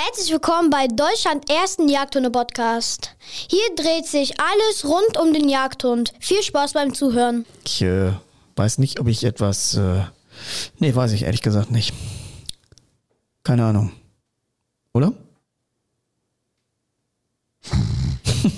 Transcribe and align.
Herzlich 0.00 0.30
willkommen 0.30 0.70
bei 0.70 0.86
Deutschland 0.86 1.50
ersten 1.50 1.88
Jagdhunde-Podcast. 1.88 3.16
Hier 3.50 3.74
dreht 3.74 4.06
sich 4.06 4.34
alles 4.38 4.84
rund 4.84 5.18
um 5.20 5.32
den 5.32 5.48
Jagdhund. 5.48 6.12
Viel 6.20 6.40
Spaß 6.40 6.74
beim 6.74 6.94
Zuhören. 6.94 7.44
Ich 7.64 7.82
äh, 7.82 8.12
weiß 8.54 8.78
nicht, 8.78 9.00
ob 9.00 9.08
ich 9.08 9.24
etwas. 9.24 9.74
Äh, 9.74 10.04
nee, 10.78 10.94
weiß 10.94 11.10
ich 11.10 11.24
ehrlich 11.24 11.42
gesagt 11.42 11.72
nicht. 11.72 11.92
Keine 13.42 13.64
Ahnung. 13.64 13.90
Oder? 14.94 15.12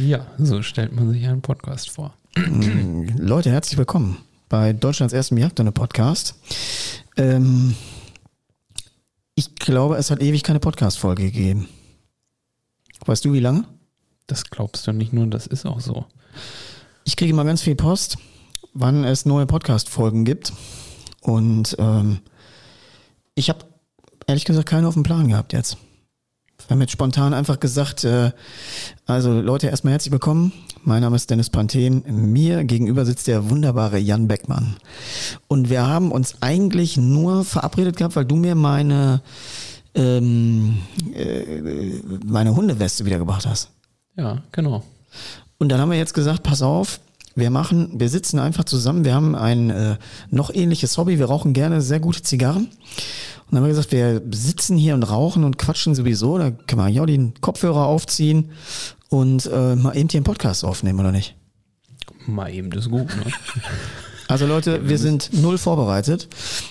Ja, 0.00 0.26
so 0.38 0.62
stellt 0.62 0.92
man 0.92 1.12
sich 1.12 1.26
einen 1.26 1.42
Podcast 1.42 1.90
vor. 1.90 2.14
Leute, 2.34 3.50
herzlich 3.50 3.76
willkommen 3.76 4.24
bei 4.48 4.72
Deutschlands 4.72 5.12
ersten 5.12 5.36
Jagdhunde-Podcast. 5.36 6.34
Ähm, 7.18 7.76
ich 9.34 9.54
glaube, 9.56 9.96
es 9.96 10.10
hat 10.10 10.22
ewig 10.22 10.42
keine 10.42 10.60
Podcast-Folge 10.60 11.24
gegeben. 11.24 11.68
Weißt 13.06 13.24
du, 13.24 13.32
wie 13.32 13.40
lange? 13.40 13.64
Das 14.26 14.44
glaubst 14.44 14.86
du 14.86 14.92
nicht 14.92 15.12
nur, 15.12 15.26
das 15.26 15.46
ist 15.46 15.66
auch 15.66 15.80
so. 15.80 16.06
Ich 17.04 17.16
kriege 17.16 17.32
immer 17.32 17.44
ganz 17.44 17.62
viel 17.62 17.74
Post, 17.74 18.18
wann 18.74 19.04
es 19.04 19.26
neue 19.26 19.46
Podcast-Folgen 19.46 20.24
gibt. 20.24 20.52
Und 21.20 21.76
ähm, 21.78 22.20
ich 23.34 23.48
habe 23.48 23.64
ehrlich 24.26 24.44
gesagt 24.44 24.68
keine 24.68 24.88
auf 24.88 24.94
dem 24.94 25.02
Plan 25.02 25.28
gehabt 25.28 25.52
jetzt. 25.52 25.76
Wir 26.68 26.74
haben 26.74 26.80
jetzt 26.80 26.92
spontan 26.92 27.34
einfach 27.34 27.60
gesagt, 27.60 28.04
äh, 28.04 28.30
also 29.06 29.40
Leute, 29.40 29.66
erstmal 29.66 29.92
herzlich 29.92 30.12
willkommen. 30.12 30.52
Mein 30.84 31.02
Name 31.02 31.16
ist 31.16 31.28
Dennis 31.28 31.50
Panthen. 31.50 32.04
Mir 32.32 32.64
gegenüber 32.64 33.04
sitzt 33.04 33.26
der 33.26 33.50
wunderbare 33.50 33.98
Jan 33.98 34.28
Beckmann. 34.28 34.76
Und 35.48 35.70
wir 35.70 35.86
haben 35.86 36.12
uns 36.12 36.36
eigentlich 36.40 36.96
nur 36.96 37.44
verabredet 37.44 37.96
gehabt, 37.96 38.16
weil 38.16 38.24
du 38.24 38.36
mir 38.36 38.54
meine, 38.54 39.22
ähm, 39.94 40.78
äh, 41.14 42.00
meine 42.24 42.54
Hundeweste 42.54 43.04
wiedergebracht 43.04 43.46
hast. 43.46 43.70
Ja, 44.16 44.42
genau. 44.52 44.82
Und 45.58 45.68
dann 45.68 45.80
haben 45.80 45.90
wir 45.90 45.98
jetzt 45.98 46.14
gesagt, 46.14 46.42
pass 46.42 46.62
auf, 46.62 47.00
wir 47.34 47.50
machen, 47.50 48.00
wir 48.00 48.08
sitzen 48.08 48.38
einfach 48.38 48.64
zusammen, 48.64 49.04
wir 49.04 49.14
haben 49.14 49.34
ein 49.34 49.70
äh, 49.70 49.96
noch 50.30 50.52
ähnliches 50.52 50.98
Hobby, 50.98 51.18
wir 51.18 51.26
rauchen 51.26 51.52
gerne 51.52 51.80
sehr 51.80 52.00
gute 52.00 52.22
Zigarren. 52.22 52.64
Und 52.66 52.70
dann 53.50 53.58
haben 53.58 53.64
wir 53.64 53.74
gesagt, 53.74 53.92
wir 53.92 54.22
sitzen 54.30 54.76
hier 54.76 54.94
und 54.94 55.02
rauchen 55.02 55.44
und 55.44 55.58
quatschen 55.58 55.94
sowieso, 55.94 56.38
da 56.38 56.50
können 56.50 56.80
wir 56.80 56.88
ja 56.88 57.02
auch 57.02 57.06
den 57.06 57.34
Kopfhörer 57.40 57.86
aufziehen 57.86 58.50
und 59.08 59.46
äh, 59.46 59.76
mal 59.76 59.96
eben 59.96 60.08
hier 60.08 60.18
einen 60.18 60.24
Podcast 60.24 60.64
aufnehmen, 60.64 61.00
oder 61.00 61.12
nicht? 61.12 61.36
Mal 62.26 62.52
eben 62.52 62.70
das 62.70 62.88
gut, 62.88 63.08
ne? 63.16 63.24
Also 64.28 64.46
Leute, 64.46 64.88
wir 64.88 64.96
sind 64.96 65.30
null 65.34 65.58
vorbereitet. 65.58 66.26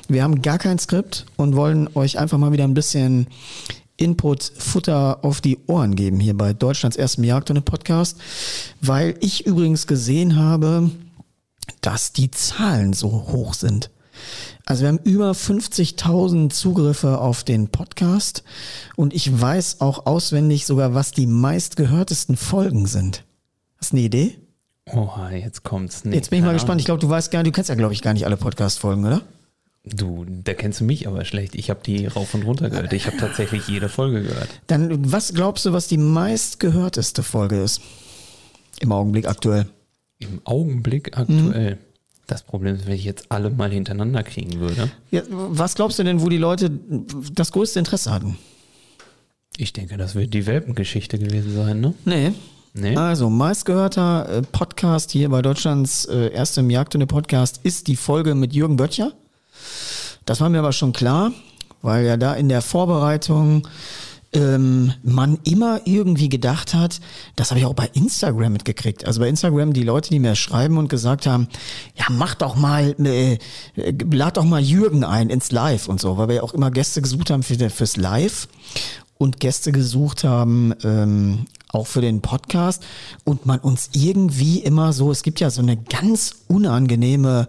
Wir 0.08 0.24
haben 0.24 0.42
gar 0.42 0.58
kein 0.58 0.80
Skript 0.80 1.28
und 1.36 1.56
wollen 1.56 1.90
euch 1.94 2.18
einfach 2.18 2.40
mal 2.40 2.52
wieder 2.52 2.64
ein 2.64 2.74
bisschen 2.74 3.28
Input, 4.02 4.44
Futter 4.44 5.20
auf 5.24 5.42
die 5.42 5.60
Ohren 5.68 5.96
geben 5.96 6.20
hier 6.20 6.36
bei 6.36 6.54
Deutschlands 6.54 6.98
ersten 6.98 7.24
Jagdhunde-Podcast, 7.24 8.18
weil 8.82 9.16
ich 9.22 9.46
übrigens 9.46 9.88
gesehen 9.88 10.36
habe, 10.36 10.90
dass 11.82 12.12
die 12.12 12.32
Zahlen 12.32 12.94
so 12.94 13.12
hoch 13.32 13.54
sind. 13.54 13.92
Also 14.66 14.82
wir 14.84 14.90
haben 14.90 15.00
über 15.04 15.32
50.000 15.32 16.52
Zugriffe 16.52 17.20
auf 17.20 17.44
den 17.44 17.70
Podcast 17.70 18.44
und 18.96 19.14
ich 19.14 19.42
weiß 19.42 19.82
auch 19.82 20.06
auswendig 20.06 20.66
sogar, 20.66 20.94
was 20.94 21.12
die 21.12 21.28
meistgehörtesten 21.28 22.38
Folgen 22.38 22.86
sind. 22.86 23.24
Hast 23.78 23.92
du 23.92 23.98
eine 23.98 24.06
Idee? 24.06 24.38
Oha, 24.94 25.32
jetzt 25.32 25.64
kommt's. 25.64 26.06
Nee, 26.06 26.16
Jetzt 26.16 26.30
bin 26.30 26.40
ich 26.40 26.46
mal 26.46 26.54
gespannt. 26.54 26.82
Ich 26.82 26.86
glaube, 26.86 27.00
du 27.00 27.10
weißt 27.10 27.32
gar 27.32 27.44
nicht, 27.44 27.54
du 27.54 27.56
kennst 27.56 27.70
ja, 27.70 27.76
glaube 27.76 27.94
ich, 27.94 28.02
gar 28.02 28.14
nicht 28.14 28.26
alle 28.26 28.38
Podcast-Folgen, 28.38 29.06
oder? 29.06 29.22
Du, 29.84 30.26
da 30.28 30.54
kennst 30.54 30.80
du 30.80 30.84
mich 30.84 31.08
aber 31.08 31.26
schlecht. 31.26 31.56
Ich 31.56 31.72
habe 31.72 31.80
die 31.84 32.06
rauf 32.06 32.34
und 32.36 32.44
runter 32.44 32.70
gehört. 32.70 32.94
Ich 32.94 33.08
habe 33.08 33.18
tatsächlich 33.18 33.68
jede 33.68 33.90
Folge 33.90 34.22
gehört. 34.22 34.50
Dann, 34.68 35.12
was 35.12 35.34
glaubst 35.34 35.66
du, 35.66 35.74
was 35.74 35.88
die 35.88 35.98
meistgehörteste 35.98 37.24
Folge 37.24 37.62
ist? 37.62 37.82
Im 38.80 38.92
Augenblick 38.92 39.28
aktuell. 39.28 39.66
Im 40.20 40.40
Augenblick 40.44 41.18
aktuell. 41.18 41.80
Das 42.28 42.44
Problem 42.44 42.76
ist, 42.76 42.86
wenn 42.86 42.94
ich 42.94 43.04
jetzt 43.04 43.26
alle 43.30 43.50
mal 43.50 43.72
hintereinander 43.72 44.22
kriegen 44.24 44.60
würde. 44.60 44.92
Ja, 45.10 45.24
was 45.30 45.76
glaubst 45.76 45.98
du 45.98 46.04
denn, 46.04 46.22
wo 46.22 46.30
die 46.30 46.38
Leute 46.38 46.72
das 47.34 47.52
größte 47.52 47.80
Interesse 47.80 48.12
hatten? 48.12 48.38
Ich 49.58 49.74
denke, 49.74 49.98
das 49.98 50.16
wird 50.16 50.34
die 50.34 50.46
Welpengeschichte 50.46 51.18
gewesen 51.18 51.54
sein, 51.56 51.82
ne? 51.82 51.94
Nee. 52.06 52.32
Nee. 52.74 52.96
Also, 52.96 53.30
meistgehörter 53.30 54.30
äh, 54.30 54.42
Podcast 54.44 55.12
hier 55.12 55.28
bei 55.28 55.42
Deutschlands 55.42 56.06
äh, 56.06 56.28
erstem 56.28 56.70
Jagdhunde-Podcast 56.70 57.60
ist 57.64 57.88
die 57.88 57.98
Folge 57.98 58.34
mit 58.34 58.54
Jürgen 58.54 58.78
Böttcher. 58.78 59.12
Das 60.26 60.42
war 60.42 60.50
mir 60.50 60.60
aber 60.60 60.74
schon 60.74 60.94
klar, 60.94 61.32
weil 61.82 62.06
ja 62.06 62.18
da 62.18 62.34
in 62.34 62.50
der 62.50 62.62
Vorbereitung 62.62 63.68
ähm, 64.34 64.94
man 65.04 65.40
immer 65.44 65.82
irgendwie 65.86 66.30
gedacht 66.30 66.74
hat, 66.74 67.02
das 67.36 67.52
habe 67.52 67.60
ich 67.60 67.66
auch 67.66 67.74
bei 67.74 67.90
Instagram 67.94 68.54
mitgekriegt. 68.54 69.06
Also 69.06 69.20
bei 69.20 69.28
Instagram 69.28 69.74
die 69.74 69.84
Leute, 69.84 70.10
die 70.10 70.20
mir 70.20 70.36
schreiben 70.36 70.78
und 70.78 70.88
gesagt 70.88 71.26
haben, 71.26 71.48
ja 71.96 72.06
mach 72.10 72.36
doch 72.36 72.56
mal, 72.56 72.96
äh, 73.06 73.38
lad 74.12 74.38
doch 74.38 74.46
mal 74.46 74.62
Jürgen 74.62 75.04
ein 75.04 75.30
ins 75.30 75.52
Live 75.52 75.88
und 75.88 76.00
so, 76.00 76.18
weil 76.18 76.30
wir 76.30 76.36
ja 76.36 76.44
auch 76.44 76.54
immer 76.54 76.72
Gäste 76.72 77.02
gesucht 77.02 77.30
haben 77.30 77.44
für, 77.44 77.70
fürs 77.70 77.98
Live 77.98 78.48
und 79.18 79.40
Gäste 79.40 79.72
gesucht 79.72 80.24
haben, 80.24 80.74
ähm, 80.84 81.46
auch 81.70 81.88
für 81.88 82.02
den 82.02 82.22
Podcast 82.22 82.84
und 83.24 83.46
man 83.46 83.60
uns 83.60 83.90
irgendwie 83.94 84.60
immer 84.60 84.94
so, 84.94 85.12
es 85.12 85.24
gibt 85.24 85.40
ja 85.40 85.50
so 85.50 85.62
eine 85.62 85.78
ganz 85.78 86.36
unangenehme 86.48 87.48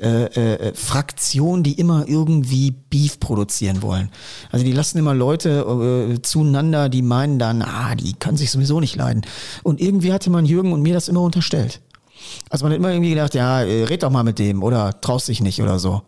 äh, 0.00 0.24
äh, 0.24 0.74
Fraktion, 0.74 1.62
die 1.62 1.78
immer 1.78 2.06
irgendwie 2.06 2.70
Beef 2.70 3.18
produzieren 3.18 3.82
wollen. 3.82 4.10
Also 4.50 4.64
die 4.64 4.72
lassen 4.72 4.98
immer 4.98 5.14
Leute 5.14 6.14
äh, 6.18 6.22
zueinander, 6.22 6.88
die 6.88 7.02
meinen 7.02 7.38
dann, 7.38 7.62
ah, 7.62 7.94
die 7.94 8.12
können 8.14 8.36
sich 8.36 8.50
sowieso 8.50 8.80
nicht 8.80 8.96
leiden. 8.96 9.22
Und 9.62 9.80
irgendwie 9.80 10.12
hatte 10.12 10.30
man 10.30 10.44
Jürgen 10.44 10.72
und 10.72 10.82
mir 10.82 10.94
das 10.94 11.08
immer 11.08 11.22
unterstellt. 11.22 11.80
Also 12.50 12.64
man 12.64 12.72
hat 12.72 12.78
immer 12.78 12.90
irgendwie 12.90 13.10
gedacht, 13.10 13.34
ja, 13.34 13.62
äh, 13.62 13.84
red 13.84 14.02
doch 14.02 14.10
mal 14.10 14.22
mit 14.22 14.38
dem 14.38 14.62
oder 14.62 15.00
traust 15.00 15.28
dich 15.28 15.40
nicht 15.40 15.62
oder 15.62 15.78
so. 15.78 16.02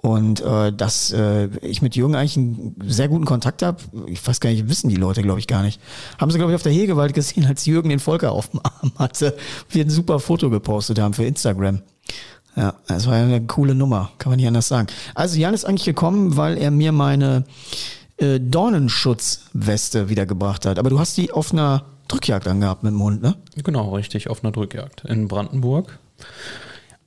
Und 0.00 0.40
äh, 0.40 0.72
dass 0.72 1.10
äh, 1.10 1.48
ich 1.60 1.82
mit 1.82 1.96
Jürgen 1.96 2.14
eigentlich 2.14 2.36
einen 2.36 2.76
sehr 2.86 3.08
guten 3.08 3.24
Kontakt 3.24 3.62
habe, 3.62 3.82
ich 4.06 4.24
weiß 4.24 4.38
gar 4.38 4.50
nicht, 4.50 4.68
wissen 4.68 4.88
die 4.88 4.96
Leute, 4.96 5.22
glaube 5.22 5.40
ich, 5.40 5.48
gar 5.48 5.62
nicht. 5.62 5.80
Haben 6.18 6.30
sie, 6.30 6.38
glaube 6.38 6.52
ich, 6.52 6.54
auf 6.54 6.62
der 6.62 6.70
Hegewald 6.70 7.14
gesehen, 7.14 7.46
als 7.46 7.66
Jürgen 7.66 7.88
den 7.88 7.98
Volker 7.98 8.30
auf 8.30 8.50
dem 8.50 8.60
Arm 8.62 8.92
hatte. 8.96 9.36
Wir 9.70 9.84
ein 9.84 9.90
super 9.90 10.20
Foto 10.20 10.50
gepostet 10.50 11.00
haben 11.00 11.14
für 11.14 11.24
Instagram. 11.24 11.82
Ja, 12.58 12.74
das 12.88 13.06
war 13.06 13.16
ja 13.16 13.22
eine 13.22 13.40
coole 13.46 13.76
Nummer, 13.76 14.10
kann 14.18 14.30
man 14.30 14.38
nicht 14.38 14.48
anders 14.48 14.66
sagen. 14.66 14.88
Also 15.14 15.38
Jan 15.38 15.54
ist 15.54 15.64
eigentlich 15.64 15.84
gekommen, 15.84 16.36
weil 16.36 16.58
er 16.58 16.72
mir 16.72 16.90
meine 16.90 17.44
äh, 18.16 18.40
Dornenschutzweste 18.40 20.08
wiedergebracht 20.08 20.66
hat. 20.66 20.80
Aber 20.80 20.90
du 20.90 20.98
hast 20.98 21.16
die 21.16 21.30
auf 21.30 21.52
einer 21.52 21.84
Drückjagd 22.08 22.48
angehabt 22.48 22.82
mit 22.82 22.92
dem 22.92 23.00
Hund, 23.00 23.22
ne? 23.22 23.36
Genau, 23.62 23.94
richtig, 23.94 24.28
auf 24.28 24.42
einer 24.42 24.50
Drückjagd 24.50 25.04
in 25.04 25.28
Brandenburg. 25.28 26.00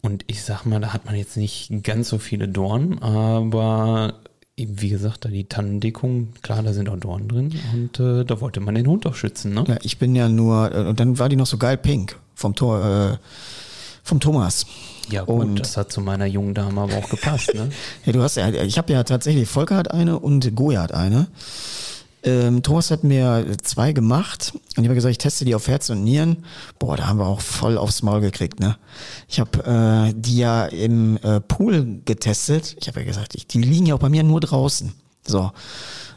Und 0.01 0.23
ich 0.27 0.41
sag 0.41 0.65
mal, 0.65 0.79
da 0.79 0.93
hat 0.93 1.05
man 1.05 1.15
jetzt 1.15 1.35
nicht 1.35 1.83
ganz 1.83 2.07
so 2.07 2.17
viele 2.17 2.47
Dornen, 2.47 3.03
aber 3.03 4.13
wie 4.55 4.89
gesagt, 4.89 5.25
da 5.25 5.29
die 5.29 5.45
Tannendeckung, 5.45 6.33
klar, 6.43 6.63
da 6.63 6.71
sind 6.71 6.87
auch 6.87 6.97
Dornen 6.97 7.27
drin 7.27 7.51
und 7.73 7.99
äh, 7.99 8.23
da 8.23 8.39
wollte 8.39 8.59
man 8.59 8.75
den 8.75 8.87
Hund 8.87 9.05
auch 9.05 9.15
schützen, 9.15 9.53
ne? 9.53 9.65
Ja, 9.67 9.77
ich 9.81 9.97
bin 9.97 10.15
ja 10.15 10.29
nur, 10.29 10.73
äh, 10.73 10.87
und 10.87 10.99
dann 10.99 11.19
war 11.19 11.27
die 11.27 11.35
noch 11.35 11.45
so 11.45 11.57
geil 11.57 11.77
pink 11.77 12.15
vom 12.35 12.55
Tor, 12.55 12.85
äh, 12.85 13.17
vom 14.03 14.19
Thomas. 14.19 14.65
Ja, 15.11 15.23
gut, 15.23 15.41
Und- 15.45 15.59
das 15.59 15.77
hat 15.77 15.91
zu 15.91 16.01
meiner 16.01 16.25
jungen 16.25 16.53
Dame 16.53 16.81
aber 16.81 16.95
auch 16.97 17.09
gepasst, 17.09 17.53
ne? 17.53 17.69
Ja, 18.05 18.13
du 18.13 18.21
hast 18.23 18.37
ja, 18.37 18.49
ich 18.49 18.77
habe 18.77 18.93
ja 18.93 19.03
tatsächlich, 19.03 19.47
Volker 19.47 19.75
hat 19.75 19.91
eine 19.91 20.19
und 20.19 20.55
Goya 20.55 20.81
hat 20.83 20.93
eine. 20.93 21.27
Ähm, 22.23 22.61
Thomas 22.61 22.91
hat 22.91 23.03
mir 23.03 23.47
zwei 23.63 23.93
gemacht 23.93 24.53
und 24.53 24.83
ich 24.83 24.85
habe 24.87 24.93
gesagt, 24.93 25.11
ich 25.11 25.17
teste 25.17 25.43
die 25.43 25.55
auf 25.55 25.67
Herz 25.67 25.89
und 25.89 26.03
Nieren. 26.03 26.45
Boah, 26.77 26.95
da 26.95 27.07
haben 27.07 27.17
wir 27.17 27.25
auch 27.25 27.41
voll 27.41 27.79
aufs 27.79 28.03
Maul 28.03 28.21
gekriegt, 28.21 28.59
ne? 28.59 28.77
Ich 29.27 29.39
habe 29.39 30.11
äh, 30.11 30.13
die 30.15 30.37
ja 30.37 30.65
im 30.65 31.17
äh, 31.23 31.39
Pool 31.39 32.01
getestet. 32.05 32.75
Ich 32.79 32.87
habe 32.87 32.99
ja 32.99 33.07
gesagt, 33.07 33.33
ich, 33.33 33.47
die 33.47 33.59
liegen 33.61 33.87
ja 33.87 33.95
auch 33.95 33.99
bei 33.99 34.09
mir 34.09 34.21
nur 34.21 34.39
draußen. 34.39 34.93
So. 35.25 35.51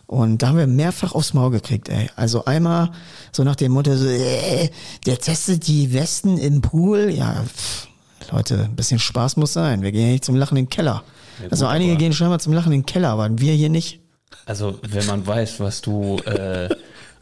Und 0.07 0.43
da 0.43 0.49
haben 0.49 0.59
wir 0.59 0.67
mehrfach 0.67 1.15
aufs 1.15 1.33
Maul 1.33 1.51
gekriegt, 1.51 1.89
ey. 1.89 2.11
Also 2.17 2.45
einmal 2.45 2.91
so 3.33 3.43
nach 3.43 3.57
dem 3.57 3.73
Motto, 3.73 3.97
so, 3.97 4.07
äh, 4.07 4.69
der 5.07 5.19
testet 5.19 5.67
die 5.67 5.95
Westen 5.95 6.37
im 6.37 6.61
Pool. 6.61 7.09
Ja, 7.11 7.43
pff, 7.47 7.89
Leute, 8.35 8.65
ein 8.65 8.77
bisschen 8.77 8.99
Spaß 8.99 9.37
muss 9.37 9.53
sein. 9.53 9.83
Wir 9.83 9.93
gehen 9.93 10.07
ja 10.07 10.13
nicht 10.13 10.25
zum 10.25 10.35
Lachen 10.37 10.57
in 10.57 10.65
den 10.65 10.71
Keller. 10.71 11.05
Ja, 11.43 11.49
also 11.51 11.65
gut, 11.67 11.75
einige 11.75 11.93
aber- 11.93 11.99
gehen 12.01 12.13
scheinbar 12.13 12.39
zum 12.41 12.53
Lachen 12.53 12.73
in 12.73 12.81
den 12.81 12.87
Keller, 12.87 13.11
aber 13.11 13.29
wir 13.39 13.53
hier 13.53 13.69
nicht. 13.69 14.01
Also, 14.47 14.79
wenn 14.89 15.07
man 15.07 15.27
weiß, 15.27 15.61
was 15.61 15.81
du, 15.81 16.17
äh, 16.27 16.69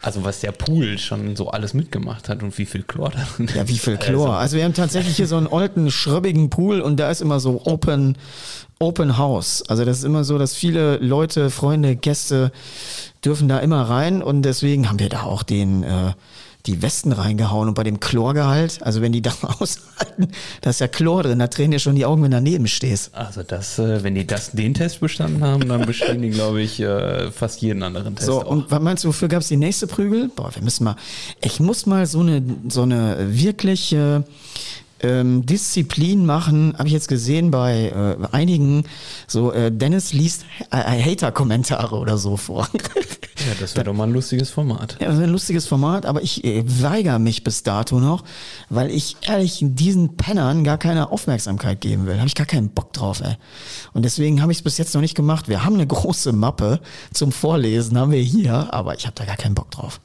also 0.01 0.25
was 0.25 0.41
der 0.41 0.53
Pool 0.53 0.99
schon 0.99 1.37
so 1.37 1.51
alles 1.51 1.75
mitgemacht 1.75 2.29
hat 2.29 2.43
und 2.43 2.57
wie 2.59 2.65
viel 2.67 2.83
Chlor 2.83 3.11
da 3.11 3.21
drin 3.37 3.49
Ja, 3.55 3.69
wie 3.69 3.79
viel 3.79 3.93
ist. 3.95 4.01
Chlor. 4.03 4.37
Also 4.37 4.57
wir 4.57 4.65
haben 4.65 4.75
tatsächlich 4.75 5.17
hier 5.17 5.27
so 5.29 5.37
einen 5.37 5.47
alten, 5.47 5.91
schröbbigen 5.91 6.51
Pool 6.51 6.81
und 6.81 6.97
da 6.99 7.11
ist 7.11 7.21
immer 7.21 7.39
so 7.39 7.63
Open, 7.67 8.17
Open 8.81 9.19
House. 9.19 9.63
Also 9.69 9.85
das 9.85 9.99
ist 9.99 10.05
immer 10.05 10.25
so, 10.25 10.39
dass 10.39 10.55
viele 10.57 10.97
Leute, 10.97 11.51
Freunde, 11.51 11.95
Gäste 11.95 12.51
dürfen 13.25 13.47
da 13.49 13.59
immer 13.61 13.83
rein 13.83 14.23
und 14.23 14.43
deswegen 14.43 14.89
haben 14.89 14.99
wir 14.99 15.09
da 15.09 15.23
auch 15.23 15.45
den, 15.45 15.85
äh, 15.85 16.13
die 16.67 16.81
Westen 16.83 17.13
reingehauen 17.13 17.69
und 17.69 17.75
bei 17.75 17.83
dem 17.83 17.99
Chlorgehalt, 18.01 18.83
also 18.83 19.01
wenn 19.01 19.13
die 19.13 19.23
da 19.23 19.33
aushalten, 19.43 20.29
da 20.61 20.71
ist 20.71 20.81
ja 20.81 20.89
Chlor 20.89 21.25
drin, 21.25 21.39
da 21.39 21.49
tränen 21.49 21.73
dir 21.73 21.79
schon 21.79 21.97
die 21.97 22.05
Augen, 22.05 22.23
wenn 22.23 22.31
du 22.31 22.37
daneben 22.37 22.67
stehst. 22.69 23.15
Also 23.15 23.43
das, 23.43 23.79
äh, 23.79 24.03
wenn 24.05 24.15
die 24.15 24.27
das, 24.27 24.53
den 24.53 24.75
Test 24.75 25.01
bestanden 25.01 25.43
haben, 25.43 25.69
dann 25.69 25.85
bestehen 25.87 26.23
die, 26.23 26.31
glaube 26.31 26.63
ich, 26.63 26.79
äh, 26.81 27.31
fast 27.33 27.63
jeden 27.63 27.83
anderen 27.83 28.15
Test 28.15 28.27
So, 28.27 28.43
auch. 28.43 28.47
und 28.47 28.71
was 28.71 28.81
meinst 28.81 29.05
du, 29.05 29.09
wofür 29.09 29.29
gab 29.29 29.41
es 29.41 29.49
die 29.49 29.57
nächste 29.57 29.87
Prügel? 29.87 30.31
Boah, 30.35 30.55
wir 30.55 30.63
müssen 30.63 30.85
mal, 30.85 30.97
ich 31.43 31.59
muss 31.61 31.87
mal 31.87 32.07
so 32.07 32.21
eine, 32.21 32.43
so 32.69 32.83
eine 32.83 33.17
wirkliche 33.29 34.25
ähm, 35.03 35.45
Disziplin 35.47 36.27
machen, 36.27 36.75
habe 36.79 36.89
ich 36.89 36.95
jetzt 36.95 37.09
gesehen 37.09 37.51
bei 37.51 37.89
äh, 37.89 38.27
einigen, 38.33 38.85
so 39.27 39.53
äh, 39.53 39.71
Dennis 39.71 40.13
liest 40.13 40.45
äh, 40.71 40.77
Hater-Kommentare 40.77 41.97
oder 41.97 42.19
so 42.19 42.37
vor. 42.37 42.69
Ja, 43.47 43.55
das 43.59 43.75
wäre 43.75 43.87
doch 43.87 43.95
mal 43.95 44.05
ein 44.05 44.13
lustiges 44.13 44.51
Format. 44.51 44.99
Ja, 45.01 45.09
das 45.09 45.17
ist 45.17 45.23
ein 45.23 45.31
lustiges 45.31 45.67
Format, 45.67 46.07
aber 46.07 46.23
ich 46.23 46.45
äh, 46.45 46.63
weigere 46.81 47.19
mich 47.19 47.43
bis 47.43 47.63
dato 47.63 47.99
noch, 47.99 48.23
weil 48.69 48.91
ich 48.91 49.17
ehrlich 49.23 49.59
diesen 49.63 50.17
Pennern 50.17 50.63
gar 50.63 50.79
keine 50.79 51.11
Aufmerksamkeit 51.11 51.81
geben 51.81 52.07
will. 52.07 52.19
Habe 52.19 52.29
ich 52.29 52.35
gar 52.35 52.47
keinen 52.47 52.69
Bock 52.69 52.93
drauf, 52.93 53.21
ey. 53.21 53.35
Und 53.95 54.05
deswegen 54.05 54.43
habe 54.43 54.53
ich 54.53 54.59
es 54.59 54.65
bis 54.65 54.79
jetzt 54.79 54.95
noch 54.95 55.01
nicht 55.01 55.17
gemacht. 55.17 55.49
Wir 55.49 55.65
haben 55.65 55.75
eine 55.75 55.87
große 55.87 56.33
Mappe 56.33 56.81
zum 57.13 57.33
Vorlesen, 57.33 57.99
haben 57.99 58.13
wir 58.13 58.23
hier, 58.23 58.73
aber 58.73 58.95
ich 58.95 59.07
habe 59.07 59.15
da 59.17 59.25
gar 59.25 59.37
keinen 59.37 59.55
Bock 59.55 59.71
drauf. 59.71 60.01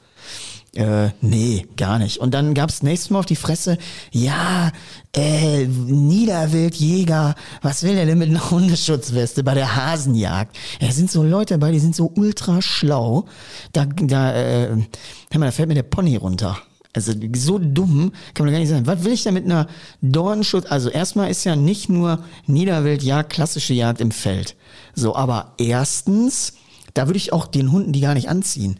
Äh, 0.78 1.10
nee, 1.22 1.66
gar 1.76 1.98
nicht. 1.98 2.18
Und 2.18 2.34
dann 2.34 2.54
gab's 2.54 2.84
nächstes 2.84 3.10
Mal 3.10 3.18
auf 3.18 3.26
die 3.26 3.34
Fresse, 3.34 3.78
ja, 4.12 4.70
äh, 5.12 5.66
Niederwildjäger, 5.66 7.34
was 7.62 7.82
will 7.82 7.96
der 7.96 8.06
denn 8.06 8.18
mit 8.18 8.28
einer 8.28 8.48
Hundeschutzweste 8.48 9.42
bei 9.42 9.54
der 9.54 9.74
Hasenjagd? 9.74 10.56
Ja, 10.80 10.92
sind 10.92 11.10
so 11.10 11.24
Leute 11.24 11.54
dabei, 11.54 11.72
die 11.72 11.80
sind 11.80 11.96
so 11.96 12.12
ultra 12.14 12.62
schlau. 12.62 13.24
Da, 13.72 13.86
da, 13.86 14.32
äh, 14.32 14.68
hör 14.68 15.40
mal, 15.40 15.46
da 15.46 15.50
fällt 15.50 15.66
mir 15.66 15.74
der 15.74 15.82
Pony 15.82 16.14
runter. 16.14 16.56
Also 16.92 17.12
so 17.34 17.58
dumm 17.58 18.12
kann 18.34 18.46
man 18.46 18.52
gar 18.52 18.60
nicht 18.60 18.68
sein. 18.68 18.86
Was 18.86 19.02
will 19.02 19.12
ich 19.12 19.24
denn 19.24 19.34
mit 19.34 19.46
einer 19.46 19.66
Dornschutz? 20.00 20.66
Also 20.70 20.90
erstmal 20.90 21.28
ist 21.28 21.42
ja 21.42 21.56
nicht 21.56 21.88
nur 21.88 22.22
Niederwildjagd, 22.46 23.32
klassische 23.32 23.74
Jagd 23.74 24.00
im 24.00 24.12
Feld. 24.12 24.54
So, 24.94 25.16
aber 25.16 25.54
erstens, 25.58 26.52
da 26.94 27.08
würde 27.08 27.18
ich 27.18 27.32
auch 27.32 27.48
den 27.48 27.72
Hunden 27.72 27.92
die 27.92 28.00
gar 28.00 28.14
nicht 28.14 28.28
anziehen. 28.28 28.78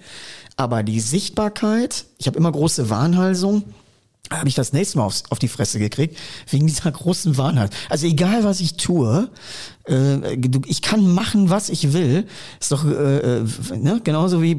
Aber 0.58 0.82
die 0.82 0.98
Sichtbarkeit, 0.98 2.04
ich 2.18 2.26
habe 2.26 2.36
immer 2.36 2.50
große 2.50 2.90
Warnhalsung, 2.90 3.62
habe 4.30 4.48
ich 4.48 4.54
das 4.54 4.72
nächste 4.72 4.98
Mal 4.98 5.04
aufs, 5.04 5.24
auf 5.30 5.38
die 5.38 5.48
Fresse 5.48 5.78
gekriegt, 5.78 6.16
wegen 6.50 6.66
dieser 6.66 6.90
großen 6.90 7.36
Warnhalsung. 7.36 7.74
Also 7.88 8.06
egal, 8.06 8.44
was 8.44 8.60
ich 8.60 8.76
tue, 8.76 9.30
äh, 9.88 10.36
ich 10.66 10.82
kann 10.82 11.12
machen, 11.12 11.50
was 11.50 11.68
ich 11.68 11.92
will. 11.92 12.26
Ist 12.60 12.72
doch 12.72 12.84
äh, 12.84 13.38
äh, 13.38 13.44
ne? 13.76 14.00
genauso 14.04 14.42
wie, 14.42 14.58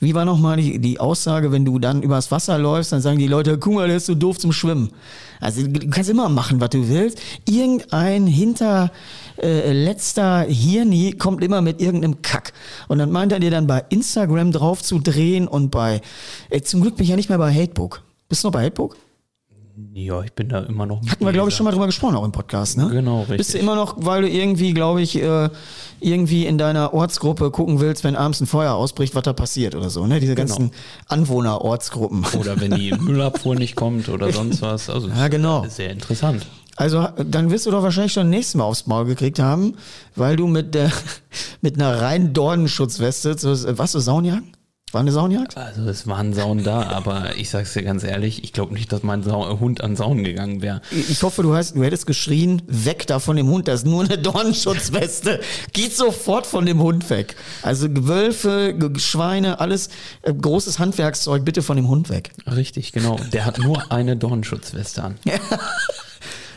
wie 0.00 0.14
war 0.14 0.24
nochmal 0.24 0.56
die, 0.56 0.78
die 0.78 1.00
Aussage, 1.00 1.52
wenn 1.52 1.64
du 1.64 1.78
dann 1.78 2.02
übers 2.02 2.30
Wasser 2.30 2.58
läufst, 2.58 2.92
dann 2.92 3.00
sagen 3.00 3.18
die 3.18 3.28
Leute, 3.28 3.58
guck 3.58 3.74
mal, 3.74 3.88
der 3.88 3.96
ist 3.96 4.06
so 4.06 4.14
doof 4.14 4.38
zum 4.38 4.52
Schwimmen. 4.52 4.90
Also 5.40 5.66
du 5.66 5.90
kannst 5.90 6.08
immer 6.08 6.28
machen, 6.28 6.60
was 6.60 6.70
du 6.70 6.88
willst. 6.88 7.20
Irgendein 7.48 8.28
hinter 8.28 8.92
äh, 9.42 9.72
letzter 9.72 10.42
Hirni 10.42 11.14
kommt 11.14 11.42
immer 11.42 11.60
mit 11.60 11.80
irgendeinem 11.80 12.22
Kack. 12.22 12.52
Und 12.86 12.98
dann 12.98 13.10
meint 13.10 13.32
er 13.32 13.40
dir 13.40 13.50
dann 13.50 13.66
bei 13.66 13.84
Instagram 13.88 14.52
drauf 14.52 14.82
zu 14.82 15.00
drehen 15.00 15.48
und 15.48 15.70
bei, 15.70 16.00
äh, 16.50 16.60
zum 16.60 16.80
Glück 16.80 16.96
bin 16.96 17.04
ich 17.04 17.10
ja 17.10 17.16
nicht 17.16 17.28
mehr 17.28 17.38
bei 17.38 17.52
Hatebook. 17.52 18.02
Bist 18.32 18.44
du 18.44 18.48
noch 18.48 18.52
bei 18.52 18.64
Hatebook? 18.64 18.96
Ja, 19.92 20.22
ich 20.22 20.32
bin 20.32 20.48
da 20.48 20.60
immer 20.60 20.86
noch. 20.86 21.06
Hatten 21.06 21.22
wir, 21.22 21.32
glaube 21.32 21.50
ich, 21.50 21.54
schon 21.54 21.64
mal 21.64 21.70
drüber 21.70 21.84
gesprochen, 21.84 22.16
auch 22.16 22.24
im 22.24 22.32
Podcast, 22.32 22.78
ne? 22.78 22.88
Genau, 22.88 23.20
richtig. 23.20 23.36
Bist 23.36 23.52
du 23.52 23.58
immer 23.58 23.74
noch, 23.74 23.96
weil 23.98 24.22
du 24.22 24.28
irgendwie, 24.30 24.72
glaube 24.72 25.02
ich, 25.02 25.20
äh, 25.20 25.50
irgendwie 26.00 26.46
in 26.46 26.56
deiner 26.56 26.94
Ortsgruppe 26.94 27.50
gucken 27.50 27.80
willst, 27.80 28.04
wenn 28.04 28.16
abends 28.16 28.40
ein 28.40 28.46
Feuer 28.46 28.72
ausbricht, 28.72 29.14
was 29.14 29.24
da 29.24 29.34
passiert 29.34 29.74
oder 29.74 29.90
so, 29.90 30.06
ne? 30.06 30.18
Diese 30.18 30.34
ganzen 30.34 30.70
Anwohner-Ortsgruppen. 31.08 32.24
Oder 32.40 32.58
wenn 32.58 32.70
die 32.70 32.92
Müllabfuhr 32.98 33.54
nicht 33.54 33.76
kommt 33.76 34.08
oder 34.08 34.32
sonst 34.32 34.62
was. 34.62 34.88
Also 34.88 35.08
Ja, 35.08 35.28
genau. 35.28 35.66
Sehr 35.68 35.90
interessant. 35.90 36.46
Also, 36.76 37.06
dann 37.22 37.50
wirst 37.50 37.66
du 37.66 37.70
doch 37.70 37.82
wahrscheinlich 37.82 38.14
schon 38.14 38.30
nächstes 38.30 38.54
Mal 38.54 38.64
aufs 38.64 38.86
Maul 38.86 39.04
gekriegt 39.04 39.40
haben, 39.40 39.74
weil 40.16 40.36
du 40.36 40.46
mit 40.46 40.74
der, 40.74 40.90
mit 41.60 41.74
einer 41.74 42.00
reinen 42.00 42.32
Dornenschutzweste, 42.32 43.36
was, 43.76 43.92
so 43.92 44.00
Saunjagd? 44.00 44.46
War 44.92 45.00
eine 45.00 45.10
Saunjagd? 45.10 45.56
Also 45.56 45.88
es 45.88 46.06
waren 46.06 46.34
Saunen 46.34 46.64
da, 46.64 46.82
aber 46.82 47.36
ich 47.36 47.48
sag's 47.48 47.72
dir 47.72 47.82
ganz 47.82 48.04
ehrlich, 48.04 48.44
ich 48.44 48.52
glaube 48.52 48.74
nicht, 48.74 48.92
dass 48.92 49.02
mein 49.02 49.22
Sau 49.22 49.58
Hund 49.58 49.80
an 49.80 49.96
Saunen 49.96 50.22
gegangen 50.22 50.60
wäre. 50.60 50.82
Ich 50.90 51.22
hoffe, 51.22 51.42
du, 51.42 51.54
hast, 51.54 51.76
du 51.76 51.82
hättest 51.82 52.06
geschrien, 52.06 52.60
weg 52.66 53.06
da 53.06 53.18
von 53.18 53.36
dem 53.36 53.48
Hund, 53.48 53.68
das 53.68 53.80
ist 53.80 53.86
nur 53.86 54.04
eine 54.04 54.18
Dornenschutzweste. 54.18 55.40
Geht 55.72 55.96
sofort 55.96 56.46
von 56.46 56.66
dem 56.66 56.78
Hund 56.80 57.08
weg. 57.08 57.36
Also 57.62 57.88
Wölfe, 57.90 58.76
Schweine, 58.98 59.60
alles 59.60 59.88
äh, 60.20 60.34
großes 60.34 60.78
Handwerkszeug, 60.78 61.42
bitte 61.42 61.62
von 61.62 61.76
dem 61.76 61.88
Hund 61.88 62.10
weg. 62.10 62.32
Richtig, 62.46 62.92
genau. 62.92 63.18
Der 63.32 63.46
hat 63.46 63.58
nur 63.58 63.90
eine 63.90 64.16
Dornenschutzweste 64.18 65.02
an. 65.02 65.14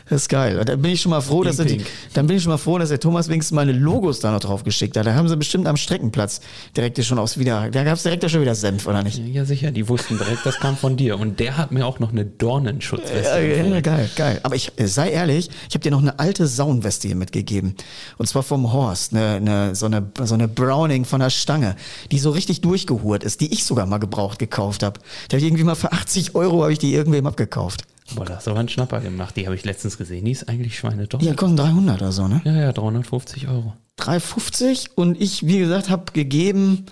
Das 0.08 0.22
ist 0.22 0.28
geil. 0.28 0.58
Und 0.60 0.68
da 0.68 0.76
bin 0.76 0.92
ich 0.92 1.00
schon 1.00 1.10
mal 1.10 1.20
froh, 1.20 1.42
dass 1.42 1.58
er 1.58 1.64
die, 1.64 1.84
dann 2.14 2.28
bin 2.28 2.36
ich 2.36 2.42
schon 2.44 2.52
mal 2.52 2.58
froh, 2.58 2.78
dass 2.78 2.90
der 2.90 3.00
Thomas 3.00 3.28
wenigstens 3.28 3.56
meine 3.56 3.72
Logos 3.72 4.20
da 4.20 4.30
noch 4.30 4.38
drauf 4.38 4.62
geschickt 4.62 4.96
hat. 4.96 5.04
Da 5.04 5.14
haben 5.14 5.28
sie 5.28 5.36
bestimmt 5.36 5.66
am 5.66 5.76
Streckenplatz 5.76 6.40
direkt 6.76 7.02
schon 7.04 7.18
aufs 7.18 7.38
wieder, 7.38 7.70
da 7.72 7.82
gab 7.82 7.94
es 7.96 8.04
direkt 8.04 8.28
schon 8.30 8.40
wieder 8.40 8.54
Senf, 8.54 8.86
oder 8.86 9.02
nicht? 9.02 9.18
Ja, 9.18 9.44
sicher, 9.44 9.72
die 9.72 9.88
wussten 9.88 10.16
direkt, 10.16 10.46
das 10.46 10.58
kam 10.60 10.76
von 10.76 10.96
dir. 10.96 11.18
Und 11.18 11.40
der 11.40 11.56
hat 11.56 11.72
mir 11.72 11.84
auch 11.84 11.98
noch 11.98 12.12
eine 12.12 12.24
Dornenschutzweste 12.24 13.14
Ja, 13.24 13.38
ja, 13.38 13.54
empfohlen. 13.56 13.82
geil, 13.82 14.10
geil. 14.14 14.40
Aber 14.44 14.54
ich 14.54 14.72
äh, 14.76 14.86
sei 14.86 15.10
ehrlich, 15.10 15.50
ich 15.68 15.74
habe 15.74 15.80
dir 15.82 15.90
noch 15.90 16.02
eine 16.02 16.20
alte 16.20 16.46
Saunweste 16.46 17.08
hier 17.08 17.16
mitgegeben. 17.16 17.74
Und 18.16 18.28
zwar 18.28 18.44
vom 18.44 18.72
Horst, 18.72 19.12
eine, 19.12 19.36
eine, 19.36 19.74
so, 19.74 19.86
eine, 19.86 20.06
so 20.22 20.34
eine 20.34 20.46
Browning 20.46 21.04
von 21.04 21.18
der 21.18 21.30
Stange, 21.30 21.74
die 22.12 22.20
so 22.20 22.30
richtig 22.30 22.60
durchgehurt 22.60 23.24
ist, 23.24 23.40
die 23.40 23.52
ich 23.52 23.64
sogar 23.64 23.86
mal 23.86 23.98
gebraucht 23.98 24.38
gekauft 24.38 24.84
habe. 24.84 25.00
Da 25.28 25.34
habe 25.34 25.38
ich 25.38 25.44
irgendwie 25.44 25.64
mal 25.64 25.74
für 25.74 25.90
80 25.90 26.36
Euro 26.36 26.62
habe 26.62 26.72
ich 26.72 26.78
die 26.78 26.94
irgendwem 26.94 27.26
abgekauft. 27.26 27.82
Boah, 28.14 28.24
da 28.24 28.36
hast 28.36 28.46
du 28.46 28.52
aber 28.52 28.60
einen 28.60 28.68
Schnapper 28.68 29.00
gemacht. 29.00 29.36
Die 29.36 29.46
habe 29.46 29.56
ich 29.56 29.64
letztens 29.64 29.98
gesehen. 29.98 30.24
Die 30.24 30.30
ist 30.32 30.48
eigentlich 30.48 30.78
Schweinedorn. 30.78 31.22
Die 31.22 31.34
kosten 31.34 31.56
300 31.56 32.00
oder 32.00 32.12
so, 32.12 32.28
ne? 32.28 32.40
Ja, 32.44 32.54
ja, 32.54 32.72
350 32.72 33.48
Euro. 33.48 33.72
3,50 33.98 34.90
und 34.94 35.20
ich, 35.20 35.46
wie 35.46 35.58
gesagt, 35.58 35.90
habe 35.90 36.12
gegeben 36.12 36.86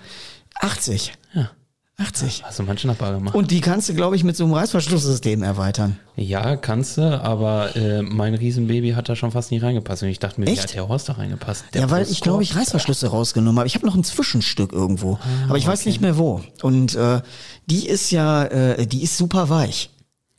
80. 0.59 1.13
Ja. 1.33 1.49
80. 1.97 2.43
Hast 2.43 2.59
du 2.59 2.63
mal 2.63 2.71
einen 2.71 2.77
Schnapper 2.77 3.13
gemacht? 3.13 3.35
Und 3.35 3.51
die 3.51 3.61
kannst 3.61 3.87
du, 3.87 3.93
glaube 3.93 4.17
ich, 4.17 4.25
mit 4.25 4.35
so 4.35 4.43
einem 4.43 4.51
Reißverschlusssystem 4.53 5.41
erweitern. 5.43 5.97
ja, 6.17 6.57
kannst 6.57 6.97
du, 6.97 7.21
aber 7.21 7.73
äh, 7.77 8.01
mein 8.01 8.33
Riesenbaby 8.33 8.91
hat 8.91 9.07
da 9.07 9.15
schon 9.15 9.31
fast 9.31 9.51
nicht 9.51 9.63
reingepasst. 9.63 10.03
Und 10.03 10.09
ich 10.09 10.19
dachte 10.19 10.41
mir, 10.41 10.47
wie 10.47 10.51
Echt? 10.51 10.63
hat 10.63 10.73
der 10.73 10.89
Horst 10.89 11.07
da 11.07 11.13
reingepasst? 11.13 11.63
Der 11.73 11.81
ja, 11.81 11.91
weil 11.91 12.05
ich 12.09 12.19
glaube, 12.19 12.43
ich? 12.43 12.53
Reißverschlüsse 12.53 13.07
rausgenommen 13.07 13.59
habe. 13.59 13.67
Ich 13.67 13.75
habe 13.75 13.85
noch 13.85 13.95
ein 13.95 14.03
Zwischenstück 14.03 14.73
irgendwo, 14.73 15.19
Ah, 15.21 15.45
aber 15.47 15.57
ich 15.57 15.65
weiß 15.65 15.85
nicht 15.85 16.01
mehr 16.01 16.17
wo. 16.17 16.41
Und 16.61 16.95
äh, 16.95 17.21
die 17.67 17.87
ist 17.87 18.11
ja, 18.11 18.43
äh, 18.43 18.85
die 18.85 19.01
ist 19.01 19.15
super 19.15 19.47
weich. 19.49 19.89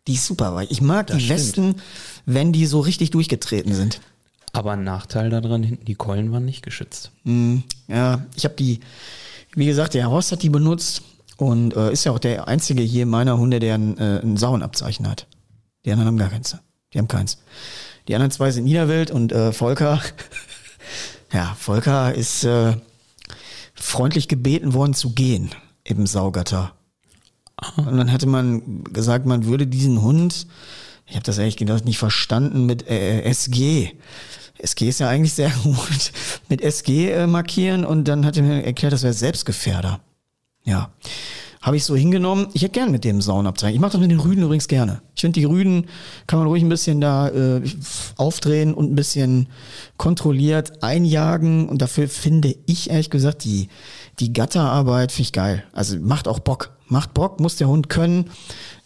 Die 0.07 0.15
ist 0.15 0.27
super 0.27 0.55
weich. 0.55 0.71
Ich 0.71 0.81
mag 0.81 1.09
die 1.09 1.21
stimmt. 1.21 1.31
Westen, 1.31 1.75
wenn 2.25 2.53
die 2.53 2.67
so 2.67 2.81
richtig 2.81 3.11
durchgetreten 3.11 3.75
sind. 3.75 4.01
Aber 4.53 4.73
ein 4.73 4.85
Nachteil 4.85 5.31
daran, 5.31 5.63
hinten 5.63 5.85
die 5.85 5.97
Keulen 5.97 6.33
waren 6.33 6.45
nicht 6.45 6.63
geschützt. 6.63 7.11
Ja, 7.89 8.25
ich 8.35 8.45
habe 8.45 8.55
die, 8.55 8.81
wie 9.55 9.67
gesagt, 9.67 9.95
der 9.95 10.11
Horst 10.11 10.33
hat 10.33 10.43
die 10.43 10.51
benutzt 10.51 11.03
und 11.37 11.77
äh, 11.77 11.93
ist 11.93 12.05
ja 12.05 12.13
auch 12.13 12.19
der 12.19 12.49
einzige 12.49 12.83
hier 12.83 13.05
meiner 13.05 13.37
Hunde, 13.37 13.59
der 13.59 13.75
ein, 13.75 13.99
äh, 13.99 14.21
ein 14.23 14.37
Sauenabzeichen 14.37 15.09
hat. 15.09 15.27
Die 15.85 15.93
anderen 15.93 16.09
haben 16.09 16.19
gar 16.19 16.31
keins. 16.31 16.57
Die 16.95 16.99
haben 16.99 17.09
keins. 17.09 17.39
Die 18.09 18.15
anderen 18.15 18.31
zwei 18.31 18.51
sind 18.51 18.65
Niederwild 18.65 19.11
und 19.11 19.33
äh, 19.33 19.53
Volker. 19.53 20.01
ja, 21.33 21.55
Volker 21.59 22.15
ist 22.15 22.45
äh, 22.45 22.77
freundlich 23.75 24.29
gebeten 24.29 24.73
worden 24.73 24.95
zu 24.95 25.11
gehen 25.11 25.51
im 25.85 26.07
Saugatter. 26.07 26.76
Und 27.77 27.97
dann 27.97 28.13
hatte 28.13 28.27
man 28.27 28.85
gesagt, 28.85 29.27
man 29.27 29.47
würde 29.47 29.67
diesen 29.67 30.03
Hund, 30.03 30.47
ich 31.07 31.15
habe 31.15 31.25
das 31.25 31.39
ehrlich 31.39 31.57
gedacht 31.57 31.85
nicht 31.85 31.99
verstanden, 31.99 32.67
mit 32.67 32.89
äh, 32.89 33.23
SG. 33.23 33.93
SG 34.59 34.89
ist 34.89 35.01
ja 35.01 35.09
eigentlich 35.09 35.35
sehr 35.35 35.51
gut, 35.63 36.13
mit 36.49 36.61
SG 36.61 37.11
äh, 37.11 37.27
markieren 37.27 37.85
und 37.85 38.09
dann 38.09 38.27
hat 38.27 38.37
er 38.37 38.43
mir 38.43 38.63
erklärt, 38.65 38.93
das 38.93 39.03
wäre 39.03 39.15
Selbstgefährder. 39.15 40.01
Ja. 40.65 40.91
Habe 41.63 41.79
ich 41.79 41.85
so 41.85 41.97
hingenommen. 41.97 42.47
Ich 42.53 42.63
hätte 42.63 42.75
gern 42.75 42.93
mit 42.93 43.03
dem 43.03 43.21
Saunabzeichen. 43.21 43.75
Ich 43.75 43.81
mache 43.81 43.93
das 43.93 44.01
mit 44.01 44.11
den 44.11 44.21
Rüden 44.21 44.45
übrigens 44.45 44.69
gerne. 44.69 45.03
Ich 45.17 45.23
finde, 45.23 45.41
die 45.41 45.47
Rüden 45.47 45.87
kann 46.29 46.39
man 46.39 46.47
ruhig 46.47 46.63
ein 46.63 46.69
bisschen 46.69 47.01
da 47.01 47.29
äh, 47.29 47.61
aufdrehen 48.17 48.73
und 48.73 48.93
ein 48.93 48.95
bisschen 48.95 49.49
kontrolliert 49.97 50.85
einjagen. 50.85 51.69
Und 51.69 51.83
dafür 51.83 52.09
finde 52.09 52.55
ich, 52.67 52.91
ehrlich 52.91 53.11
gesagt, 53.11 53.43
die, 53.43 53.69
die 54.19 54.33
Gatterarbeit 54.33 55.13
finde 55.13 55.23
ich 55.23 55.33
geil. 55.33 55.65
Also 55.73 55.99
macht 55.99 56.29
auch 56.29 56.39
Bock. 56.39 56.71
Macht 56.89 57.15
Bock, 57.15 57.41
muss 57.41 57.57
der 57.57 57.69
Hund 57.69 57.89
können. 57.89 58.31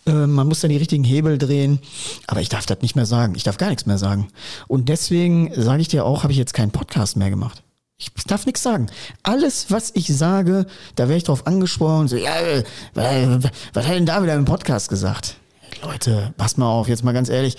Äh, 0.06 0.26
man 0.26 0.48
muss 0.48 0.60
dann 0.60 0.70
die 0.70 0.76
richtigen 0.76 1.04
Hebel 1.04 1.38
drehen. 1.38 1.80
Aber 2.26 2.40
ich 2.40 2.48
darf 2.48 2.66
das 2.66 2.80
nicht 2.82 2.96
mehr 2.96 3.06
sagen. 3.06 3.34
Ich 3.36 3.44
darf 3.44 3.58
gar 3.58 3.68
nichts 3.68 3.86
mehr 3.86 3.98
sagen. 3.98 4.28
Und 4.68 4.88
deswegen 4.88 5.52
sage 5.54 5.82
ich 5.82 5.88
dir 5.88 6.04
auch, 6.04 6.22
habe 6.22 6.32
ich 6.32 6.38
jetzt 6.38 6.54
keinen 6.54 6.70
Podcast 6.70 7.16
mehr 7.16 7.30
gemacht. 7.30 7.62
Ich 7.98 8.24
darf 8.24 8.46
nichts 8.46 8.62
sagen. 8.62 8.86
Alles, 9.22 9.70
was 9.70 9.90
ich 9.94 10.06
sage, 10.06 10.66
da 10.94 11.04
werde 11.04 11.18
ich 11.18 11.24
drauf 11.24 11.46
angesprochen. 11.46 12.08
So, 12.08 12.16
ja, 12.16 12.34
äh, 12.40 12.64
was, 12.94 13.86
hat 13.86 13.94
denn 13.94 14.06
da 14.06 14.22
wieder 14.22 14.34
im 14.34 14.46
Podcast 14.46 14.88
gesagt? 14.88 15.36
Leute, 15.82 16.34
pass 16.36 16.56
mal 16.56 16.66
auf, 16.66 16.88
jetzt 16.88 17.04
mal 17.04 17.12
ganz 17.12 17.28
ehrlich. 17.28 17.56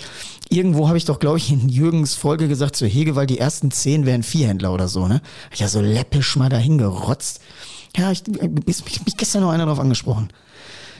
Irgendwo 0.48 0.88
habe 0.88 0.98
ich 0.98 1.04
doch, 1.04 1.18
glaube 1.18 1.38
ich, 1.38 1.50
in 1.50 1.68
Jürgens 1.68 2.14
Folge 2.14 2.48
gesagt, 2.48 2.76
zu 2.76 2.86
Hegewald, 2.86 3.30
die 3.30 3.38
ersten 3.38 3.70
zehn 3.70 4.04
wären 4.04 4.22
Viehhändler 4.22 4.72
oder 4.72 4.88
so, 4.88 5.08
ne? 5.08 5.22
Hab 5.46 5.54
ich 5.54 5.60
ja 5.60 5.68
so 5.68 5.80
läppisch 5.80 6.36
mal 6.36 6.48
dahin 6.48 6.76
gerotzt. 6.76 7.40
Ja, 7.96 8.10
ich, 8.10 8.26
ist 8.66 8.84
mich, 8.84 9.04
mich 9.04 9.16
gestern 9.16 9.42
noch 9.42 9.50
einer 9.50 9.66
drauf 9.66 9.80
angesprochen. 9.80 10.30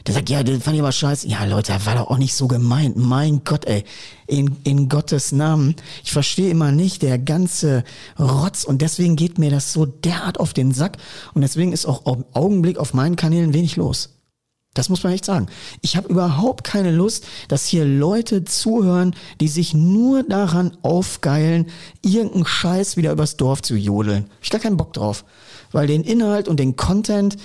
Der 0.07 0.15
sagt, 0.15 0.31
ja, 0.31 0.43
das 0.43 0.63
fand 0.63 0.75
ich 0.75 0.83
aber 0.83 0.91
scheiße. 0.91 1.29
Ja, 1.29 1.45
Leute, 1.45 1.75
war 1.85 1.95
doch 1.95 2.11
auch 2.11 2.19
nicht 2.19 2.35
so 2.35 2.49
gemeint. 2.49 2.97
Mein 2.97 3.45
Gott, 3.45 3.67
ey. 3.67 3.85
In, 4.27 4.57
in 4.65 4.89
Gottes 4.89 5.31
Namen. 5.31 5.77
Ich 6.03 6.13
verstehe 6.13 6.51
immer 6.51 6.73
nicht 6.73 7.03
der 7.03 7.19
ganze 7.19 7.85
Rotz 8.19 8.65
und 8.65 8.83
deswegen 8.83 9.15
geht 9.15 9.39
mir 9.39 9.51
das 9.51 9.73
so 9.73 9.87
derart 9.87 10.41
auf 10.41 10.55
den 10.55 10.73
Sack 10.73 10.97
und 11.35 11.43
deswegen 11.43 11.73
ist 11.73 11.87
auch 11.87 12.05
im 12.07 12.25
Augenblick 12.33 12.79
auf 12.79 12.95
meinen 12.95 13.17
Kanälen 13.17 13.55
wenig 13.55 13.77
los. 13.77 14.11
Das 14.75 14.89
muss 14.89 15.05
man 15.05 15.13
echt 15.13 15.27
sagen. 15.27 15.49
Ich 15.83 15.97
habe 15.97 16.09
überhaupt 16.09 16.65
keine 16.65 16.91
Lust, 16.91 17.27
dass 17.49 17.67
hier 17.67 17.85
Leute 17.85 18.45
zuhören, 18.45 19.15
die 19.39 19.49
sich 19.49 19.75
nur 19.75 20.23
daran 20.23 20.77
aufgeilen, 20.83 21.67
irgendeinen 22.01 22.47
Scheiß 22.47 22.97
wieder 22.97 23.13
übers 23.13 23.37
Dorf 23.37 23.61
zu 23.61 23.77
jodeln. 23.77 24.31
Ich 24.41 24.49
gar 24.49 24.61
keinen 24.61 24.79
Bock 24.79 24.95
drauf. 24.95 25.25
Weil 25.73 25.87
den 25.87 26.05
Inhalt 26.05 26.49
und 26.49 26.61
den 26.61 26.77
Content, 26.77 27.37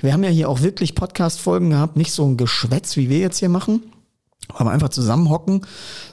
wir 0.00 0.12
haben 0.12 0.24
ja 0.24 0.30
hier 0.30 0.48
auch 0.48 0.62
wirklich 0.62 0.94
Podcast-Folgen 0.94 1.70
gehabt, 1.70 1.96
nicht 1.96 2.12
so 2.12 2.26
ein 2.26 2.36
Geschwätz, 2.36 2.96
wie 2.96 3.08
wir 3.08 3.18
jetzt 3.18 3.38
hier 3.38 3.48
machen 3.48 3.82
aber 4.54 4.70
einfach 4.70 4.90
zusammenhocken, 4.90 5.62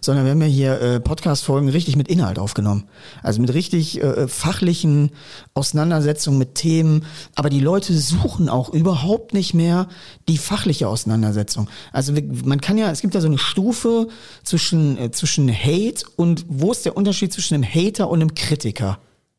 sondern 0.02 0.26
wir 0.26 0.32
haben 0.32 0.42
ja 0.42 0.48
hier 0.48 0.82
äh, 0.82 1.00
Podcast-Folgen 1.00 1.70
richtig 1.70 1.96
mit 1.96 2.08
Inhalt 2.08 2.40
aufgenommen. 2.40 2.86
Also 3.22 3.40
mit 3.40 3.54
richtig 3.54 4.02
äh, 4.02 4.28
fachlichen 4.28 5.12
Auseinandersetzungen 5.54 6.40
mit 6.40 6.56
Themen. 6.56 7.06
Aber 7.36 7.50
die 7.50 7.60
Leute 7.60 7.94
suchen 7.94 8.50
auch 8.50 8.70
überhaupt 8.70 9.34
nicht 9.34 9.54
mehr 9.54 9.88
die 10.28 10.38
fachliche 10.38 10.88
Auseinandersetzung. 10.88 11.70
Also 11.92 12.14
man 12.44 12.60
kann 12.60 12.78
ja, 12.78 12.90
es 12.90 13.02
gibt 13.02 13.14
ja 13.14 13.22
so 13.22 13.28
eine 13.28 13.38
Stufe 13.38 14.08
zwischen, 14.44 14.98
äh, 14.98 15.12
zwischen 15.12 15.52
Hate 15.52 16.06
und 16.16 16.46
wo 16.50 16.72
ist 16.72 16.86
der 16.86 16.98
Unterschied 16.98 17.32
zwischen 17.32 17.56
einem 17.56 17.64
Hater 17.64 18.10
und 18.10 18.22
einem 18.22 18.34
Kritiker? 18.34 18.98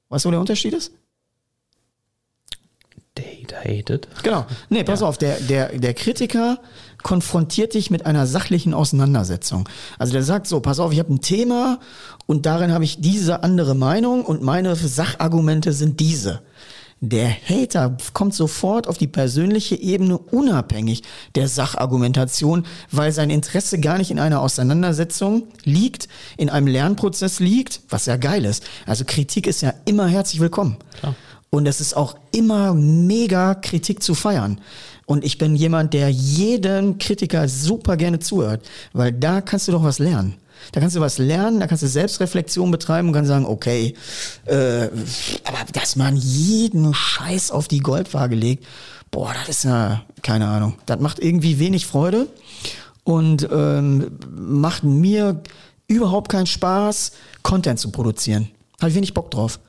Weißt 0.09 0.25
du, 0.25 0.29
wo 0.29 0.31
der 0.31 0.41
Unterschied 0.41 0.73
ist? 0.73 0.93
Hatet. 3.53 4.09
Genau. 4.23 4.47
Nee, 4.71 4.85
pass 4.85 5.01
ja. 5.01 5.07
auf, 5.07 5.19
der, 5.19 5.37
der, 5.41 5.79
der 5.79 5.95
Kritiker 5.95 6.59
konfrontiert 7.03 7.75
dich 7.75 7.91
mit 7.91 8.07
einer 8.07 8.27
sachlichen 8.27 8.73
Auseinandersetzung. 8.75 9.69
Also 9.99 10.13
der 10.13 10.23
sagt 10.23 10.47
so, 10.47 10.61
pass 10.61 10.81
auf, 10.81 10.93
ich 10.93 10.99
habe 10.99 11.13
ein 11.13 11.21
Thema 11.21 11.79
und 12.27 12.47
darin 12.47 12.73
habe 12.73 12.85
ich 12.85 13.01
diese 13.01 13.43
andere 13.43 13.75
Meinung 13.75 14.25
und 14.25 14.43
meine 14.43 14.75
Sachargumente 14.75 15.73
sind 15.73 16.01
diese. 16.01 16.41
Der 17.01 17.29
Hater 17.29 17.99
kommt 18.15 18.35
sofort 18.35 18.89
auf 18.89 18.97
die 18.97 19.07
persönliche 19.07 19.75
Ebene 19.77 20.17
unabhängig 20.17 21.03
der 21.35 21.49
Sachargumentation, 21.49 22.65
weil 22.91 23.13
sein 23.13 23.29
Interesse 23.29 23.79
gar 23.79 23.99
nicht 23.99 24.11
in 24.11 24.19
einer 24.19 24.41
Auseinandersetzung 24.41 25.49
liegt, 25.65 26.09
in 26.39 26.49
einem 26.49 26.67
Lernprozess 26.67 27.41
liegt, 27.41 27.83
was 27.91 28.07
ja 28.07 28.17
geil 28.17 28.47
ist. 28.47 28.65
Also 28.87 29.05
Kritik 29.05 29.47
ist 29.47 29.61
ja 29.61 29.75
immer 29.85 30.07
herzlich 30.07 30.41
willkommen. 30.41 30.79
Klar. 30.99 31.15
Und 31.54 31.68
es 31.68 31.80
ist 31.80 31.96
auch 31.96 32.16
immer 32.32 32.75
mega 32.75 33.54
Kritik 33.54 34.02
zu 34.02 34.16
feiern. 34.16 34.61
Und 35.06 35.25
ich 35.25 35.38
bin 35.38 35.54
jemand, 35.54 35.94
der 35.94 36.11
jedem 36.11 36.99
Kritiker 36.99 37.49
super 37.49 37.96
gerne 37.96 38.18
zuhört, 38.18 38.68
weil 38.92 39.12
da 39.12 39.40
kannst 39.40 39.68
du 39.68 39.73
doch 39.73 39.84
was 39.84 40.00
lernen. 40.00 40.34
Da 40.73 40.80
kannst 40.80 40.96
du 40.96 41.00
was 41.00 41.18
lernen, 41.18 41.61
da 41.61 41.68
kannst 41.68 41.84
du 41.84 41.87
Selbstreflexion 41.87 42.73
betreiben 42.73 43.06
und 43.06 43.14
kannst 43.14 43.28
sagen, 43.28 43.46
okay, 43.46 43.94
äh, 44.46 44.87
aber 45.44 45.58
dass 45.73 45.94
man 45.94 46.16
jeden 46.16 46.92
Scheiß 46.92 47.52
auf 47.52 47.68
die 47.68 47.78
Goldwaage 47.78 48.34
legt, 48.34 48.66
boah, 49.12 49.32
das 49.38 49.58
ist 49.58 49.64
ja, 49.64 50.02
keine 50.23 50.49
Ahnung, 50.49 50.75
das 50.87 50.99
macht 50.99 51.20
irgendwie 51.20 51.61
wenig 51.61 51.87
Freude 51.87 52.26
und 53.04 53.49
ähm, 53.52 54.18
macht 54.28 54.82
mir 54.82 55.40
überhaupt 55.87 56.32
keinen 56.32 56.46
Spaß, 56.46 57.12
Content 57.44 57.78
zu 57.78 57.92
produzieren. 57.92 58.49
Habe 58.80 58.90
ich 58.90 58.96
wenig 58.96 59.14
Bock 59.14 59.30
drauf. 59.30 59.61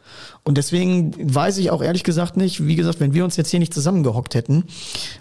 Und 0.43 0.57
deswegen 0.57 1.13
weiß 1.17 1.57
ich 1.57 1.71
auch 1.71 1.81
ehrlich 1.81 2.03
gesagt 2.03 2.37
nicht, 2.37 2.65
wie 2.65 2.75
gesagt, 2.75 2.99
wenn 2.99 3.13
wir 3.13 3.23
uns 3.23 3.37
jetzt 3.37 3.49
hier 3.49 3.59
nicht 3.59 3.73
zusammengehockt 3.73 4.35
hätten 4.35 4.65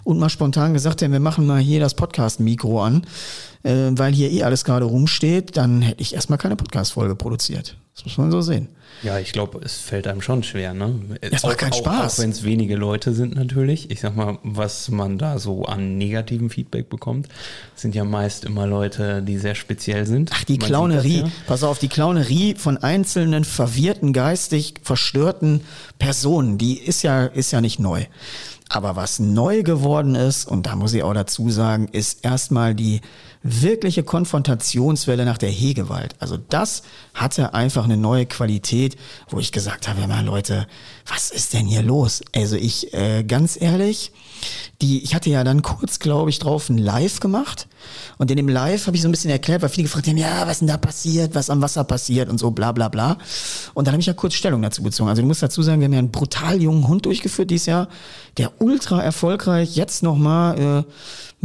und 0.03 0.19
mal 0.19 0.29
spontan 0.29 0.73
gesagt 0.73 1.01
hätten, 1.01 1.13
wir 1.13 1.19
machen 1.19 1.45
mal 1.45 1.59
hier 1.59 1.79
das 1.79 1.93
Podcast-Mikro 1.95 2.83
an, 2.83 3.05
äh, 3.63 3.91
weil 3.91 4.13
hier 4.13 4.31
eh 4.31 4.43
alles 4.43 4.65
gerade 4.65 4.85
rumsteht, 4.85 5.57
dann 5.57 5.81
hätte 5.81 6.01
ich 6.01 6.13
erstmal 6.13 6.37
keine 6.37 6.55
Podcast-Folge 6.55 7.15
produziert. 7.15 7.77
Das 7.95 8.05
muss 8.05 8.17
man 8.17 8.31
so 8.31 8.41
sehen. 8.41 8.69
Ja, 9.03 9.19
ich 9.19 9.33
glaube, 9.33 9.59
es 9.63 9.77
fällt 9.77 10.07
einem 10.07 10.21
schon 10.21 10.43
schwer, 10.43 10.73
ne? 10.73 10.95
Es 11.21 11.43
macht 11.43 11.57
keinen 11.57 11.73
Spaß. 11.73 12.19
Auch 12.19 12.23
wenn 12.23 12.31
es 12.31 12.43
wenige 12.43 12.75
Leute 12.75 13.13
sind 13.13 13.35
natürlich. 13.35 13.91
Ich 13.91 14.01
sag 14.01 14.15
mal, 14.15 14.39
was 14.43 14.89
man 14.89 15.17
da 15.17 15.37
so 15.39 15.65
an 15.65 15.97
negativen 15.97 16.49
Feedback 16.49 16.89
bekommt, 16.89 17.27
sind 17.75 17.93
ja 17.95 18.03
meist 18.03 18.45
immer 18.45 18.67
Leute, 18.67 19.21
die 19.21 19.37
sehr 19.37 19.55
speziell 19.55 20.05
sind. 20.05 20.31
Ach, 20.33 20.43
die 20.43 20.57
man 20.57 20.67
Clownerie. 20.67 21.19
Ja. 21.19 21.31
Pass 21.47 21.63
auf, 21.63 21.79
die 21.79 21.89
Clownerie 21.89 22.55
von 22.55 22.77
einzelnen 22.77 23.43
verwirrten, 23.43 24.13
geistig 24.13 24.75
verstörten 24.81 25.61
Personen, 25.99 26.57
die 26.57 26.77
ist 26.77 27.03
ja, 27.03 27.25
ist 27.25 27.51
ja 27.51 27.61
nicht 27.61 27.79
neu. 27.79 28.05
Aber 28.69 28.95
was 28.95 29.19
neu 29.19 29.61
geworden 29.61 30.15
ist, 30.15 30.45
und 30.45 30.65
da 30.65 30.75
muss 30.75 30.93
ich 30.93 31.03
auch 31.03 31.13
dazu 31.13 31.49
sagen, 31.49 31.87
ist 31.91 32.25
erstmal 32.25 32.73
die 32.73 33.01
wirkliche 33.43 34.03
Konfrontationswelle 34.03 35.23
nach 35.23 35.37
der 35.37 35.51
Hegewalt. 35.51 36.15
Also 36.19 36.37
das 36.37 36.81
hatte 37.13 37.53
einfach 37.53 37.83
eine 37.83 37.95
neue 37.95 38.25
Qualität, 38.25 38.97
wo 39.29 39.39
ich 39.39 39.51
gesagt 39.51 39.87
habe, 39.87 40.01
ja 40.01 40.21
Leute, 40.21 40.67
was 41.05 41.29
ist 41.29 41.53
denn 41.53 41.67
hier 41.67 41.83
los? 41.83 42.23
Also 42.35 42.55
ich, 42.55 42.91
äh, 42.93 43.23
ganz 43.23 43.59
ehrlich, 43.59 44.11
die, 44.81 45.03
ich 45.03 45.15
hatte 45.15 45.29
ja 45.29 45.43
dann 45.43 45.61
kurz, 45.61 45.99
glaube 45.99 46.29
ich, 46.29 46.39
drauf 46.39 46.69
ein 46.69 46.77
Live 46.77 47.19
gemacht. 47.19 47.67
Und 48.17 48.31
in 48.31 48.37
dem 48.37 48.49
Live 48.49 48.87
habe 48.87 48.95
ich 48.95 49.01
so 49.01 49.07
ein 49.07 49.11
bisschen 49.11 49.29
erklärt, 49.29 49.61
weil 49.61 49.69
viele 49.69 49.83
gefragt 49.83 50.07
haben, 50.07 50.17
ja, 50.17 50.47
was 50.47 50.59
denn 50.59 50.67
da 50.67 50.77
passiert, 50.77 51.35
was 51.35 51.49
am 51.49 51.61
Wasser 51.61 51.83
passiert 51.83 52.29
und 52.29 52.39
so, 52.39 52.51
bla 52.51 52.71
bla 52.71 52.89
bla. 52.89 53.17
Und 53.73 53.87
dann 53.87 53.93
habe 53.93 54.01
ich 54.01 54.07
ja 54.07 54.13
kurz 54.13 54.33
Stellung 54.33 54.61
dazu 54.61 54.83
bezogen. 54.83 55.09
Also 55.09 55.21
du 55.21 55.27
musst 55.27 55.43
dazu 55.43 55.61
sagen, 55.61 55.79
wir 55.79 55.85
haben 55.85 55.93
ja 55.93 55.99
einen 55.99 56.11
brutal 56.11 56.61
jungen 56.61 56.87
Hund 56.87 57.05
durchgeführt 57.05 57.51
dieses 57.51 57.67
Jahr, 57.67 57.87
der 58.37 58.51
ultra 58.59 59.01
erfolgreich 59.01 59.75
jetzt 59.75 60.03
nochmal 60.03 60.59
äh, 60.59 60.91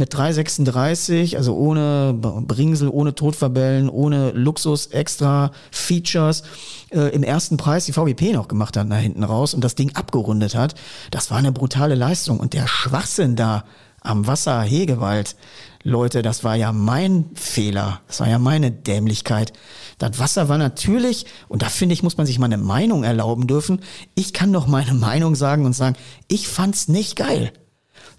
mit 0.01 0.13
336, 0.15 1.37
also 1.37 1.55
ohne 1.55 2.15
Bringsel, 2.17 2.89
ohne 2.89 3.13
Todverbellen, 3.13 3.87
ohne 3.87 4.31
Luxus, 4.31 4.87
extra 4.87 5.51
Features, 5.69 6.41
äh, 6.89 7.13
im 7.13 7.21
ersten 7.21 7.57
Preis 7.57 7.85
die 7.85 7.93
VGP 7.93 8.33
noch 8.33 8.47
gemacht 8.47 8.75
hat 8.77 8.87
nach 8.87 8.97
hinten 8.97 9.23
raus 9.23 9.53
und 9.53 9.63
das 9.63 9.75
Ding 9.75 9.95
abgerundet 9.95 10.55
hat. 10.55 10.73
Das 11.11 11.29
war 11.29 11.37
eine 11.37 11.51
brutale 11.51 11.93
Leistung. 11.93 12.39
Und 12.39 12.53
der 12.53 12.67
Schwachsinn 12.67 13.35
da 13.35 13.63
am 14.01 14.25
Wasser 14.25 14.61
Hegewald, 14.61 15.35
Leute, 15.83 16.23
das 16.23 16.43
war 16.43 16.55
ja 16.55 16.71
mein 16.71 17.25
Fehler. 17.35 18.01
Das 18.07 18.21
war 18.21 18.27
ja 18.27 18.39
meine 18.39 18.71
Dämlichkeit. 18.71 19.53
Das 19.99 20.17
Wasser 20.17 20.49
war 20.49 20.57
natürlich, 20.57 21.27
und 21.47 21.61
da 21.61 21.67
finde 21.67 21.93
ich, 21.93 22.01
muss 22.01 22.17
man 22.17 22.25
sich 22.25 22.39
mal 22.39 22.47
eine 22.47 22.57
Meinung 22.57 23.03
erlauben 23.03 23.45
dürfen. 23.45 23.81
Ich 24.15 24.33
kann 24.33 24.51
doch 24.51 24.65
meine 24.65 24.95
Meinung 24.95 25.35
sagen 25.35 25.63
und 25.63 25.73
sagen, 25.73 25.95
ich 26.27 26.47
fand's 26.47 26.87
nicht 26.87 27.15
geil. 27.15 27.53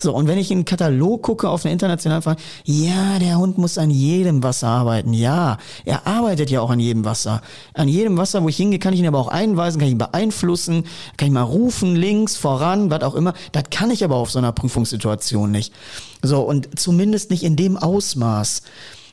So, 0.02 0.12
und 0.12 0.26
wenn 0.26 0.36
ich 0.36 0.50
in 0.50 0.58
einen 0.58 0.64
Katalog 0.64 1.22
gucke 1.22 1.48
auf 1.48 1.64
einer 1.64 1.72
internationalen 1.72 2.22
Frage, 2.22 2.42
ja, 2.64 3.20
der 3.20 3.38
Hund 3.38 3.56
muss 3.56 3.78
an 3.78 3.88
jedem 3.88 4.42
Wasser 4.42 4.66
arbeiten. 4.66 5.14
Ja, 5.14 5.58
er 5.84 6.08
arbeitet 6.08 6.50
ja 6.50 6.60
auch 6.60 6.70
an 6.70 6.80
jedem 6.80 7.04
Wasser. 7.04 7.40
An 7.72 7.86
jedem 7.86 8.16
Wasser, 8.16 8.42
wo 8.42 8.48
ich 8.48 8.56
hingehe, 8.56 8.80
kann 8.80 8.94
ich 8.94 8.98
ihn 8.98 9.06
aber 9.06 9.20
auch 9.20 9.28
einweisen, 9.28 9.78
kann 9.78 9.86
ich 9.86 9.92
ihn 9.92 9.98
beeinflussen, 9.98 10.86
kann 11.16 11.28
ich 11.28 11.32
mal 11.32 11.42
rufen, 11.42 11.94
links, 11.94 12.36
voran, 12.36 12.90
was 12.90 13.04
auch 13.04 13.14
immer. 13.14 13.32
Das 13.52 13.64
kann 13.70 13.92
ich 13.92 14.02
aber 14.02 14.16
auf 14.16 14.32
so 14.32 14.40
einer 14.40 14.50
Prüfungssituation 14.50 15.52
nicht. 15.52 15.72
So, 16.20 16.40
und 16.40 16.80
zumindest 16.80 17.30
nicht 17.30 17.44
in 17.44 17.54
dem 17.54 17.76
Ausmaß. 17.76 18.62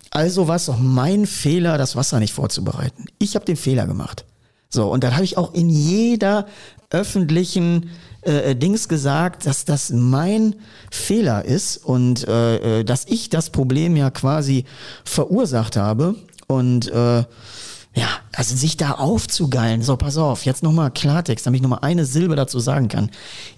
Also 0.10 0.48
war 0.48 0.55
es 0.55 0.65
doch 0.65 0.79
mein 0.79 1.27
Fehler, 1.27 1.77
das 1.77 1.96
Wasser 1.96 2.19
nicht 2.19 2.34
vorzubereiten. 2.34 3.05
Ich 3.19 3.36
habe 3.36 3.46
den 3.46 3.58
Fehler 3.58 3.86
gemacht. 3.86 4.25
So, 4.69 4.91
und 4.91 5.03
dann 5.03 5.13
habe 5.13 5.24
ich 5.24 5.38
auch 5.38 5.53
in 5.53 5.69
jeder 5.69 6.48
öffentlichen 6.89 7.91
äh, 8.22 8.56
Dings 8.56 8.88
gesagt, 8.88 9.46
dass 9.46 9.66
das 9.66 9.92
mein 9.92 10.56
Fehler 10.92 11.46
ist 11.46 11.78
und 11.78 12.28
äh, 12.28 12.80
äh, 12.80 12.84
dass 12.84 13.06
ich 13.06 13.30
das 13.30 13.50
Problem 13.50 13.96
ja 13.96 14.10
quasi 14.12 14.66
verursacht 15.04 15.78
habe. 15.78 16.16
Und 16.48 16.90
äh, 16.90 17.24
ja, 17.96 18.08
also 18.36 18.56
sich 18.56 18.78
da 18.78 18.92
aufzugeilen. 18.94 19.82
So, 19.82 19.98
pass 19.98 20.18
auf, 20.18 20.46
jetzt 20.46 20.64
nochmal 20.64 20.92
Klartext, 20.92 21.46
damit 21.46 21.60
ich 21.60 21.64
nochmal 21.64 21.80
eine 21.82 22.06
Silbe 22.06 22.36
dazu 22.36 22.60
sagen 22.60 22.88
kann. 22.88 23.12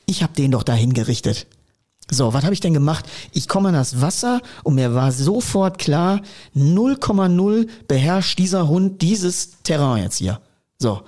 Ich 0.06 0.24
habe 0.24 0.34
den 0.34 0.51
doch 0.51 0.63
dahin 0.63 0.94
gerichtet. 0.94 1.48
So, 2.10 2.34
was 2.34 2.44
habe 2.44 2.53
ich 2.53 2.60
denn 2.60 2.74
gemacht? 2.74 3.06
Ich 3.32 3.48
komme 3.48 3.70
an 3.70 3.75
das 3.75 4.01
Wasser 4.01 4.41
und 4.63 4.75
mir 4.75 4.94
war 4.94 5.12
sofort 5.12 5.77
klar, 5.77 6.22
0,0 6.56 7.70
beherrscht 7.88 8.38
dieser 8.38 8.68
Hund 8.68 9.01
dieses 9.01 9.62
Terrain 9.63 10.03
jetzt 10.03 10.18
hier. 10.18 10.41
So. 10.77 11.03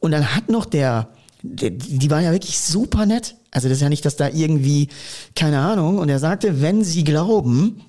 Und 0.00 0.10
dann 0.10 0.34
hat 0.34 0.48
noch 0.48 0.64
der 0.64 1.08
die, 1.42 2.10
waren 2.10 2.24
ja 2.24 2.32
wirklich 2.32 2.60
super 2.60 3.06
nett. 3.06 3.36
Also 3.50 3.68
das 3.68 3.78
ist 3.78 3.82
ja 3.82 3.88
nicht, 3.88 4.04
dass 4.04 4.16
da 4.16 4.28
irgendwie, 4.28 4.88
keine 5.34 5.60
Ahnung. 5.60 5.98
Und 5.98 6.08
er 6.08 6.18
sagte, 6.18 6.62
wenn 6.62 6.84
Sie 6.84 7.04
glauben, 7.04 7.82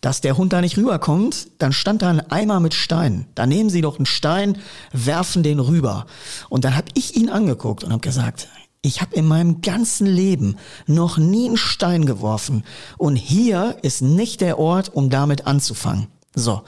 dass 0.00 0.20
der 0.20 0.36
Hund 0.36 0.52
da 0.52 0.60
nicht 0.60 0.76
rüberkommt, 0.76 1.48
dann 1.58 1.72
stand 1.72 2.02
da 2.02 2.10
ein 2.10 2.30
Eimer 2.30 2.60
mit 2.60 2.74
Steinen. 2.74 3.26
Da 3.34 3.46
nehmen 3.46 3.70
Sie 3.70 3.80
doch 3.80 3.96
einen 3.96 4.06
Stein, 4.06 4.58
werfen 4.92 5.42
den 5.42 5.60
rüber. 5.60 6.06
Und 6.48 6.64
dann 6.64 6.76
habe 6.76 6.88
ich 6.94 7.16
ihn 7.16 7.28
angeguckt 7.28 7.84
und 7.84 7.92
habe 7.92 8.00
gesagt, 8.00 8.48
ich 8.80 9.00
habe 9.00 9.14
in 9.16 9.26
meinem 9.26 9.60
ganzen 9.60 10.06
Leben 10.06 10.56
noch 10.86 11.18
nie 11.18 11.46
einen 11.46 11.56
Stein 11.56 12.06
geworfen. 12.06 12.64
Und 12.96 13.16
hier 13.16 13.76
ist 13.82 14.02
nicht 14.02 14.40
der 14.40 14.58
Ort, 14.58 14.94
um 14.94 15.10
damit 15.10 15.46
anzufangen. 15.46 16.06
So. 16.38 16.62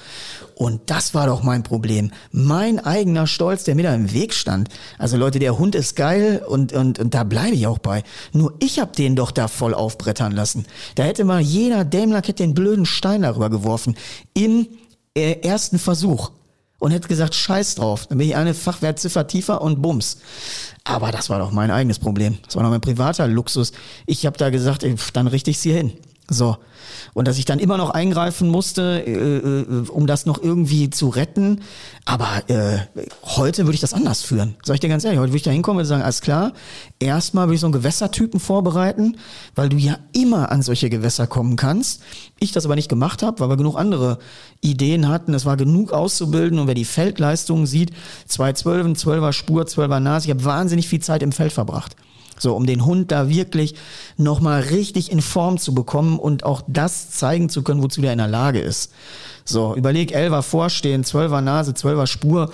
Und 0.56 0.90
das 0.90 1.14
war 1.14 1.26
doch 1.26 1.42
mein 1.42 1.62
Problem. 1.62 2.10
Mein 2.32 2.80
eigener 2.80 3.26
Stolz, 3.26 3.64
der 3.64 3.76
mir 3.76 3.84
da 3.84 3.94
im 3.94 4.12
Weg 4.12 4.34
stand. 4.34 4.68
Also 4.98 5.16
Leute, 5.16 5.38
der 5.38 5.58
Hund 5.58 5.74
ist 5.74 5.96
geil 5.96 6.42
und, 6.46 6.72
und, 6.72 6.98
und 6.98 7.14
da 7.14 7.24
bleibe 7.24 7.54
ich 7.54 7.66
auch 7.66 7.78
bei. 7.78 8.02
Nur 8.32 8.52
ich 8.58 8.80
hab 8.80 8.94
den 8.94 9.16
doch 9.16 9.30
da 9.30 9.48
voll 9.48 9.74
aufbrettern 9.74 10.32
lassen. 10.32 10.66
Da 10.96 11.04
hätte 11.04 11.24
mal 11.24 11.40
jeder 11.40 11.84
Dämlack 11.84 12.28
hätte 12.28 12.42
den 12.42 12.54
blöden 12.54 12.84
Stein 12.84 13.22
darüber 13.22 13.48
geworfen. 13.48 13.96
Im 14.34 14.66
äh, 15.14 15.40
ersten 15.40 15.78
Versuch. 15.78 16.32
Und 16.78 16.92
hätte 16.92 17.08
gesagt, 17.08 17.34
scheiß 17.34 17.76
drauf. 17.76 18.06
Dann 18.08 18.18
bin 18.18 18.28
ich 18.28 18.36
eine 18.36 18.54
Fachwertziffer 18.54 19.26
tiefer 19.26 19.60
und 19.60 19.82
bums. 19.82 20.18
Aber 20.82 21.12
das 21.12 21.30
war 21.30 21.38
doch 21.38 21.52
mein 21.52 21.70
eigenes 21.70 21.98
Problem. 21.98 22.38
Das 22.44 22.56
war 22.56 22.62
doch 22.62 22.70
mein 22.70 22.80
privater 22.80 23.28
Luxus. 23.28 23.72
Ich 24.06 24.26
habe 24.26 24.36
da 24.38 24.50
gesagt, 24.50 24.82
ey, 24.82 24.94
dann 25.12 25.26
richte 25.26 25.50
ich 25.50 25.58
sie 25.58 25.72
hin. 25.72 25.92
So. 26.32 26.56
Und 27.12 27.26
dass 27.26 27.38
ich 27.38 27.44
dann 27.44 27.58
immer 27.58 27.76
noch 27.76 27.90
eingreifen 27.90 28.48
musste, 28.48 29.02
äh, 29.04 29.38
äh, 29.38 29.88
um 29.90 30.06
das 30.06 30.26
noch 30.26 30.40
irgendwie 30.40 30.88
zu 30.88 31.08
retten. 31.08 31.62
Aber 32.04 32.48
äh, 32.48 32.78
heute 33.24 33.64
würde 33.64 33.74
ich 33.74 33.80
das 33.80 33.92
anders 33.92 34.22
führen. 34.22 34.54
Sag 34.62 34.74
ich 34.74 34.80
dir 34.80 34.88
ganz 34.88 35.04
ehrlich, 35.04 35.18
heute 35.18 35.30
würde 35.30 35.38
ich 35.38 35.42
da 35.42 35.50
hinkommen 35.50 35.80
und 35.80 35.86
sagen, 35.86 36.02
alles 36.02 36.20
klar, 36.20 36.52
erstmal 37.00 37.46
würde 37.46 37.56
ich 37.56 37.60
so 37.60 37.66
einen 37.66 37.72
Gewässertypen 37.72 38.38
vorbereiten, 38.38 39.16
weil 39.56 39.68
du 39.68 39.76
ja 39.76 39.98
immer 40.12 40.52
an 40.52 40.62
solche 40.62 40.88
Gewässer 40.88 41.26
kommen 41.26 41.56
kannst. 41.56 42.00
Ich 42.38 42.52
das 42.52 42.64
aber 42.64 42.76
nicht 42.76 42.88
gemacht 42.88 43.24
habe, 43.24 43.40
weil 43.40 43.48
wir 43.48 43.56
genug 43.56 43.76
andere 43.76 44.18
Ideen 44.60 45.08
hatten. 45.08 45.34
Es 45.34 45.44
war 45.44 45.56
genug 45.56 45.92
auszubilden 45.92 46.60
und 46.60 46.68
wer 46.68 46.74
die 46.74 46.84
Feldleistungen 46.84 47.66
sieht, 47.66 47.90
zwei 48.26 48.52
Zwölfen, 48.52 48.94
Zwölfer 48.94 49.32
Spur, 49.32 49.66
Zwölfer 49.66 49.98
Nase, 49.98 50.26
ich 50.26 50.30
habe 50.30 50.44
wahnsinnig 50.44 50.88
viel 50.88 51.00
Zeit 51.00 51.24
im 51.24 51.32
Feld 51.32 51.52
verbracht. 51.52 51.96
So, 52.40 52.56
um 52.56 52.66
den 52.66 52.84
Hund 52.84 53.12
da 53.12 53.28
wirklich 53.28 53.74
nochmal 54.16 54.62
richtig 54.62 55.12
in 55.12 55.20
Form 55.20 55.58
zu 55.58 55.74
bekommen 55.74 56.18
und 56.18 56.44
auch 56.44 56.62
das 56.66 57.10
zeigen 57.10 57.48
zu 57.48 57.62
können, 57.62 57.82
wozu 57.82 58.00
der 58.00 58.12
in 58.12 58.18
der 58.18 58.28
Lage 58.28 58.60
ist. 58.60 58.90
So, 59.44 59.74
überleg, 59.76 60.12
Elfer 60.12 60.42
vorstehen, 60.42 61.04
Zwölfer 61.04 61.40
Nase, 61.40 61.74
Zwölfer 61.74 62.06
Spur. 62.06 62.50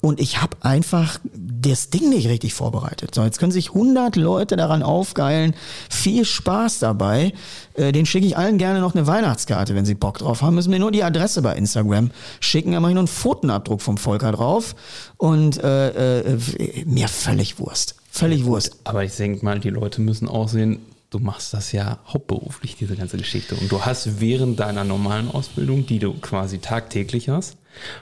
Und 0.00 0.18
ich 0.18 0.40
habe 0.40 0.56
einfach 0.60 1.18
das 1.34 1.90
Ding 1.90 2.08
nicht 2.08 2.28
richtig 2.28 2.54
vorbereitet. 2.54 3.14
So, 3.14 3.22
jetzt 3.22 3.38
können 3.38 3.52
sich 3.52 3.70
100 3.70 4.16
Leute 4.16 4.56
daran 4.56 4.82
aufgeilen. 4.82 5.54
Viel 5.90 6.24
Spaß 6.24 6.78
dabei. 6.78 7.34
Äh, 7.74 7.92
den 7.92 8.06
schicke 8.06 8.26
ich 8.26 8.36
allen 8.36 8.56
gerne 8.56 8.80
noch 8.80 8.94
eine 8.94 9.06
Weihnachtskarte, 9.06 9.74
wenn 9.74 9.84
sie 9.84 9.94
Bock 9.94 10.18
drauf 10.18 10.40
haben. 10.40 10.54
Müssen 10.54 10.70
mir 10.70 10.78
nur 10.78 10.92
die 10.92 11.04
Adresse 11.04 11.42
bei 11.42 11.54
Instagram 11.54 12.10
schicken. 12.40 12.72
Da 12.72 12.80
mache 12.80 12.92
ich 12.92 12.94
noch 12.94 13.02
einen 13.02 13.08
Fotenabdruck 13.08 13.82
vom 13.82 13.98
Volker 13.98 14.32
drauf. 14.32 14.74
Und 15.18 15.62
äh, 15.62 16.20
äh, 16.20 16.38
mir 16.86 17.08
völlig 17.08 17.58
Wurst. 17.58 17.99
Völlig 18.10 18.44
Wurst. 18.44 18.76
Aber 18.84 19.04
ich 19.04 19.14
denke 19.16 19.44
mal, 19.44 19.60
die 19.60 19.70
Leute 19.70 20.00
müssen 20.00 20.28
auch 20.28 20.48
sehen, 20.48 20.80
du 21.10 21.18
machst 21.18 21.54
das 21.54 21.72
ja 21.72 21.98
hauptberuflich, 22.06 22.76
diese 22.76 22.96
ganze 22.96 23.16
Geschichte. 23.16 23.54
Und 23.56 23.70
du 23.70 23.84
hast 23.84 24.20
während 24.20 24.60
deiner 24.60 24.84
normalen 24.84 25.28
Ausbildung, 25.28 25.86
die 25.86 25.98
du 25.98 26.14
quasi 26.14 26.58
tagtäglich 26.58 27.28
hast, 27.28 27.56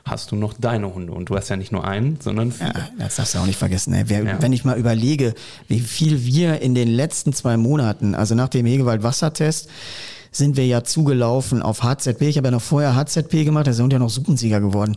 hast 0.05 0.31
du 0.31 0.37
noch 0.37 0.55
deine 0.55 0.95
Hunde. 0.95 1.12
Und 1.12 1.29
du 1.29 1.37
hast 1.37 1.49
ja 1.49 1.57
nicht 1.57 1.73
nur 1.73 1.87
einen, 1.87 2.19
sondern 2.21 2.53
viele. 2.53 2.73
Ja, 2.75 2.88
das 2.99 3.17
darfst 3.17 3.35
du 3.35 3.38
auch 3.38 3.47
nicht 3.47 3.59
vergessen. 3.59 3.93
Ey. 3.93 4.05
Wer, 4.07 4.23
ja. 4.23 4.43
Wenn 4.43 4.53
ich 4.53 4.65
mal 4.65 4.79
überlege, 4.79 5.35
wie 5.69 5.81
viel 5.81 6.25
wir 6.25 6.61
in 6.61 6.75
den 6.75 6.88
letzten 6.88 7.33
zwei 7.33 7.57
Monaten, 7.57 8.15
also 8.15 8.35
nach 8.35 8.49
dem 8.49 8.67
Hegewald-Wassertest, 8.67 9.69
sind 10.31 10.57
wir 10.57 10.67
ja 10.67 10.85
zugelaufen 10.85 11.62
auf 11.62 11.83
HZP. 11.83 12.23
Ich 12.23 12.37
habe 12.37 12.49
ja 12.49 12.53
noch 12.53 12.62
vorher 12.62 12.95
HZP 12.95 13.45
gemacht, 13.45 13.67
da 13.67 13.73
sind 13.73 13.93
ja 13.93 13.99
noch 13.99 14.11
Supensieger 14.11 14.61
geworden 14.61 14.97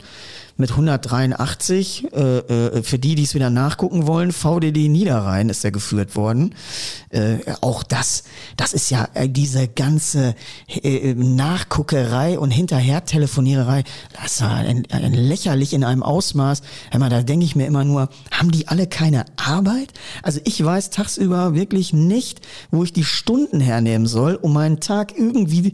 mit 0.58 0.72
183. 0.72 2.14
Äh, 2.14 2.38
äh, 2.38 2.84
für 2.84 3.00
die, 3.00 3.16
die 3.16 3.24
es 3.24 3.36
wieder 3.36 3.50
nachgucken 3.50 4.08
wollen, 4.08 4.32
VDD 4.32 4.88
Niederrhein 4.88 5.50
ist 5.50 5.64
er 5.66 5.72
geführt 5.72 6.16
worden. 6.16 6.56
Äh, 7.10 7.38
auch 7.62 7.84
das, 7.84 8.24
das 8.58 8.74
ist 8.74 8.90
ja 8.90 9.08
äh, 9.14 9.28
diese 9.28 9.68
ganze 9.68 10.36
äh, 10.68 11.14
Nachguckerei 11.14 12.40
und 12.40 12.52
Hinterher-Telefoniererei, 12.52 13.84
das 14.22 14.42
war 14.42 14.56
ein, 14.56 14.84
ein 14.90 15.14
lächerlich 15.14 15.74
in 15.74 15.84
einem 15.84 16.04
Ausmaß. 16.04 16.62
Mal, 16.98 17.10
da 17.10 17.24
denke 17.24 17.46
ich 17.46 17.56
mir 17.56 17.68
immer 17.68 17.84
nur, 17.84 18.10
haben 18.32 18.52
die 18.52 18.68
alle 18.68 18.88
keine 18.88 19.26
Arbeit? 19.38 19.94
Also 20.24 20.40
ich 20.44 20.64
weiß 20.64 20.92
tagsüber 20.92 21.56
wirklich 21.56 21.94
nicht, 21.94 22.42
wo 22.70 22.84
ich 22.84 22.94
die 22.94 23.04
Stunden 23.04 23.60
hernehmen 23.60 24.08
soll, 24.08 24.36
um 24.36 24.54
meinen 24.54 24.80
Tag 24.80 25.18
irgendwie 25.18 25.74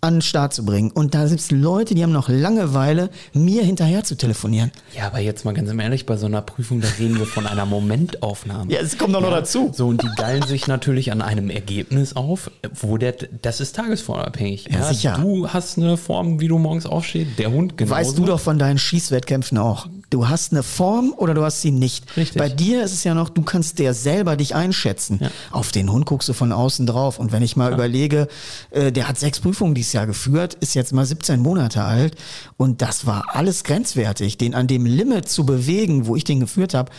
an 0.00 0.16
den 0.16 0.22
Start 0.22 0.54
zu 0.54 0.64
bringen. 0.64 0.90
Und 0.92 1.14
da 1.14 1.26
gibt 1.26 1.40
es 1.40 1.50
Leute, 1.50 1.94
die 1.94 2.02
haben 2.02 2.12
noch 2.12 2.28
Langeweile, 2.28 3.10
mir 3.32 3.64
hinterher 3.64 4.04
zu 4.04 4.16
telefonieren. 4.16 4.70
Ja, 4.96 5.06
aber 5.06 5.18
jetzt 5.18 5.44
mal 5.44 5.54
ganz 5.54 5.70
ehrlich, 5.70 6.06
bei 6.06 6.16
so 6.16 6.26
einer 6.26 6.40
Prüfung, 6.40 6.80
da 6.80 6.88
reden 6.98 7.18
wir 7.18 7.26
von 7.26 7.46
einer 7.46 7.66
Momentaufnahme. 7.66 8.68
Ja, 8.78 8.80
es 8.80 8.98
kommt 8.98 9.14
doch 9.14 9.22
ja, 9.22 9.28
noch 9.28 9.34
dazu. 9.34 9.72
So, 9.74 9.88
und 9.88 10.02
die 10.02 10.10
geilen 10.16 10.42
sich 10.42 10.66
natürlich 10.66 11.10
an 11.10 11.22
einem 11.22 11.48
Ergebnis 11.48 12.14
auf, 12.14 12.50
wo 12.74 12.98
der, 12.98 13.14
das 13.42 13.60
ist 13.60 13.76
tagesformabhängig. 13.76 14.66
Ja, 14.70 14.80
ja, 14.80 14.92
sicher. 14.92 15.18
Du 15.20 15.48
hast 15.48 15.78
eine 15.78 15.96
Form, 15.96 16.38
wie 16.40 16.48
du 16.48 16.58
morgens 16.58 16.84
aufstehst, 16.84 17.38
der 17.38 17.50
Hund 17.50 17.78
genauso. 17.78 17.94
Weißt 17.94 18.18
du 18.18 18.26
doch 18.26 18.40
von 18.40 18.58
deinen 18.58 18.78
Schießwettkämpfen 18.78 19.56
auch. 19.56 19.88
Du 20.10 20.28
hast 20.28 20.52
eine 20.52 20.62
Form 20.62 21.14
oder 21.16 21.34
du 21.34 21.42
hast 21.42 21.62
sie 21.62 21.70
nicht. 21.70 22.16
Richtig. 22.16 22.38
Bei 22.38 22.48
dir 22.48 22.84
ist 22.84 22.92
es 22.92 23.04
ja 23.04 23.14
noch, 23.14 23.30
du 23.30 23.42
kannst 23.42 23.78
der 23.78 23.94
selber 23.94 24.36
dich 24.36 24.54
einschätzen. 24.54 25.18
Ja. 25.22 25.30
Auf 25.50 25.72
den 25.72 25.90
Hund 25.90 26.04
guckst 26.04 26.28
du 26.28 26.34
von 26.34 26.52
außen 26.52 26.86
drauf. 26.86 27.18
Und 27.18 27.32
wenn 27.32 27.42
ich 27.42 27.56
mal 27.56 27.72
überlege, 27.72 28.28
äh, 28.70 28.92
der 28.92 29.08
hat 29.08 29.18
sechs 29.18 29.40
Prüfungen 29.40 29.74
dieses 29.74 29.87
Jahr 29.92 30.06
geführt, 30.06 30.54
ist 30.54 30.74
jetzt 30.74 30.92
mal 30.92 31.04
17 31.04 31.40
Monate 31.40 31.84
alt 31.84 32.16
und 32.56 32.82
das 32.82 33.06
war 33.06 33.24
alles 33.34 33.64
grenzwertig, 33.64 34.38
den 34.38 34.54
an 34.54 34.66
dem 34.66 34.86
Limit 34.86 35.28
zu 35.28 35.44
bewegen, 35.44 36.06
wo 36.06 36.16
ich 36.16 36.24
den 36.24 36.40
geführt 36.40 36.74
habe. 36.74 36.90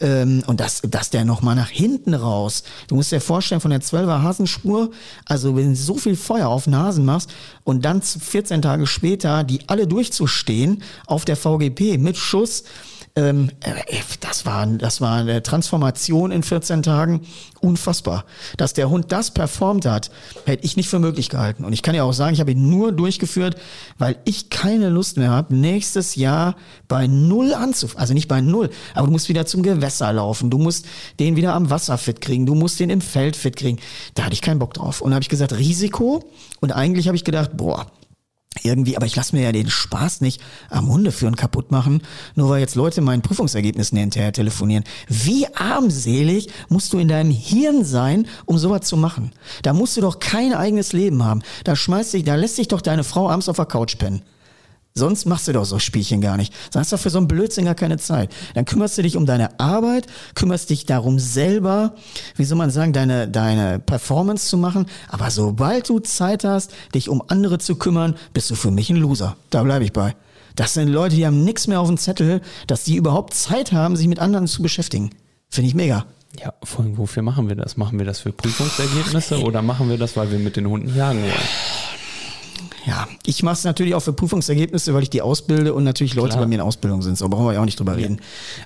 Ähm, 0.00 0.42
und 0.46 0.60
das, 0.60 0.82
dass 0.82 1.10
der 1.10 1.24
nochmal 1.24 1.54
nach 1.54 1.68
hinten 1.68 2.14
raus. 2.14 2.64
Du 2.88 2.94
musst 2.94 3.12
dir 3.12 3.20
vorstellen, 3.20 3.60
von 3.60 3.70
der 3.70 3.80
12er 3.80 4.22
Hasenspur, 4.22 4.90
also 5.26 5.56
wenn 5.56 5.70
du 5.70 5.76
so 5.76 5.96
viel 5.96 6.16
Feuer 6.16 6.48
auf 6.48 6.64
den 6.64 6.76
Hasen 6.76 7.04
machst 7.04 7.30
und 7.64 7.84
dann 7.84 8.02
14 8.02 8.62
Tage 8.62 8.86
später 8.86 9.44
die 9.44 9.68
alle 9.68 9.86
durchzustehen 9.86 10.82
auf 11.06 11.24
der 11.24 11.36
VGP 11.36 11.98
mit 11.98 12.16
Schuss. 12.16 12.64
Ähm, 13.16 13.50
äh, 13.60 14.00
das 14.18 14.44
war, 14.44 14.66
das 14.66 15.00
war 15.00 15.18
eine 15.18 15.40
Transformation 15.40 16.32
in 16.32 16.42
14 16.42 16.82
Tagen. 16.82 17.20
Unfassbar. 17.60 18.24
Dass 18.56 18.72
der 18.72 18.90
Hund 18.90 19.12
das 19.12 19.30
performt 19.30 19.86
hat, 19.86 20.10
hätte 20.46 20.64
ich 20.64 20.76
nicht 20.76 20.88
für 20.88 20.98
möglich 20.98 21.28
gehalten. 21.28 21.64
Und 21.64 21.72
ich 21.72 21.82
kann 21.82 21.94
ja 21.94 22.02
auch 22.02 22.12
sagen, 22.12 22.34
ich 22.34 22.40
habe 22.40 22.50
ihn 22.50 22.68
nur 22.68 22.90
durchgeführt, 22.90 23.56
weil 23.98 24.16
ich 24.24 24.50
keine 24.50 24.88
Lust 24.88 25.16
mehr 25.16 25.30
habe, 25.30 25.54
nächstes 25.54 26.16
Jahr 26.16 26.56
bei 26.88 27.06
Null 27.06 27.54
anzufangen. 27.54 28.00
Also 28.00 28.14
nicht 28.14 28.26
bei 28.26 28.40
Null, 28.40 28.70
aber 28.94 29.06
du 29.06 29.12
musst 29.12 29.28
wieder 29.28 29.46
zum 29.46 29.62
Gewässer 29.62 30.12
laufen. 30.12 30.50
Du 30.50 30.58
musst 30.58 30.84
den 31.20 31.36
wieder 31.36 31.54
am 31.54 31.70
Wasser 31.70 31.98
fit 31.98 32.20
kriegen. 32.20 32.46
Du 32.46 32.56
musst 32.56 32.80
den 32.80 32.90
im 32.90 33.00
Feld 33.00 33.36
fit 33.36 33.54
kriegen. 33.54 33.78
Da 34.14 34.24
hatte 34.24 34.34
ich 34.34 34.42
keinen 34.42 34.58
Bock 34.58 34.74
drauf. 34.74 35.00
Und 35.00 35.12
da 35.12 35.14
habe 35.14 35.22
ich 35.22 35.28
gesagt, 35.28 35.52
Risiko. 35.56 36.28
Und 36.60 36.72
eigentlich 36.72 37.06
habe 37.06 37.16
ich 37.16 37.22
gedacht, 37.22 37.50
boah, 37.56 37.86
irgendwie, 38.62 38.96
aber 38.96 39.06
ich 39.06 39.16
lasse 39.16 39.34
mir 39.34 39.42
ja 39.42 39.52
den 39.52 39.70
Spaß 39.70 40.20
nicht 40.20 40.40
am 40.70 40.88
Hundeführen 40.88 41.36
kaputt 41.36 41.70
machen, 41.70 42.02
nur 42.34 42.50
weil 42.50 42.60
jetzt 42.60 42.74
Leute 42.74 43.00
meinen 43.00 43.22
Prüfungsergebnissen 43.22 43.98
hinterher 43.98 44.32
telefonieren. 44.32 44.84
Wie 45.08 45.46
armselig 45.54 46.48
musst 46.68 46.92
du 46.92 46.98
in 46.98 47.08
deinem 47.08 47.30
Hirn 47.30 47.84
sein, 47.84 48.26
um 48.44 48.58
sowas 48.58 48.82
zu 48.82 48.96
machen? 48.96 49.32
Da 49.62 49.72
musst 49.72 49.96
du 49.96 50.00
doch 50.00 50.18
kein 50.18 50.54
eigenes 50.54 50.92
Leben 50.92 51.24
haben. 51.24 51.42
Da 51.64 51.76
schmeißt 51.76 52.14
dich, 52.14 52.24
da 52.24 52.34
lässt 52.34 52.56
sich 52.56 52.68
doch 52.68 52.80
deine 52.80 53.04
Frau 53.04 53.28
abends 53.28 53.48
auf 53.48 53.56
der 53.56 53.66
Couch 53.66 53.98
pennen. 53.98 54.22
Sonst 54.96 55.26
machst 55.26 55.48
du 55.48 55.52
doch 55.52 55.64
so 55.64 55.80
Spielchen 55.80 56.20
gar 56.20 56.36
nicht. 56.36 56.54
Sonst 56.72 56.92
hast 56.92 56.92
du 56.92 57.02
für 57.02 57.10
so 57.10 57.18
einen 57.18 57.26
Blödsinn 57.26 57.64
gar 57.64 57.74
keine 57.74 57.98
Zeit. 57.98 58.32
Dann 58.54 58.64
kümmerst 58.64 58.96
du 58.96 59.02
dich 59.02 59.16
um 59.16 59.26
deine 59.26 59.58
Arbeit, 59.58 60.06
kümmerst 60.36 60.70
dich 60.70 60.86
darum 60.86 61.18
selber, 61.18 61.96
wie 62.36 62.44
soll 62.44 62.56
man 62.56 62.70
sagen, 62.70 62.92
deine, 62.92 63.26
deine 63.26 63.80
Performance 63.80 64.46
zu 64.46 64.56
machen. 64.56 64.86
Aber 65.08 65.32
sobald 65.32 65.88
du 65.88 65.98
Zeit 65.98 66.44
hast, 66.44 66.72
dich 66.94 67.08
um 67.08 67.24
andere 67.26 67.58
zu 67.58 67.74
kümmern, 67.74 68.14
bist 68.34 68.52
du 68.52 68.54
für 68.54 68.70
mich 68.70 68.88
ein 68.88 68.94
Loser. 68.94 69.36
Da 69.50 69.64
bleibe 69.64 69.84
ich 69.84 69.92
bei. 69.92 70.14
Das 70.54 70.74
sind 70.74 70.86
Leute, 70.86 71.16
die 71.16 71.26
haben 71.26 71.42
nichts 71.42 71.66
mehr 71.66 71.80
auf 71.80 71.88
dem 71.88 71.98
Zettel, 71.98 72.40
dass 72.68 72.84
die 72.84 72.94
überhaupt 72.94 73.34
Zeit 73.34 73.72
haben, 73.72 73.96
sich 73.96 74.06
mit 74.06 74.20
anderen 74.20 74.46
zu 74.46 74.62
beschäftigen. 74.62 75.10
Finde 75.50 75.66
ich 75.66 75.74
mega. 75.74 76.06
Ja, 76.40 76.54
vor 76.62 76.84
allem, 76.84 76.98
wofür 76.98 77.24
machen 77.24 77.48
wir 77.48 77.56
das? 77.56 77.76
Machen 77.76 77.98
wir 77.98 78.06
das 78.06 78.20
für 78.20 78.30
Prüfungsergebnisse 78.30 79.42
oder 79.42 79.60
machen 79.60 79.88
wir 79.88 79.98
das, 79.98 80.16
weil 80.16 80.30
wir 80.30 80.38
mit 80.38 80.54
den 80.54 80.68
Hunden 80.68 80.94
jagen 80.94 81.20
wollen? 81.20 81.32
Ja, 82.86 83.08
ich 83.24 83.42
mache 83.42 83.54
es 83.54 83.64
natürlich 83.64 83.94
auch 83.94 84.00
für 84.00 84.12
Prüfungsergebnisse, 84.12 84.92
weil 84.92 85.02
ich 85.02 85.10
die 85.10 85.22
ausbilde 85.22 85.72
und 85.72 85.84
natürlich 85.84 86.14
Leute 86.14 86.30
Klar. 86.30 86.42
bei 86.42 86.48
mir 86.48 86.56
in 86.56 86.60
Ausbildung 86.60 87.02
sind. 87.02 87.16
So 87.16 87.28
brauchen 87.28 87.46
wir 87.46 87.54
ja 87.54 87.60
auch 87.60 87.64
nicht 87.64 87.78
drüber 87.78 87.92
ja. 87.92 87.98
reden. 87.98 88.20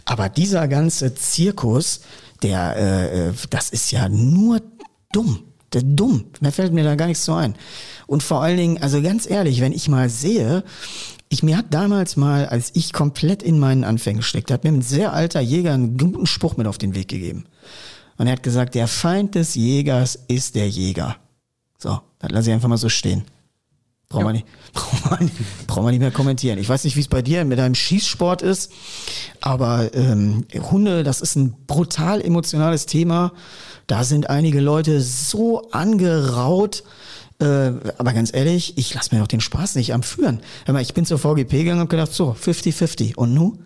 Aber 0.04 0.28
dieser 0.28 0.66
ganze 0.66 1.14
Zirkus, 1.14 2.00
der, 2.42 2.76
äh, 2.76 3.28
äh 3.28 3.32
das 3.50 3.70
ist 3.70 3.92
ja 3.92 4.08
nur 4.08 4.60
dumm. 5.12 5.44
Der 5.72 5.82
dumm. 5.82 6.24
Mehr 6.40 6.52
fällt 6.52 6.72
mir 6.72 6.82
da 6.82 6.94
gar 6.94 7.06
nichts 7.06 7.24
so 7.24 7.34
ein. 7.34 7.54
Und 8.06 8.22
vor 8.22 8.42
allen 8.42 8.56
Dingen, 8.56 8.82
also 8.82 9.02
ganz 9.02 9.28
ehrlich, 9.28 9.60
wenn 9.60 9.72
ich 9.72 9.88
mal 9.88 10.08
sehe, 10.08 10.64
ich 11.28 11.42
mir 11.42 11.58
hat 11.58 11.66
damals 11.70 12.16
mal, 12.16 12.46
als 12.46 12.70
ich 12.74 12.92
komplett 12.92 13.42
in 13.42 13.58
meinen 13.58 13.84
Anfängen 13.84 14.22
steckte, 14.22 14.54
hat 14.54 14.64
mir 14.64 14.72
ein 14.72 14.82
sehr 14.82 15.12
alter 15.12 15.40
Jäger 15.40 15.74
einen 15.74 15.98
guten 15.98 16.26
Spruch 16.26 16.56
mit 16.56 16.66
auf 16.66 16.78
den 16.78 16.94
Weg 16.94 17.08
gegeben. 17.08 17.44
Und 18.16 18.26
er 18.26 18.32
hat 18.32 18.42
gesagt, 18.42 18.74
der 18.74 18.88
Feind 18.88 19.34
des 19.34 19.54
Jägers 19.54 20.18
ist 20.26 20.54
der 20.54 20.68
Jäger. 20.68 21.16
So, 21.76 22.00
das 22.18 22.30
lasse 22.30 22.48
ich 22.48 22.54
einfach 22.54 22.68
mal 22.68 22.78
so 22.78 22.88
stehen. 22.88 23.24
Brauchen 24.10 24.24
wir, 24.24 24.32
nicht, 24.32 24.46
brauchen, 25.66 25.84
wir 25.84 25.90
nicht, 25.90 26.00
mehr 26.00 26.10
kommentieren. 26.10 26.58
Ich 26.58 26.66
weiß 26.66 26.84
nicht, 26.84 26.96
wie 26.96 27.00
es 27.00 27.08
bei 27.08 27.20
dir 27.20 27.44
mit 27.44 27.58
deinem 27.58 27.74
Schießsport 27.74 28.40
ist, 28.40 28.72
aber 29.42 29.94
ähm, 29.94 30.46
Hunde, 30.70 31.04
das 31.04 31.20
ist 31.20 31.36
ein 31.36 31.54
brutal 31.66 32.22
emotionales 32.22 32.86
Thema. 32.86 33.32
Da 33.86 34.04
sind 34.04 34.30
einige 34.30 34.60
Leute 34.60 35.02
so 35.02 35.70
angeraut, 35.72 36.84
Äh, 37.40 37.70
aber 37.98 38.12
ganz 38.14 38.34
ehrlich, 38.34 38.76
ich 38.78 38.92
lasse 38.94 39.14
mir 39.14 39.20
doch 39.20 39.28
den 39.28 39.40
Spaß 39.40 39.76
nicht 39.76 39.94
am 39.94 40.02
Führen. 40.02 40.40
Ich 40.80 40.94
bin 40.94 41.04
zur 41.04 41.18
VGP 41.18 41.50
gegangen 41.50 41.82
und 41.82 41.90
gedacht, 41.90 42.12
so, 42.12 42.32
50-50. 42.32 43.14
Und 43.14 43.32
nu? 43.32 43.58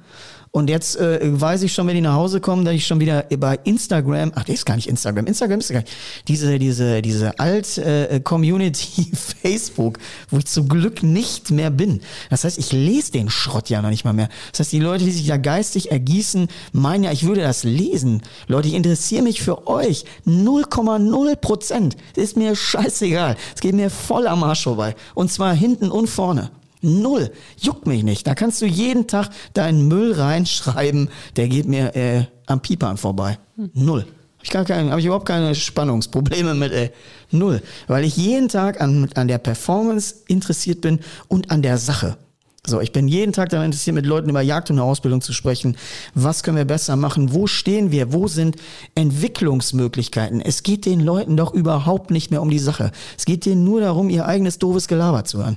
Und 0.54 0.68
jetzt 0.68 0.96
äh, 0.96 1.18
weiß 1.22 1.62
ich 1.62 1.72
schon, 1.72 1.86
wenn 1.86 1.94
die 1.94 2.02
nach 2.02 2.12
Hause 2.12 2.38
kommen, 2.42 2.66
dass 2.66 2.74
ich 2.74 2.86
schon 2.86 3.00
wieder 3.00 3.22
bei 3.38 3.58
Instagram, 3.64 4.32
ach, 4.34 4.44
das 4.44 4.56
ist 4.56 4.66
gar 4.66 4.76
nicht 4.76 4.86
Instagram, 4.86 5.24
Instagram 5.26 5.60
ist 5.60 5.72
gar 5.72 5.80
nicht, 5.80 5.90
diese, 6.28 6.58
diese, 6.58 7.00
diese 7.00 7.38
Alt-Community 7.38 9.12
äh, 9.12 9.16
Facebook, 9.42 9.98
wo 10.28 10.36
ich 10.36 10.44
zum 10.44 10.68
Glück 10.68 11.02
nicht 11.02 11.50
mehr 11.50 11.70
bin. 11.70 12.02
Das 12.28 12.44
heißt, 12.44 12.58
ich 12.58 12.70
lese 12.70 13.12
den 13.12 13.30
Schrott 13.30 13.70
ja 13.70 13.80
noch 13.80 13.88
nicht 13.88 14.04
mal 14.04 14.12
mehr. 14.12 14.28
Das 14.50 14.60
heißt, 14.60 14.72
die 14.72 14.80
Leute, 14.80 15.06
die 15.06 15.12
sich 15.12 15.26
da 15.26 15.38
geistig 15.38 15.90
ergießen, 15.90 16.48
meinen 16.72 17.04
ja, 17.04 17.12
ich 17.12 17.24
würde 17.24 17.40
das 17.40 17.64
lesen. 17.64 18.20
Leute, 18.46 18.68
ich 18.68 18.74
interessiere 18.74 19.22
mich 19.22 19.40
für 19.40 19.66
euch. 19.66 20.04
0,0 20.26 21.34
Prozent. 21.36 21.96
Ist 22.14 22.36
mir 22.36 22.54
scheißegal. 22.54 23.36
Es 23.54 23.62
geht 23.62 23.74
mir 23.74 23.88
voll 23.88 24.26
am 24.26 24.44
Arsch 24.44 24.64
vorbei. 24.64 24.96
Und 25.14 25.32
zwar 25.32 25.54
hinten 25.54 25.90
und 25.90 26.08
vorne. 26.08 26.50
Null. 26.82 27.30
Juckt 27.58 27.86
mich 27.86 28.02
nicht. 28.02 28.26
Da 28.26 28.34
kannst 28.34 28.60
du 28.60 28.66
jeden 28.66 29.06
Tag 29.06 29.30
deinen 29.54 29.88
Müll 29.88 30.12
reinschreiben. 30.12 31.08
Der 31.36 31.48
geht 31.48 31.66
mir 31.66 31.94
äh, 31.96 32.24
am 32.46 32.60
Piepern 32.60 32.96
vorbei. 32.96 33.38
Null. 33.72 34.04
Ich 34.42 34.50
gar 34.50 34.64
keine, 34.64 34.90
habe 34.90 35.00
ich 35.00 35.06
überhaupt 35.06 35.28
keine 35.28 35.54
Spannungsprobleme 35.54 36.54
mit, 36.54 36.72
ey. 36.72 36.90
Null. 37.30 37.62
Weil 37.86 38.04
ich 38.04 38.16
jeden 38.16 38.48
Tag 38.48 38.80
an, 38.80 39.08
an 39.14 39.28
der 39.28 39.38
Performance 39.38 40.16
interessiert 40.26 40.80
bin 40.80 40.98
und 41.28 41.52
an 41.52 41.62
der 41.62 41.78
Sache. 41.78 42.16
So, 42.64 42.80
ich 42.80 42.92
bin 42.92 43.08
jeden 43.08 43.32
Tag 43.32 43.48
daran 43.48 43.66
interessiert, 43.66 43.94
mit 43.94 44.06
Leuten 44.06 44.30
über 44.30 44.40
Jagd 44.40 44.70
und 44.70 44.78
Ausbildung 44.78 45.20
zu 45.20 45.32
sprechen. 45.32 45.76
Was 46.14 46.42
können 46.42 46.56
wir 46.56 46.64
besser 46.64 46.94
machen? 46.94 47.32
Wo 47.32 47.48
stehen 47.48 47.90
wir? 47.90 48.12
Wo 48.12 48.28
sind 48.28 48.56
Entwicklungsmöglichkeiten? 48.94 50.40
Es 50.40 50.62
geht 50.62 50.86
den 50.86 51.00
Leuten 51.00 51.36
doch 51.36 51.52
überhaupt 51.54 52.12
nicht 52.12 52.30
mehr 52.30 52.42
um 52.42 52.50
die 52.50 52.60
Sache. 52.60 52.92
Es 53.18 53.24
geht 53.24 53.46
denen 53.46 53.64
nur 53.64 53.80
darum, 53.80 54.10
ihr 54.10 54.26
eigenes 54.26 54.58
doofes 54.58 54.86
Gelaber 54.86 55.24
zu 55.24 55.38
hören. 55.38 55.56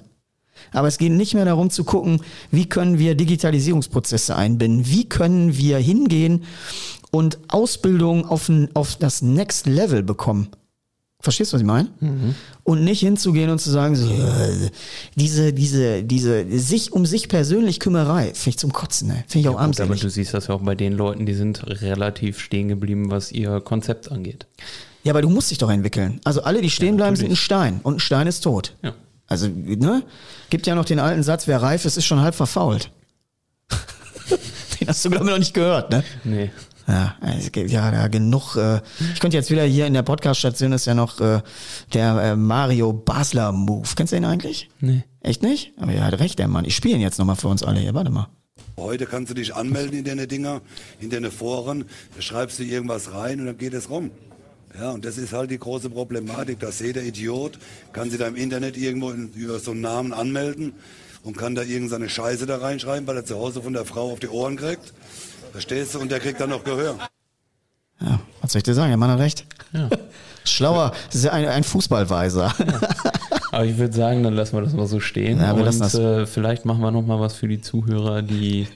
Aber 0.72 0.88
es 0.88 0.98
geht 0.98 1.12
nicht 1.12 1.34
mehr 1.34 1.46
darum 1.46 1.70
zu 1.70 1.84
gucken, 1.84 2.22
wie 2.52 2.68
können 2.68 3.00
wir 3.00 3.16
Digitalisierungsprozesse 3.16 4.36
einbinden, 4.36 4.86
wie 4.88 5.08
können 5.08 5.58
wir 5.58 5.78
hingehen 5.78 6.44
und 7.12 7.40
Ausbildung 7.48 8.26
auf, 8.26 8.52
auf 8.74 8.96
das 8.98 9.22
Next 9.22 9.68
Level 9.68 10.04
bekommen. 10.04 10.50
Verstehst 11.26 11.52
du, 11.52 11.56
was 11.56 11.62
ich 11.62 11.68
meine? 11.68 11.90
Mhm. 12.02 12.36
Und 12.64 12.84
nicht 12.84 13.00
hinzugehen 13.00 13.50
und 13.50 13.60
zu 13.60 13.72
sagen, 13.72 13.96
so, 13.96 14.08
diese, 15.16 15.54
diese, 15.54 16.04
diese, 16.04 16.46
sich 16.60 16.94
um 16.94 17.08
sich 17.08 17.30
persönlich 17.30 17.80
Kümmerei, 17.80 18.26
finde 18.36 18.50
ich 18.50 18.58
zum 18.60 18.72
Kotzen, 18.72 19.08
ne? 19.08 19.24
finde 19.28 19.40
ich 19.40 19.50
auch 19.50 19.60
ja, 19.60 19.66
armselig. 19.66 19.90
Aber 19.90 20.00
du 20.00 20.10
siehst 20.10 20.36
das 20.36 20.48
ja 20.48 20.54
auch 20.54 20.62
bei 20.62 20.76
den 20.76 20.94
Leuten, 20.94 21.26
die 21.26 21.34
sind 21.34 21.66
relativ 21.82 22.40
stehen 22.40 22.68
geblieben, 22.68 23.10
was 23.10 23.32
ihr 23.32 23.60
Konzept 23.60 24.12
angeht. 24.12 24.46
Ja, 25.04 25.14
aber 25.14 25.24
du 25.24 25.30
musst 25.30 25.50
dich 25.50 25.58
doch 25.58 25.72
entwickeln. 25.72 26.20
Also 26.26 26.44
alle, 26.44 26.62
die 26.62 26.70
stehen 26.70 26.90
ja, 26.90 26.96
bleiben, 26.96 27.16
sind 27.16 27.32
ein 27.32 27.36
Stein 27.36 27.80
und 27.82 27.96
ein 27.96 28.00
Stein 28.00 28.28
ist 28.28 28.42
tot. 28.42 28.76
Ja. 28.84 28.94
Also, 29.28 29.48
ne? 29.48 30.04
Gibt 30.50 30.68
ja 30.68 30.76
noch 30.76 30.86
den 30.86 31.00
alten 31.00 31.24
Satz, 31.24 31.48
wer 31.48 31.62
reif 31.62 31.86
ist, 31.86 31.98
ist 31.98 32.06
schon 32.06 32.22
halb 32.22 32.36
verfault. 32.36 32.92
den 34.80 34.88
hast 34.88 35.04
du, 35.04 35.10
glaube 35.10 35.26
ich, 35.26 35.32
noch 35.32 35.40
nicht 35.40 35.54
gehört, 35.54 35.92
ne? 35.92 36.04
Nee. 36.24 36.52
Ja, 36.88 37.16
es 37.40 37.52
gibt 37.52 37.72
ja, 37.72 37.92
ja 37.92 38.08
genug. 38.08 38.56
Äh, 38.56 38.82
ich 39.14 39.20
könnte 39.20 39.38
jetzt 39.38 39.50
wieder 39.50 39.64
hier 39.64 39.88
in 39.88 39.96
der 39.96 40.04
Podcast-Station 40.04 40.72
ist 40.72 40.86
ja 40.86 40.94
noch 40.94 41.20
äh, 41.20 41.42
der 41.94 42.22
äh, 42.22 42.36
Mario 42.36 42.94
Basler 42.94 43.52
Move. 43.52 43.90
Kennst 43.96 44.14
du 44.14 44.18
ihn 44.18 44.26
eigentlich? 44.26 44.70
Nee. 44.82 45.04
Echt 45.22 45.42
nicht? 45.42 45.74
Aber 45.80 45.94
er 45.94 46.06
hat 46.06 46.20
recht, 46.20 46.38
der 46.38 46.48
Mann. 46.48 46.66
Ich 46.66 46.76
spiele 46.76 46.96
ihn 46.96 47.02
jetzt 47.02 47.18
nochmal 47.18 47.38
für 47.38 47.48
uns 47.48 47.64
alle 47.64 47.80
hier. 47.80 47.96
Warte 47.96 48.12
mal. 48.12 48.28
Heute 48.78 49.06
kannst 49.06 49.32
du 49.32 49.34
dich 49.34 49.56
anmelden 49.56 50.00
in 50.00 50.06
deine 50.06 50.28
Dinger, 50.28 50.62
in 51.00 51.10
deine 51.10 51.32
Foren, 51.32 51.86
da 52.16 52.22
schreibst 52.22 52.60
du 52.60 52.64
irgendwas 52.64 53.14
rein 53.14 53.40
und 53.40 53.46
dann 53.46 53.58
geht 53.58 53.74
es 53.74 53.90
rum. 53.90 54.12
Ja, 54.78 54.92
und 54.92 55.06
das 55.06 55.18
ist 55.18 55.32
halt 55.32 55.52
die 55.52 55.60
große 55.60 55.90
Problematik, 55.90 56.60
dass 56.60 56.80
jeder 56.80 57.02
Idiot 57.02 57.58
kann 57.94 58.10
sich 58.10 58.20
da 58.20 58.28
im 58.28 58.36
Internet 58.36 58.76
irgendwo 58.76 59.12
in, 59.12 59.32
über 59.34 59.60
so 59.60 59.72
einen 59.72 59.82
Namen 59.82 60.12
anmelden 60.12 60.74
und 61.24 61.38
kann 61.38 61.56
da 61.56 61.62
irgendeine 61.62 62.10
Scheiße 62.10 62.46
da 62.46 62.58
reinschreiben, 62.58 63.08
weil 63.08 63.18
er 63.18 63.26
zu 63.26 63.36
Hause 63.36 63.62
von 63.62 63.74
der 63.74 63.86
Frau 63.86 64.12
auf 64.12 64.20
die 64.20 64.28
Ohren 64.28 64.58
kriegt. 64.58 64.94
Verstehst 65.54 65.96
du? 65.96 66.00
Und 66.00 66.12
der 66.12 66.20
kriegt 66.20 66.42
dann 66.42 66.50
noch 66.50 66.64
Gehör. 66.64 66.98
Ja, 68.02 68.20
was 68.42 68.52
soll 68.52 68.60
ich 68.60 68.64
dir 68.64 68.74
sagen? 68.74 68.90
Der 68.90 68.98
Mann 68.98 69.12
hat 69.12 69.20
recht. 69.20 69.46
Ja. 69.72 69.90
Schlauer, 70.44 70.94
das 71.08 71.16
ist 71.16 71.28
ein, 71.30 71.48
ein 71.48 71.64
Fußballweiser. 71.64 72.54
Ja. 72.60 72.82
Aber 73.56 73.64
ich 73.64 73.78
würde 73.78 73.94
sagen, 73.94 74.22
dann 74.22 74.34
lassen 74.34 74.58
wir 74.58 74.62
das 74.64 74.74
mal 74.74 74.86
so 74.86 75.00
stehen. 75.00 75.40
Ja, 75.40 75.54
und 75.54 75.94
äh, 75.96 76.26
vielleicht 76.26 76.66
machen 76.66 76.82
wir 76.82 76.92
noch 76.92 77.06
mal 77.06 77.22
was 77.22 77.36
für 77.36 77.48
die 77.48 77.62
Zuhörer, 77.62 78.22
die 78.22 78.68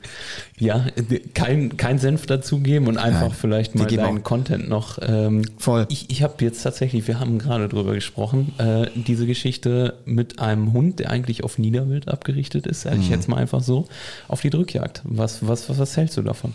ja 0.58 0.86
kein, 1.34 1.76
kein 1.76 2.00
Senf 2.00 2.28
dazugeben 2.28 2.88
und 2.88 2.98
einfach 2.98 3.24
Nein, 3.24 3.32
vielleicht 3.38 3.76
mal 3.76 3.88
deinen 3.88 4.24
Content 4.24 4.70
noch. 4.70 4.98
Ähm, 5.02 5.42
Voll. 5.58 5.86
Ich, 5.90 6.10
ich 6.10 6.24
habe 6.24 6.36
jetzt 6.46 6.64
tatsächlich, 6.64 7.10
wir 7.10 7.20
haben 7.20 7.40
gerade 7.40 7.68
drüber 7.68 7.94
gesprochen, 7.94 8.54
äh, 8.58 8.88
diese 8.96 9.28
Geschichte 9.28 9.96
mit 10.06 10.40
einem 10.40 10.72
Hund, 10.72 11.00
der 11.00 11.10
eigentlich 11.10 11.44
auf 11.44 11.58
Niederwild 11.58 12.08
abgerichtet 12.08 12.66
ist, 12.66 12.84
sage 12.84 13.00
ich 13.02 13.08
mhm. 13.08 13.16
jetzt 13.16 13.28
mal 13.28 13.36
einfach 13.36 13.62
so, 13.62 13.90
auf 14.30 14.40
die 14.40 14.50
Drückjagd. 14.50 15.02
Was, 15.04 15.46
was, 15.46 15.68
was, 15.68 15.78
was 15.78 15.98
hältst 15.98 16.16
du 16.16 16.22
davon? 16.22 16.54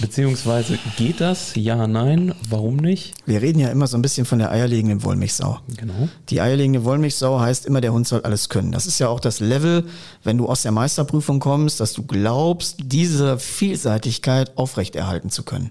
Beziehungsweise 0.00 0.78
geht 0.96 1.20
das? 1.20 1.54
Ja, 1.54 1.86
nein. 1.86 2.34
Warum 2.48 2.76
nicht? 2.76 3.14
Wir 3.26 3.42
reden 3.42 3.60
ja 3.60 3.68
immer 3.68 3.86
so 3.86 3.96
ein 3.96 4.02
bisschen 4.02 4.26
von 4.26 4.38
der 4.38 4.50
eierlegenden 4.50 5.02
Wollmilchsau. 5.04 5.60
Genau. 5.76 6.08
Die 6.28 6.40
eierlegende 6.40 6.84
Wollmilchsau 6.84 7.40
heißt 7.40 7.66
immer, 7.66 7.80
der 7.80 7.92
Hund 7.92 8.08
soll 8.08 8.22
alles 8.22 8.48
können. 8.48 8.72
Das 8.72 8.86
ist 8.86 8.98
ja 8.98 9.08
auch 9.08 9.20
das 9.20 9.40
Level, 9.40 9.86
wenn 10.24 10.38
du 10.38 10.46
aus 10.46 10.62
der 10.62 10.72
Meisterprüfung 10.72 11.38
kommst, 11.38 11.80
dass 11.80 11.92
du 11.92 12.02
glaubst, 12.04 12.76
diese 12.82 13.38
Vielseitigkeit 13.38 14.56
aufrechterhalten 14.56 15.30
zu 15.30 15.44
können. 15.44 15.70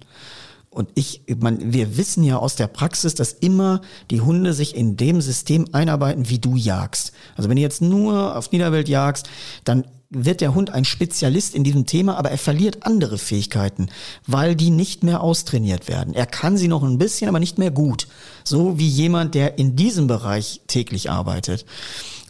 Und 0.73 0.89
ich, 0.95 1.21
man, 1.39 1.73
wir 1.73 1.97
wissen 1.97 2.23
ja 2.23 2.37
aus 2.37 2.55
der 2.55 2.67
Praxis, 2.67 3.13
dass 3.13 3.33
immer 3.33 3.81
die 4.09 4.21
Hunde 4.21 4.53
sich 4.53 4.75
in 4.75 4.97
dem 4.97 5.21
System 5.21 5.67
einarbeiten, 5.71 6.29
wie 6.29 6.39
du 6.39 6.55
jagst. 6.55 7.11
Also 7.35 7.47
wenn 7.49 7.57
du 7.57 7.61
jetzt 7.61 7.81
nur 7.81 8.35
auf 8.35 8.51
Niederwelt 8.51 8.89
jagst, 8.89 9.29
dann 9.65 9.85
wird 10.13 10.41
der 10.41 10.55
Hund 10.55 10.69
ein 10.69 10.85
Spezialist 10.85 11.55
in 11.55 11.63
diesem 11.63 11.85
Thema, 11.85 12.17
aber 12.17 12.31
er 12.31 12.37
verliert 12.37 12.85
andere 12.85 13.17
Fähigkeiten, 13.17 13.89
weil 14.27 14.55
die 14.55 14.69
nicht 14.69 15.03
mehr 15.03 15.21
austrainiert 15.21 15.87
werden. 15.87 16.13
Er 16.13 16.25
kann 16.25 16.57
sie 16.57 16.67
noch 16.67 16.83
ein 16.83 16.97
bisschen, 16.97 17.27
aber 17.27 17.39
nicht 17.39 17.57
mehr 17.57 17.71
gut. 17.71 18.07
So 18.43 18.77
wie 18.77 18.87
jemand, 18.87 19.35
der 19.35 19.57
in 19.57 19.75
diesem 19.75 20.07
Bereich 20.07 20.61
täglich 20.67 21.09
arbeitet. 21.09 21.65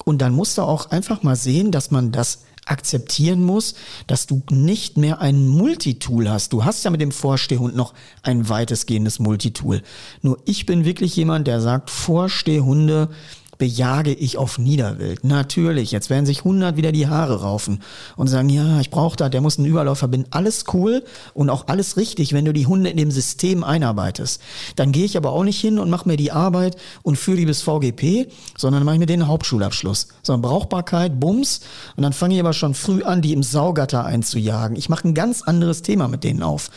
Und 0.05 0.21
dann 0.21 0.33
musst 0.33 0.57
du 0.57 0.63
auch 0.63 0.91
einfach 0.91 1.23
mal 1.23 1.35
sehen, 1.35 1.71
dass 1.71 1.91
man 1.91 2.11
das 2.11 2.39
akzeptieren 2.65 3.43
muss, 3.43 3.75
dass 4.07 4.25
du 4.25 4.41
nicht 4.49 4.97
mehr 4.97 5.19
ein 5.19 5.47
Multitool 5.47 6.29
hast. 6.29 6.53
Du 6.53 6.63
hast 6.63 6.83
ja 6.85 6.91
mit 6.91 7.01
dem 7.01 7.11
Vorstehhund 7.11 7.75
noch 7.75 7.93
ein 8.21 8.47
weitestgehendes 8.47 9.19
Multitool. 9.19 9.81
Nur 10.21 10.37
ich 10.45 10.65
bin 10.65 10.85
wirklich 10.85 11.15
jemand, 11.15 11.47
der 11.47 11.61
sagt, 11.61 11.89
Vorstehhunde 11.89 13.09
bejage 13.57 14.13
ich 14.13 14.37
auf 14.37 14.57
Niederwild. 14.57 15.23
Natürlich, 15.23 15.91
jetzt 15.91 16.09
werden 16.09 16.25
sich 16.25 16.39
100 16.39 16.77
wieder 16.77 16.91
die 16.91 17.07
Haare 17.07 17.41
raufen 17.41 17.81
und 18.15 18.27
sagen, 18.27 18.49
ja, 18.49 18.79
ich 18.79 18.89
brauche 18.89 19.15
da, 19.15 19.29
der 19.29 19.41
muss 19.41 19.57
einen 19.57 19.67
Überlauf 19.67 19.99
verbinden. 19.99 20.27
Alles 20.31 20.65
cool 20.73 21.03
und 21.33 21.49
auch 21.49 21.67
alles 21.67 21.97
richtig, 21.97 22.33
wenn 22.33 22.45
du 22.45 22.53
die 22.53 22.67
Hunde 22.67 22.89
in 22.89 22.97
dem 22.97 23.11
System 23.11 23.63
einarbeitest. 23.63 24.41
Dann 24.75 24.91
gehe 24.91 25.05
ich 25.05 25.17
aber 25.17 25.31
auch 25.31 25.43
nicht 25.43 25.59
hin 25.59 25.79
und 25.79 25.89
mache 25.89 26.07
mir 26.07 26.17
die 26.17 26.31
Arbeit 26.31 26.77
und 27.03 27.17
führe 27.17 27.37
die 27.37 27.45
bis 27.45 27.61
VGP, 27.61 28.27
sondern 28.57 28.83
mache 28.83 28.95
ich 28.95 28.99
mir 28.99 29.05
den 29.05 29.27
Hauptschulabschluss. 29.27 30.07
Sondern 30.23 30.49
Brauchbarkeit, 30.49 31.19
Bums 31.19 31.61
und 31.95 32.03
dann 32.03 32.13
fange 32.13 32.35
ich 32.35 32.39
aber 32.39 32.53
schon 32.53 32.73
früh 32.73 33.03
an, 33.03 33.21
die 33.21 33.33
im 33.33 33.43
Saugatter 33.43 34.05
einzujagen. 34.05 34.77
Ich 34.77 34.89
mache 34.89 35.07
ein 35.07 35.13
ganz 35.13 35.41
anderes 35.41 35.81
Thema 35.81 36.07
mit 36.07 36.23
denen 36.23 36.43
auf. 36.43 36.69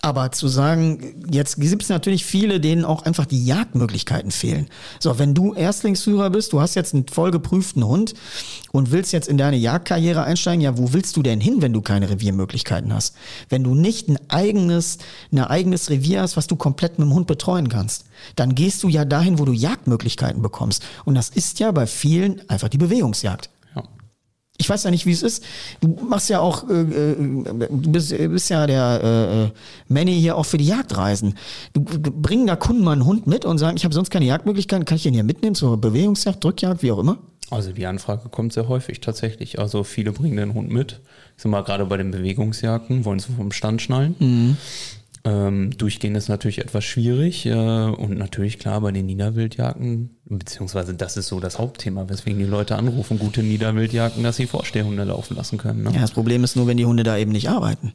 Aber 0.00 0.30
zu 0.30 0.46
sagen, 0.46 1.24
jetzt 1.28 1.60
gibt 1.60 1.82
es 1.82 1.88
natürlich 1.88 2.24
viele, 2.24 2.60
denen 2.60 2.84
auch 2.84 3.02
einfach 3.02 3.26
die 3.26 3.44
Jagdmöglichkeiten 3.44 4.30
fehlen. 4.30 4.68
So, 5.00 5.18
wenn 5.18 5.34
du 5.34 5.54
Erstlingsführer 5.54 6.30
bist, 6.30 6.52
du 6.52 6.60
hast 6.60 6.76
jetzt 6.76 6.94
einen 6.94 7.08
vollgeprüften 7.08 7.84
Hund 7.84 8.14
und 8.70 8.92
willst 8.92 9.12
jetzt 9.12 9.28
in 9.28 9.38
deine 9.38 9.56
Jagdkarriere 9.56 10.22
einsteigen, 10.22 10.60
ja, 10.60 10.78
wo 10.78 10.92
willst 10.92 11.16
du 11.16 11.22
denn 11.22 11.40
hin, 11.40 11.62
wenn 11.62 11.72
du 11.72 11.80
keine 11.80 12.10
Reviermöglichkeiten 12.10 12.94
hast? 12.94 13.16
Wenn 13.48 13.64
du 13.64 13.74
nicht 13.74 14.08
ein 14.08 14.18
eigenes, 14.28 14.98
ein 15.32 15.40
eigenes 15.40 15.90
Revier 15.90 16.22
hast, 16.22 16.36
was 16.36 16.46
du 16.46 16.54
komplett 16.54 16.98
mit 16.98 17.08
dem 17.08 17.14
Hund 17.14 17.26
betreuen 17.26 17.68
kannst, 17.68 18.04
dann 18.36 18.54
gehst 18.54 18.84
du 18.84 18.88
ja 18.88 19.04
dahin, 19.04 19.40
wo 19.40 19.44
du 19.44 19.52
Jagdmöglichkeiten 19.52 20.42
bekommst. 20.42 20.84
Und 21.06 21.16
das 21.16 21.28
ist 21.28 21.58
ja 21.58 21.72
bei 21.72 21.86
vielen 21.88 22.48
einfach 22.48 22.68
die 22.68 22.78
Bewegungsjagd 22.78 23.50
ich 24.60 24.68
weiß 24.68 24.82
ja 24.82 24.90
nicht, 24.90 25.06
wie 25.06 25.12
es 25.12 25.22
ist. 25.22 25.44
Du 25.80 25.88
machst 26.08 26.28
ja 26.28 26.40
auch, 26.40 26.68
äh, 26.68 26.80
äh, 26.82 27.14
du 27.16 27.92
bist, 27.92 28.10
bist 28.10 28.50
ja 28.50 28.66
der 28.66 29.00
äh, 29.02 29.44
äh, 29.44 29.50
Manny 29.88 30.14
hier 30.14 30.36
auch 30.36 30.44
für 30.44 30.58
die 30.58 30.66
Jagdreisen. 30.66 31.34
Du, 31.72 31.80
bringen 31.84 32.46
da 32.48 32.56
Kunden 32.56 32.82
mal 32.82 32.92
einen 32.92 33.06
Hund 33.06 33.26
mit 33.26 33.44
und 33.44 33.58
sagen, 33.58 33.76
ich 33.76 33.84
habe 33.84 33.94
sonst 33.94 34.10
keine 34.10 34.26
Jagdmöglichkeiten, 34.26 34.84
kann 34.84 34.96
ich 34.96 35.04
den 35.04 35.14
hier 35.14 35.22
mitnehmen 35.22 35.54
zur 35.54 35.80
Bewegungsjagd, 35.80 36.42
Drückjagd, 36.42 36.82
wie 36.82 36.90
auch 36.90 36.98
immer? 36.98 37.18
Also 37.50 37.72
die 37.72 37.86
Anfrage 37.86 38.28
kommt 38.28 38.52
sehr 38.52 38.68
häufig 38.68 39.00
tatsächlich. 39.00 39.58
Also 39.58 39.84
viele 39.84 40.12
bringen 40.12 40.36
den 40.36 40.54
Hund 40.54 40.70
mit. 40.70 41.00
Ich 41.36 41.44
sag 41.44 41.50
mal, 41.50 41.62
gerade 41.62 41.86
bei 41.86 41.96
den 41.96 42.10
Bewegungsjagden 42.10 43.04
wollen 43.04 43.20
sie 43.20 43.32
vom 43.32 43.52
Stand 43.52 43.80
schnallen. 43.80 44.16
Mhm. 44.18 44.56
Ähm, 45.24 45.70
durchgehen 45.76 46.14
ist 46.14 46.28
natürlich 46.28 46.58
etwas 46.58 46.84
schwierig 46.84 47.46
äh, 47.46 47.52
und 47.52 48.16
natürlich 48.18 48.58
klar 48.58 48.80
bei 48.80 48.92
den 48.92 49.06
Niederwildjagden, 49.06 50.10
beziehungsweise 50.26 50.94
das 50.94 51.16
ist 51.16 51.28
so 51.28 51.40
das 51.40 51.58
Hauptthema, 51.58 52.08
weswegen 52.08 52.38
die 52.38 52.44
Leute 52.44 52.76
anrufen, 52.76 53.18
gute 53.18 53.42
Niederwildjagden, 53.42 54.22
dass 54.22 54.36
sie 54.36 54.46
Vorstehhunde 54.46 55.04
laufen 55.04 55.36
lassen 55.36 55.58
können. 55.58 55.82
Ne? 55.82 55.90
Ja, 55.92 56.00
das 56.00 56.12
Problem 56.12 56.44
ist 56.44 56.56
nur, 56.56 56.66
wenn 56.66 56.76
die 56.76 56.86
Hunde 56.86 57.02
da 57.02 57.16
eben 57.16 57.32
nicht 57.32 57.48
arbeiten. 57.48 57.92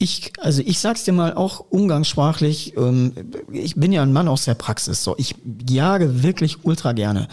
Ich, 0.00 0.32
also 0.38 0.62
ich 0.64 0.78
sag's 0.78 1.02
dir 1.02 1.12
mal 1.12 1.34
auch 1.34 1.58
umgangssprachlich, 1.70 2.76
ähm, 2.76 3.12
ich 3.52 3.74
bin 3.74 3.90
ja 3.90 4.02
ein 4.02 4.12
Mann 4.12 4.28
aus 4.28 4.44
der 4.44 4.54
Praxis. 4.54 5.02
So, 5.02 5.16
ich 5.18 5.34
jage 5.68 6.22
wirklich 6.22 6.64
ultra 6.64 6.92
gerne. 6.92 7.26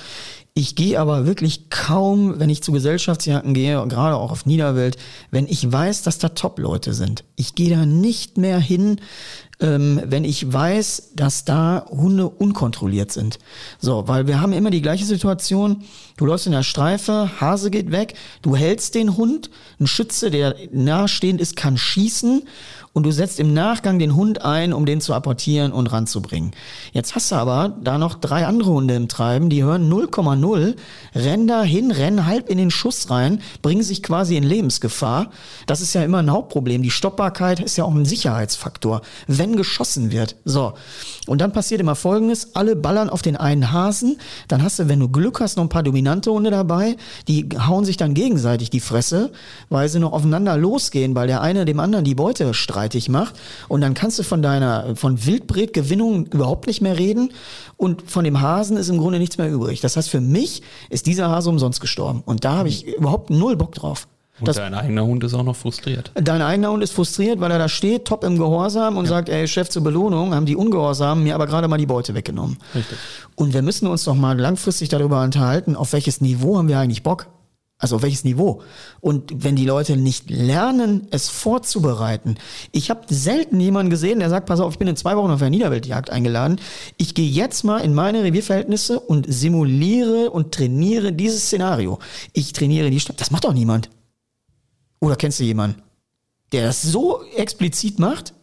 Ich 0.57 0.75
gehe 0.75 0.99
aber 0.99 1.27
wirklich 1.27 1.69
kaum, 1.69 2.39
wenn 2.39 2.49
ich 2.49 2.63
zu 2.63 2.71
Gesellschaftsjagden 2.71 3.53
gehe, 3.53 3.85
gerade 3.87 4.15
auch 4.15 4.31
auf 4.31 4.45
Niederwelt, 4.45 4.95
wenn 5.29 5.47
ich 5.47 5.69
weiß, 5.69 6.03
dass 6.03 6.17
da 6.17 6.29
Top-Leute 6.29 6.93
sind. 6.93 7.25
Ich 7.35 7.55
gehe 7.55 7.69
da 7.69 7.85
nicht 7.85 8.37
mehr 8.37 8.57
hin, 8.57 9.01
ähm, 9.59 10.01
wenn 10.05 10.23
ich 10.23 10.53
weiß, 10.53 11.11
dass 11.13 11.43
da 11.43 11.85
Hunde 11.89 12.29
unkontrolliert 12.29 13.11
sind. 13.11 13.37
So, 13.79 14.07
weil 14.07 14.27
wir 14.27 14.39
haben 14.39 14.53
immer 14.53 14.69
die 14.69 14.81
gleiche 14.81 15.03
Situation. 15.03 15.83
Du 16.15 16.25
läufst 16.25 16.45
in 16.45 16.53
der 16.53 16.63
Streife, 16.63 17.31
Hase 17.41 17.69
geht 17.69 17.91
weg, 17.91 18.13
du 18.41 18.55
hältst 18.55 18.95
den 18.95 19.17
Hund, 19.17 19.49
ein 19.79 19.87
Schütze, 19.87 20.31
der 20.31 20.55
nahestehend 20.71 21.41
ist, 21.41 21.57
kann 21.57 21.77
schießen 21.77 22.43
und 22.95 23.03
du 23.03 23.11
setzt 23.11 23.41
im 23.41 23.53
Nachgang 23.53 23.99
den 23.99 24.15
Hund 24.15 24.41
ein, 24.43 24.71
um 24.71 24.85
den 24.85 25.01
zu 25.01 25.13
apportieren 25.13 25.73
und 25.73 25.91
ranzubringen. 25.91 26.51
Jetzt 26.93 27.13
hast 27.13 27.29
du 27.29 27.35
aber 27.35 27.75
da 27.81 27.97
noch 27.97 28.15
drei 28.15 28.47
andere 28.47 28.71
Hunde 28.71 28.95
im 28.95 29.09
Treiben, 29.09 29.49
die 29.49 29.63
hören 29.63 29.91
0,0, 29.91 30.75
rennen 31.13 31.45
da 31.45 31.61
hin, 31.61 31.91
rennen 31.91 32.25
halb 32.25 32.49
in 32.49 32.57
den 32.57 32.71
Schuss 32.71 33.09
rein, 33.09 33.41
bringen 33.61 33.83
sich 33.83 34.01
quasi 34.01 34.37
in 34.37 34.45
Lebensgefahr. 34.45 35.29
Das 35.67 35.81
ist 35.81 35.93
ja 35.93 36.05
immer 36.05 36.19
ein 36.19 36.31
Hauptproblem. 36.31 36.83
Die 36.83 36.89
Stoppbarkeit 36.89 37.59
ist 37.59 37.75
ja 37.75 37.83
auch 37.83 37.93
ein 37.93 38.05
Sicherheitsfaktor, 38.05 39.01
wenn 39.27 39.57
geschossen 39.57 40.13
wird. 40.13 40.37
So. 40.45 40.73
Und 41.27 41.41
dann 41.41 41.51
passiert 41.51 41.81
immer 41.81 41.95
Folgendes, 41.95 42.55
alle 42.55 42.77
ballern 42.77 43.09
auf 43.09 43.21
den 43.21 43.35
einen 43.35 43.73
Hasen, 43.73 44.19
dann 44.47 44.63
hast 44.63 44.79
du, 44.79 44.87
wenn 44.87 45.01
du 45.01 45.09
Glück 45.09 45.41
hast, 45.41 45.57
noch 45.57 45.63
ein 45.63 45.69
paar 45.69 45.83
dominante 45.83 46.31
Hunde 46.31 46.49
dabei, 46.49 46.95
die 47.27 47.49
hauen 47.67 47.83
sich 47.83 47.97
dann 47.97 48.13
gegenseitig 48.13 48.69
die 48.69 48.79
Fresse, 48.79 49.33
weil 49.69 49.89
sie 49.89 49.99
noch 49.99 50.13
aufeinander 50.13 50.55
losgehen, 50.55 51.13
weil 51.13 51.27
der 51.27 51.41
eine 51.41 51.65
dem 51.65 51.81
anderen 51.81 52.05
die 52.05 52.15
Beute 52.15 52.53
streicht 52.53 52.84
streitig 52.85 53.09
macht. 53.09 53.35
Und 53.67 53.81
dann 53.81 53.93
kannst 53.93 54.19
du 54.19 54.23
von 54.23 54.41
deiner, 54.41 54.95
von 54.95 55.25
Wildbretgewinnung 55.25 56.27
überhaupt 56.27 56.67
nicht 56.67 56.81
mehr 56.81 56.97
reden. 56.97 57.31
Und 57.77 58.09
von 58.09 58.23
dem 58.23 58.41
Hasen 58.41 58.77
ist 58.77 58.89
im 58.89 58.97
Grunde 58.97 59.19
nichts 59.19 59.37
mehr 59.37 59.51
übrig. 59.51 59.81
Das 59.81 59.97
heißt, 59.97 60.09
für 60.09 60.21
mich 60.21 60.61
ist 60.89 61.07
dieser 61.07 61.29
Hase 61.29 61.49
umsonst 61.49 61.81
gestorben. 61.81 62.21
Und 62.25 62.45
da 62.45 62.57
habe 62.57 62.69
ich 62.69 62.85
überhaupt 62.85 63.29
null 63.29 63.55
Bock 63.55 63.73
drauf. 63.73 64.07
Und 64.37 64.49
das, 64.49 64.57
dein 64.57 64.73
eigener 64.73 65.05
Hund 65.05 65.23
ist 65.23 65.33
auch 65.33 65.43
noch 65.43 65.55
frustriert. 65.55 66.11
Dein 66.13 66.41
eigener 66.41 66.69
Hund 66.69 66.83
ist 66.83 66.91
frustriert, 66.91 67.39
weil 67.39 67.51
er 67.51 67.57
da 67.57 67.69
steht, 67.69 68.03
top 68.03 68.25
im 68.25 68.37
Gehorsam 68.37 68.97
und 68.97 69.05
ja. 69.05 69.11
sagt, 69.11 69.29
ey, 69.29 69.47
Chef 69.47 69.69
zur 69.69 69.81
Belohnung, 69.81 70.35
haben 70.35 70.45
die 70.45 70.57
Ungehorsamen 70.57 71.23
mir 71.23 71.35
aber 71.35 71.47
gerade 71.47 71.69
mal 71.69 71.77
die 71.77 71.85
Beute 71.85 72.13
weggenommen. 72.15 72.57
Richtig. 72.75 72.97
Und 73.35 73.53
wir 73.53 73.61
müssen 73.61 73.87
uns 73.87 74.03
doch 74.03 74.13
mal 74.13 74.37
langfristig 74.37 74.89
darüber 74.89 75.23
unterhalten, 75.23 75.77
auf 75.77 75.93
welches 75.93 76.19
Niveau 76.19 76.57
haben 76.57 76.67
wir 76.67 76.79
eigentlich 76.79 77.01
Bock? 77.01 77.27
Also 77.77 77.97
auf 77.97 78.03
welches 78.03 78.23
Niveau? 78.23 78.61
Und 79.01 79.43
wenn 79.43 79.57
die 79.57 79.65
Leute 79.65 79.97
nicht 79.97 80.29
lernen, 80.29 81.07
es 81.11 81.27
vorzubereiten. 81.27 82.35
Ich 82.71 82.89
habe 82.89 83.01
selten 83.13 83.59
jemanden 83.59 83.89
gesehen, 83.89 84.19
der 84.19 84.29
sagt, 84.29 84.45
pass 84.45 84.61
auf, 84.61 84.73
ich 84.73 84.79
bin 84.79 84.87
in 84.87 84.95
zwei 84.95 85.17
Wochen 85.17 85.31
auf 85.31 85.41
eine 85.41 85.49
Niederweltjagd 85.49 86.09
eingeladen. 86.09 86.61
Ich 86.95 87.15
gehe 87.15 87.29
jetzt 87.29 87.63
mal 87.63 87.79
in 87.79 87.93
meine 87.93 88.23
Revierverhältnisse 88.23 88.99
und 89.01 89.25
simuliere 89.27 90.31
und 90.31 90.53
trainiere 90.53 91.11
dieses 91.11 91.47
Szenario. 91.47 91.99
Ich 92.31 92.53
trainiere 92.53 92.89
die 92.89 93.01
Stadt. 93.01 93.19
Das 93.19 93.31
macht 93.31 93.43
doch 93.43 93.53
niemand. 93.53 93.89
Oder 95.01 95.17
kennst 95.17 95.41
du 95.41 95.43
jemanden, 95.43 95.81
der 96.53 96.67
das 96.67 96.81
so 96.81 97.23
explizit 97.35 97.99
macht? 97.99 98.34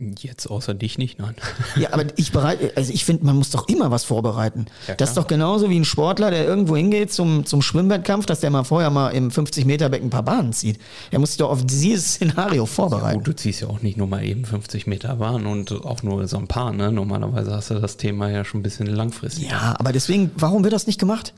Jetzt 0.00 0.48
außer 0.48 0.74
dich 0.74 0.96
nicht, 0.96 1.18
nein. 1.18 1.34
Ja, 1.74 1.92
aber 1.92 2.04
ich 2.14 2.30
bereite, 2.30 2.72
also 2.76 2.92
ich 2.92 3.04
finde, 3.04 3.26
man 3.26 3.34
muss 3.34 3.50
doch 3.50 3.66
immer 3.66 3.90
was 3.90 4.04
vorbereiten. 4.04 4.66
Ja, 4.86 4.94
das 4.94 5.08
ist 5.08 5.16
doch 5.16 5.26
genauso 5.26 5.70
wie 5.70 5.76
ein 5.76 5.84
Sportler, 5.84 6.30
der 6.30 6.44
irgendwo 6.44 6.76
hingeht 6.76 7.12
zum, 7.12 7.46
zum 7.46 7.62
Schwimmwettkampf, 7.62 8.24
dass 8.24 8.38
der 8.38 8.50
mal 8.50 8.62
vorher 8.62 8.90
mal 8.90 9.08
im 9.08 9.30
50-Meter-Becken 9.30 10.06
ein 10.06 10.10
paar 10.10 10.22
Bahnen 10.22 10.52
zieht. 10.52 10.78
Er 11.10 11.18
muss 11.18 11.30
sich 11.30 11.38
doch 11.38 11.50
auf 11.50 11.66
dieses 11.66 12.14
Szenario 12.14 12.64
vorbereiten. 12.66 13.08
Ja, 13.08 13.14
gut, 13.14 13.26
du 13.26 13.34
ziehst 13.34 13.60
ja 13.60 13.66
auch 13.66 13.82
nicht 13.82 13.96
nur 13.96 14.06
mal 14.06 14.24
eben 14.24 14.44
50 14.44 14.86
Meter 14.86 15.16
Bahn 15.16 15.46
und 15.46 15.72
auch 15.72 16.04
nur 16.04 16.28
so 16.28 16.36
ein 16.36 16.46
paar, 16.46 16.72
ne? 16.72 16.92
Normalerweise 16.92 17.50
hast 17.50 17.70
du 17.70 17.80
das 17.80 17.96
Thema 17.96 18.30
ja 18.30 18.44
schon 18.44 18.60
ein 18.60 18.62
bisschen 18.62 18.86
langfristig. 18.86 19.50
Ja, 19.50 19.74
aber 19.80 19.92
deswegen, 19.92 20.30
warum 20.36 20.62
wird 20.62 20.74
das 20.74 20.86
nicht 20.86 21.00
gemacht? 21.00 21.34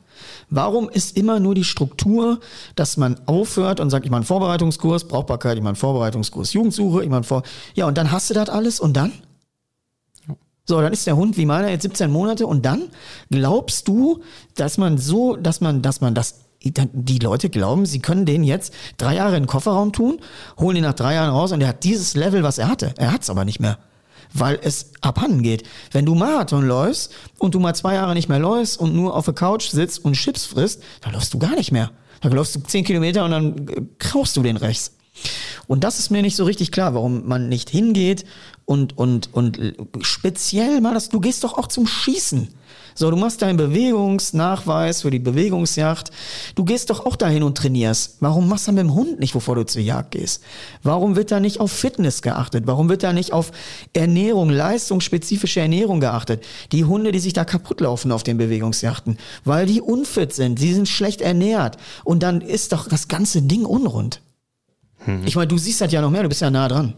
Warum 0.49 0.89
ist 0.89 1.17
immer 1.17 1.41
nur 1.41 1.55
die 1.55 1.65
Struktur, 1.65 2.41
dass 2.75 2.97
man 2.97 3.21
aufhört 3.27 3.81
und 3.81 3.91
sagt, 3.91 4.05
ich 4.05 4.11
mache 4.11 4.19
einen 4.19 4.27
Vorbereitungskurs, 4.27 5.05
Brauchbarkeit, 5.05 5.57
ich 5.57 5.63
mache 5.63 5.71
einen 5.71 5.77
Vorbereitungskurs, 5.77 6.53
Jugendsuche, 6.53 7.03
ich 7.03 7.09
mache 7.09 7.25
Vor... 7.25 7.43
Ja, 7.75 7.87
und 7.87 7.97
dann 7.99 8.11
hast 8.11 8.31
du 8.31 8.35
das 8.35 8.49
alles 8.49 8.81
und 8.81 8.97
dann? 8.97 9.13
So, 10.65 10.81
dann 10.81 10.93
ist 10.93 11.07
der 11.07 11.17
Hund 11.17 11.37
wie 11.37 11.47
meiner 11.47 11.69
jetzt 11.69 11.83
17 11.83 12.11
Monate 12.11 12.47
und 12.47 12.65
dann 12.65 12.85
glaubst 13.31 13.89
du, 13.89 14.23
dass 14.55 14.79
man 14.79 14.99
so, 14.99 15.37
dass 15.37 15.61
man, 15.61 15.83
dass 15.83 16.01
man 16.01 16.15
das 16.15 16.43
die 16.63 17.19
Leute 17.19 17.49
glauben, 17.49 17.87
sie 17.87 18.01
können 18.01 18.27
den 18.27 18.45
jetzt 18.45 18.75
drei 18.99 19.15
Jahre 19.15 19.37
in 19.37 19.45
den 19.45 19.49
Kofferraum 19.49 19.93
tun, 19.93 20.21
holen 20.59 20.77
ihn 20.77 20.83
nach 20.83 20.95
drei 20.95 21.15
Jahren 21.15 21.31
raus 21.31 21.53
und 21.53 21.63
er 21.63 21.69
hat 21.69 21.85
dieses 21.85 22.15
Level, 22.15 22.43
was 22.43 22.59
er 22.59 22.69
hatte. 22.69 22.93
Er 22.99 23.13
hat 23.13 23.23
es 23.23 23.31
aber 23.31 23.45
nicht 23.45 23.61
mehr 23.61 23.79
weil 24.33 24.59
es 24.63 24.93
abhanden 25.01 25.43
geht. 25.43 25.65
Wenn 25.93 26.07
du 26.07 26.15
Marathon 26.15 26.67
läufst 26.67 27.13
und 27.39 27.55
du 27.55 27.61
mal 27.61 27.75
zwei 27.75 27.95
Jahre 27.95 28.15
nicht 28.15 28.29
mehr 28.29 28.39
läufst 28.39 28.79
und 28.79 28.95
nur 28.95 29.17
auf 29.17 29.25
der 29.25 29.35
Couch 29.35 29.71
sitzt 29.71 30.05
und 30.05 30.15
Chips 30.15 30.45
frisst, 30.45 30.83
dann 31.01 31.13
läufst 31.13 31.35
du 31.35 31.39
gar 31.39 31.55
nicht 31.55 31.73
mehr. 31.73 31.91
Dann 32.21 32.33
läufst 32.33 32.55
du 32.55 32.61
zehn 32.61 32.85
Kilometer 32.85 33.25
und 33.25 33.31
dann 33.31 33.69
äh, 33.69 33.83
kraust 33.99 34.37
du 34.37 34.43
den 34.43 34.57
rechts. 34.57 34.93
Und 35.67 35.85
das 35.85 35.99
ist 35.99 36.11
mir 36.11 36.23
nicht 36.23 36.37
so 36.37 36.45
richtig 36.45 36.73
klar, 36.73 36.95
warum 36.95 37.27
man 37.27 37.49
nicht 37.49 37.71
hingeht 37.71 38.25
und, 38.65 38.97
und, 38.97 39.33
und 39.35 39.59
speziell 40.01 40.81
mal 40.81 40.95
das, 40.95 41.09
du 41.09 41.21
gehst 41.21 41.45
doch 41.45 41.59
auch 41.59 41.67
zum 41.67 41.87
Schießen. 41.87 42.49
So, 42.95 43.11
du 43.11 43.17
machst 43.17 43.43
deinen 43.43 43.57
Bewegungsnachweis 43.57 45.03
für 45.03 45.11
die 45.11 45.19
Bewegungsjagd. 45.19 46.11
Du 46.55 46.65
gehst 46.65 46.91
doch 46.91 47.07
auch 47.07 47.17
dahin 47.17 47.43
und 47.43 47.57
trainierst. 47.57 48.17
Warum 48.21 48.49
machst 48.49 48.69
du 48.69 48.73
mit 48.73 48.81
dem 48.81 48.95
Hund 48.95 49.21
nicht, 49.21 49.33
bevor 49.33 49.55
du 49.55 49.65
zur 49.65 49.83
Jagd 49.83 50.13
gehst? 50.13 50.43
Warum 50.83 51.17
wird 51.17 51.31
da 51.31 51.41
nicht 51.41 51.61
auf 51.61 51.73
Fitness 51.73 52.23
geachtet? 52.23 52.67
Warum 52.67 52.89
wird 52.89 53.03
da 53.03 53.13
nicht 53.13 53.33
auf 53.33 53.53
Ernährung, 53.93 54.51
leistungsspezifische 54.51 55.61
Ernährung 55.61 56.01
geachtet? 56.01 56.45
Die 56.73 56.85
Hunde, 56.85 57.13
die 57.13 57.21
sich 57.21 57.33
da 57.33 57.45
kaputt 57.45 57.81
laufen 57.81 58.13
auf 58.13 58.23
den 58.23 58.39
Bewegungsjachten, 58.39 59.19
weil 59.45 59.67
die 59.67 59.81
unfit 59.81 60.33
sind, 60.33 60.59
sie 60.59 60.75
sind 60.75 60.89
schlecht 60.89 61.21
ernährt. 61.21 61.77
Und 62.05 62.23
dann 62.23 62.41
ist 62.41 62.73
doch 62.73 62.89
das 62.89 63.09
ganze 63.09 63.43
Ding 63.43 63.65
unrund. 63.65 64.21
Hm. 65.05 65.23
Ich 65.25 65.37
meine, 65.37 65.49
du 65.49 65.59
siehst 65.59 65.81
das 65.81 65.93
ja 65.93 66.01
noch 66.01 66.11
mehr, 66.11 66.23
du 66.23 66.29
bist 66.29 66.41
ja 66.41 66.51
nah 66.51 66.69
dran. 66.69 66.95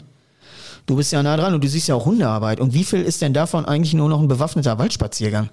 Du 0.85 0.97
bist 0.97 1.13
ja 1.13 1.23
nah 1.23 1.37
dran 1.37 1.53
und 1.53 1.63
du 1.63 1.67
siehst 1.69 1.87
ja 1.87 1.95
auch 1.95 2.05
Hundearbeit. 2.05 2.59
Und 2.59 2.73
wie 2.73 2.83
viel 2.83 3.01
ist 3.01 3.21
denn 3.21 3.33
davon 3.33 3.65
eigentlich 3.65 3.93
nur 3.93 4.09
noch 4.09 4.19
ein 4.19 4.27
bewaffneter 4.27 4.77
Waldspaziergang? 4.77 5.49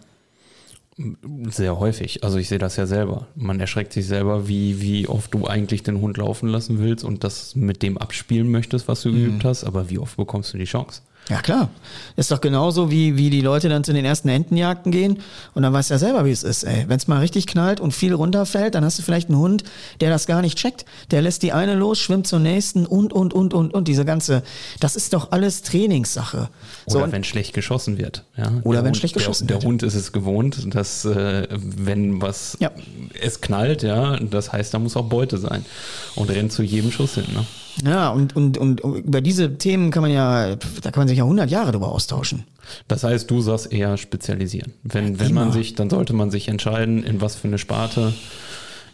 Sehr 1.48 1.78
häufig. 1.78 2.24
Also 2.24 2.38
ich 2.38 2.48
sehe 2.48 2.58
das 2.58 2.76
ja 2.76 2.86
selber. 2.86 3.28
Man 3.34 3.60
erschreckt 3.60 3.92
sich 3.92 4.06
selber, 4.06 4.48
wie, 4.48 4.80
wie 4.80 5.08
oft 5.08 5.32
du 5.32 5.46
eigentlich 5.46 5.82
den 5.82 6.00
Hund 6.00 6.16
laufen 6.16 6.48
lassen 6.48 6.78
willst 6.78 7.04
und 7.04 7.24
das 7.24 7.54
mit 7.54 7.82
dem 7.82 7.96
abspielen 7.96 8.50
möchtest, 8.50 8.88
was 8.88 9.02
du 9.02 9.10
mhm. 9.10 9.16
geübt 9.16 9.44
hast, 9.44 9.64
aber 9.64 9.88
wie 9.90 9.98
oft 9.98 10.16
bekommst 10.16 10.52
du 10.52 10.58
die 10.58 10.64
Chance? 10.64 11.02
Ja, 11.30 11.40
klar. 11.40 11.70
Ist 12.16 12.32
doch 12.32 12.40
genauso, 12.40 12.90
wie, 12.90 13.16
wie 13.16 13.30
die 13.30 13.40
Leute 13.40 13.68
dann 13.68 13.84
zu 13.84 13.92
den 13.92 14.04
ersten 14.04 14.28
Entenjagden 14.28 14.90
gehen 14.90 15.20
und 15.54 15.62
dann 15.62 15.72
weißt 15.72 15.90
du 15.90 15.94
ja 15.94 15.98
selber, 15.98 16.24
wie 16.24 16.32
es 16.32 16.42
ist, 16.42 16.64
ey. 16.64 16.86
Wenn 16.88 16.96
es 16.96 17.06
mal 17.06 17.20
richtig 17.20 17.46
knallt 17.46 17.78
und 17.78 17.92
viel 17.92 18.12
runterfällt, 18.12 18.74
dann 18.74 18.84
hast 18.84 18.98
du 18.98 19.02
vielleicht 19.02 19.28
einen 19.28 19.38
Hund, 19.38 19.62
der 20.00 20.10
das 20.10 20.26
gar 20.26 20.42
nicht 20.42 20.58
checkt. 20.58 20.84
Der 21.12 21.22
lässt 21.22 21.44
die 21.44 21.52
eine 21.52 21.76
los, 21.76 22.00
schwimmt 22.00 22.26
zur 22.26 22.40
nächsten 22.40 22.84
und, 22.84 23.12
und, 23.12 23.32
und, 23.32 23.54
und, 23.54 23.72
und. 23.72 23.86
Diese 23.86 24.04
ganze, 24.04 24.42
das 24.80 24.96
ist 24.96 25.12
doch 25.12 25.30
alles 25.30 25.62
Trainingssache. 25.62 26.48
Oder 26.86 27.06
so, 27.06 27.12
wenn 27.12 27.22
schlecht 27.22 27.54
geschossen 27.54 27.96
wird. 27.96 28.24
Ja? 28.36 28.50
Oder 28.64 28.78
der 28.78 28.84
wenn 28.84 28.86
Hund, 28.86 28.96
schlecht 28.96 29.14
geschossen 29.14 29.46
der, 29.46 29.54
wird. 29.54 29.62
Der 29.62 29.68
Hund 29.68 29.82
ist 29.84 29.94
es 29.94 30.10
gewohnt, 30.10 30.74
dass, 30.74 31.04
äh, 31.04 31.46
wenn 31.50 32.20
was, 32.20 32.56
ja. 32.58 32.72
es 33.22 33.40
knallt, 33.40 33.84
ja, 33.84 34.18
das 34.18 34.52
heißt, 34.52 34.74
da 34.74 34.80
muss 34.80 34.96
auch 34.96 35.08
Beute 35.08 35.38
sein. 35.38 35.64
Und 36.16 36.28
rennt 36.28 36.50
zu 36.50 36.64
jedem 36.64 36.90
Schuss 36.90 37.14
hin, 37.14 37.26
ne? 37.32 37.46
Ja, 37.84 38.10
und, 38.10 38.36
und, 38.36 38.58
und 38.58 38.80
über 38.80 39.20
diese 39.20 39.56
Themen 39.58 39.90
kann 39.90 40.02
man 40.02 40.10
ja, 40.10 40.56
da 40.56 40.90
kann 40.90 41.02
man 41.02 41.08
sich 41.08 41.18
ja 41.18 41.24
100 41.24 41.50
Jahre 41.50 41.72
drüber 41.72 41.92
austauschen. 41.92 42.44
Das 42.88 43.04
heißt, 43.04 43.30
du 43.30 43.40
sagst 43.40 43.72
eher 43.72 43.96
spezialisieren. 43.96 44.72
Wenn, 44.82 45.14
ja, 45.14 45.20
wenn 45.20 45.34
man 45.34 45.52
sich, 45.52 45.74
dann 45.74 45.90
sollte 45.90 46.12
man 46.12 46.30
sich 46.30 46.48
entscheiden, 46.48 47.02
in 47.02 47.20
was 47.20 47.36
für 47.36 47.48
eine 47.48 47.58
Sparte 47.58 48.12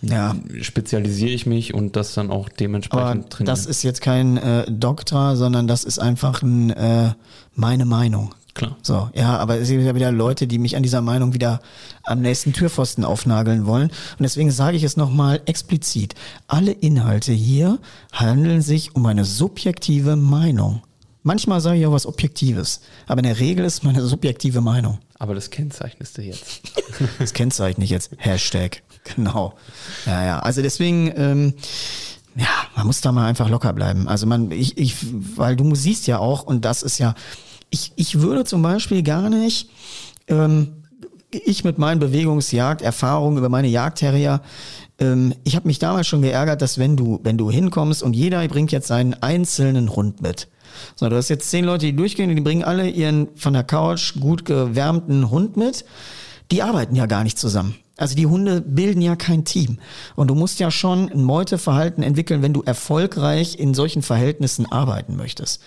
ja. 0.03 0.37
spezialisiere 0.61 1.31
ich 1.31 1.47
mich 1.47 1.75
und 1.75 1.97
das 1.97 2.15
dann 2.15 2.31
auch 2.31 2.49
dementsprechend 2.49 3.03
Aber 3.03 3.29
trainieren. 3.29 3.55
Das 3.55 3.67
ist 3.67 3.83
jetzt 3.83 4.01
kein 4.01 4.37
äh, 4.37 4.71
Doktor, 4.71 5.37
sondern 5.37 5.67
das 5.67 5.85
ist 5.85 5.99
einfach 5.99 6.43
ein, 6.43 6.71
äh, 6.71 7.13
meine 7.55 7.85
Meinung. 7.85 8.35
Klar. 8.57 8.75
So, 8.81 9.11
ja, 9.15 9.37
aber 9.37 9.59
es 9.59 9.69
gibt 9.69 9.85
ja 9.85 9.95
wieder 9.95 10.11
Leute, 10.11 10.47
die 10.47 10.59
mich 10.59 10.77
an 10.77 10.83
dieser 10.83 11.03
Meinung 11.03 11.35
wieder 11.35 11.61
am 12.05 12.23
nächsten 12.23 12.55
Türpfosten 12.55 13.05
aufnageln 13.05 13.67
wollen. 13.67 13.91
Und 13.91 14.23
deswegen 14.23 14.51
sage 14.51 14.79
ich 14.79 14.83
es 14.83 14.97
nochmal 14.97 15.43
explizit. 15.45 16.15
Alle 16.49 16.73
Inhalte 16.73 17.33
hier 17.33 17.79
handeln 18.13 18.63
sich 18.63 18.97
um 18.97 19.05
eine 19.05 19.27
subjektive 19.27 20.17
Meinung. 20.17 20.83
Manchmal 21.23 21.61
sage 21.61 21.81
ich 21.81 21.87
auch 21.87 21.93
was 21.93 22.07
Objektives, 22.07 22.81
aber 23.07 23.19
in 23.19 23.25
der 23.25 23.39
Regel 23.41 23.67
ist 23.67 23.85
meine 23.85 24.01
subjektive 24.01 24.63
Meinung. 24.63 25.01
Aber 25.19 25.35
das 25.35 25.51
kennzeichnest 25.51 26.17
du 26.17 26.23
jetzt. 26.23 26.63
das 27.19 27.35
kennzeichne 27.35 27.85
ich 27.85 27.91
jetzt. 27.91 28.13
Hashtag. 28.17 28.83
Genau. 29.15 29.53
Ja, 30.07 30.25
ja. 30.25 30.39
Also 30.39 30.63
deswegen, 30.63 31.13
ähm, 31.15 31.55
ja, 32.37 32.49
man 32.75 32.87
muss 32.87 33.03
da 33.03 33.13
mal 33.13 33.27
einfach 33.27 33.51
locker 33.51 33.75
bleiben. 33.75 34.09
Also 34.09 34.27
man, 34.27 34.51
ich, 34.51 34.79
ich, 34.79 34.97
weil 35.37 35.57
du 35.57 35.75
siehst 35.75 36.07
ja 36.07 36.21
auch, 36.21 36.45
und 36.45 36.65
das 36.65 36.83
ist 36.83 36.99
ja, 36.99 37.15
ich, 37.71 37.93
ich 37.97 38.21
würde 38.21 38.45
zum 38.45 38.63
Beispiel 38.63 39.03
gar 39.03 39.29
nicht, 39.29 39.71
ähm, 40.29 40.83
ich 41.31 41.65
mit 41.65 41.79
meinen 41.79 41.99
Bewegungsjagd-Erfahrungen 41.99 43.39
über 43.39 43.49
meine 43.49 43.69
Jagdterrier, 43.69 44.41
ähm, 44.99 45.35
ich 45.45 45.57
habe 45.57 45.67
mich 45.67 45.79
damals 45.79 46.07
schon 46.07 46.23
geärgert, 46.23 46.63
dass 46.63 46.79
wenn 46.79 46.97
du, 46.97 47.21
wenn 47.23 47.37
du 47.37 47.51
hinkommst 47.51 48.03
und 48.03 48.15
jeder 48.15 48.47
bringt 48.49 48.73
jetzt 48.73 48.89
seinen 48.89 49.15
einzelnen 49.15 49.95
Hund 49.95 50.23
mit. 50.23 50.49
So, 50.95 51.09
du 51.09 51.17
hast 51.17 51.29
jetzt 51.29 51.51
zehn 51.51 51.65
Leute, 51.65 51.87
die 51.87 51.97
durchgehen 51.97 52.31
und 52.31 52.37
die 52.37 52.43
bringen 52.43 52.65
alle 52.65 52.89
ihren 52.89 53.29
von 53.37 53.53
der 53.53 53.65
Couch 53.65 54.15
gut 54.21 54.45
gewärmten 54.45 55.31
Hund 55.31 55.57
mit. 55.57 55.85
Die 56.51 56.63
arbeiten 56.63 56.95
ja 56.95 57.07
gar 57.07 57.25
nicht 57.25 57.39
zusammen. 57.39 57.75
Also 57.99 58.15
die 58.15 58.27
Hunde 58.27 58.61
bilden 58.61 59.01
ja 59.01 59.17
kein 59.17 59.45
Team. 59.45 59.79
Und 60.17 60.29
du 60.29 60.35
musst 60.35 60.61
ja 60.61 60.71
schon 60.71 61.11
ein 61.11 61.25
Meuteverhalten 61.25 62.03
entwickeln, 62.03 62.43
wenn 62.43 62.53
du 62.53 62.63
erfolgreich 62.63 63.59
in 63.59 63.73
solchen 63.73 64.03
Verhältnissen 64.03 64.71
arbeiten 64.71 65.17
möchtest. 65.17 65.63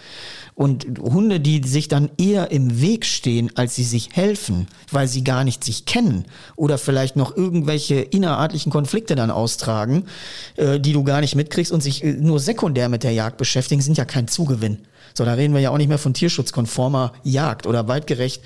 Und 0.59 0.99
Hunde, 0.99 1.39
die 1.39 1.65
sich 1.65 1.87
dann 1.87 2.09
eher 2.17 2.51
im 2.51 2.81
Weg 2.81 3.05
stehen, 3.05 3.49
als 3.55 3.75
sie 3.75 3.85
sich 3.85 4.09
helfen, 4.11 4.67
weil 4.91 5.07
sie 5.07 5.23
gar 5.23 5.45
nicht 5.45 5.63
sich 5.63 5.85
kennen 5.85 6.25
oder 6.57 6.77
vielleicht 6.77 7.15
noch 7.15 7.33
irgendwelche 7.33 8.01
innerartlichen 8.01 8.69
Konflikte 8.69 9.15
dann 9.15 9.31
austragen, 9.31 10.03
äh, 10.57 10.77
die 10.77 10.91
du 10.91 11.05
gar 11.05 11.21
nicht 11.21 11.33
mitkriegst 11.33 11.71
und 11.71 11.81
sich 11.81 12.03
äh, 12.03 12.11
nur 12.11 12.41
sekundär 12.41 12.89
mit 12.89 13.03
der 13.03 13.13
Jagd 13.13 13.37
beschäftigen, 13.37 13.81
sind 13.81 13.97
ja 13.97 14.03
kein 14.03 14.27
Zugewinn. 14.27 14.79
So, 15.13 15.25
da 15.25 15.33
reden 15.33 15.53
wir 15.53 15.61
ja 15.61 15.71
auch 15.71 15.77
nicht 15.77 15.89
mehr 15.89 15.97
von 15.97 16.13
tierschutzkonformer 16.13 17.13
Jagd 17.23 17.67
oder 17.67 17.87
weitgerecht, 17.87 18.41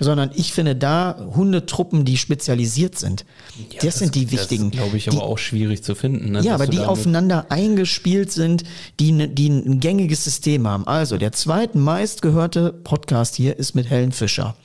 sondern 0.00 0.30
ich 0.34 0.52
finde 0.52 0.74
da 0.74 1.16
Hundetruppen, 1.36 2.04
die 2.04 2.16
spezialisiert 2.16 2.98
sind. 2.98 3.24
Ja, 3.56 3.64
das, 3.76 3.84
das- 3.84 3.98
sind 4.00 4.14
die 4.14 4.24
das 4.24 4.32
wichtigen. 4.32 4.70
glaube 4.70 4.96
ich, 4.96 5.04
die, 5.04 5.10
aber 5.16 5.22
auch 5.24 5.38
schwierig 5.38 5.82
zu 5.84 5.94
finden. 5.94 6.32
Ne? 6.32 6.40
ja, 6.42 6.54
aber 6.54 6.66
die 6.66 6.80
aufeinander 6.80 7.46
eingespielt 7.50 8.32
sind, 8.32 8.64
die, 8.98 9.28
die 9.34 9.48
ein 9.48 9.80
gängiges 9.80 10.24
System 10.24 10.66
haben. 10.66 10.86
Also 10.86 11.16
der 11.16 11.32
zweitmeistgehörte 11.32 12.72
Podcast 12.72 13.34
hier 13.36 13.58
ist 13.58 13.74
mit 13.74 13.88
Helen 13.90 14.12
Fischer. 14.12 14.56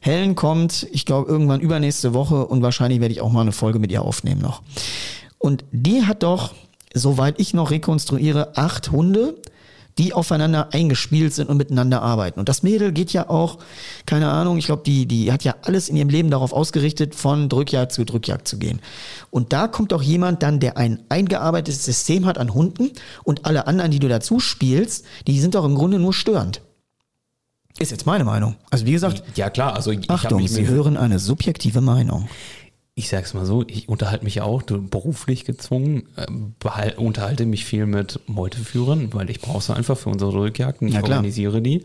Helen 0.00 0.34
kommt, 0.34 0.86
ich 0.92 1.06
glaube, 1.06 1.30
irgendwann 1.30 1.60
übernächste 1.60 2.12
Woche 2.14 2.46
und 2.46 2.62
wahrscheinlich 2.62 3.00
werde 3.00 3.12
ich 3.12 3.20
auch 3.20 3.30
mal 3.32 3.42
eine 3.42 3.52
Folge 3.52 3.78
mit 3.78 3.90
ihr 3.92 4.02
aufnehmen 4.02 4.42
noch. 4.42 4.62
Und 5.38 5.64
die 5.72 6.02
hat 6.04 6.22
doch, 6.22 6.52
soweit 6.94 7.38
ich 7.40 7.54
noch 7.54 7.70
rekonstruiere, 7.70 8.56
acht 8.56 8.90
Hunde, 8.90 9.36
die 9.98 10.12
aufeinander 10.12 10.72
eingespielt 10.72 11.34
sind 11.34 11.48
und 11.48 11.56
miteinander 11.56 12.02
arbeiten. 12.02 12.40
Und 12.40 12.48
das 12.48 12.62
Mädel 12.62 12.92
geht 12.92 13.12
ja 13.12 13.28
auch, 13.28 13.58
keine 14.06 14.28
Ahnung, 14.30 14.58
ich 14.58 14.66
glaube, 14.66 14.82
die, 14.84 15.06
die 15.06 15.30
hat 15.30 15.44
ja 15.44 15.54
alles 15.62 15.88
in 15.88 15.96
ihrem 15.96 16.08
Leben 16.08 16.30
darauf 16.30 16.52
ausgerichtet, 16.52 17.14
von 17.14 17.48
Drückjagd 17.48 17.92
zu 17.92 18.04
Drückjagd 18.04 18.48
zu 18.48 18.58
gehen. 18.58 18.80
Und 19.30 19.52
da 19.52 19.68
kommt 19.68 19.92
auch 19.92 20.02
jemand 20.02 20.42
dann, 20.42 20.58
der 20.58 20.76
ein 20.76 21.02
eingearbeitetes 21.08 21.84
System 21.84 22.26
hat 22.26 22.38
an 22.38 22.54
Hunden 22.54 22.90
und 23.22 23.46
alle 23.46 23.66
anderen, 23.66 23.90
die 23.90 24.00
du 24.00 24.08
dazu 24.08 24.40
spielst, 24.40 25.04
die 25.26 25.40
sind 25.40 25.54
doch 25.54 25.64
im 25.64 25.76
Grunde 25.76 25.98
nur 25.98 26.12
störend. 26.12 26.60
Ist 27.78 27.90
jetzt 27.90 28.06
meine 28.06 28.24
Meinung. 28.24 28.54
Also 28.70 28.86
wie 28.86 28.92
gesagt, 28.92 29.24
Ja 29.34 29.50
klar, 29.50 29.74
also 29.74 29.90
ich 29.90 30.08
Achtung, 30.08 30.40
mich 30.42 30.52
Sie 30.52 30.68
hören 30.68 30.96
eine 30.96 31.18
subjektive 31.18 31.80
Meinung. 31.80 32.28
Ich 32.96 33.08
sag's 33.08 33.34
mal 33.34 33.44
so, 33.44 33.64
ich 33.66 33.88
unterhalte 33.88 34.24
mich 34.24 34.36
ja 34.36 34.44
auch 34.44 34.62
beruflich 34.62 35.44
gezwungen, 35.44 36.04
äh, 36.16 36.94
unterhalte 36.94 37.44
mich 37.44 37.64
viel 37.64 37.86
mit 37.86 38.20
Meuteführern, 38.26 39.12
weil 39.12 39.30
ich 39.30 39.40
brauche 39.40 39.62
sie 39.62 39.74
einfach 39.74 39.98
für 39.98 40.10
unsere 40.10 40.32
Rückjagden. 40.32 40.88
Ich 40.88 40.94
Ja, 40.94 41.02
organisiere 41.02 41.60
die. 41.60 41.82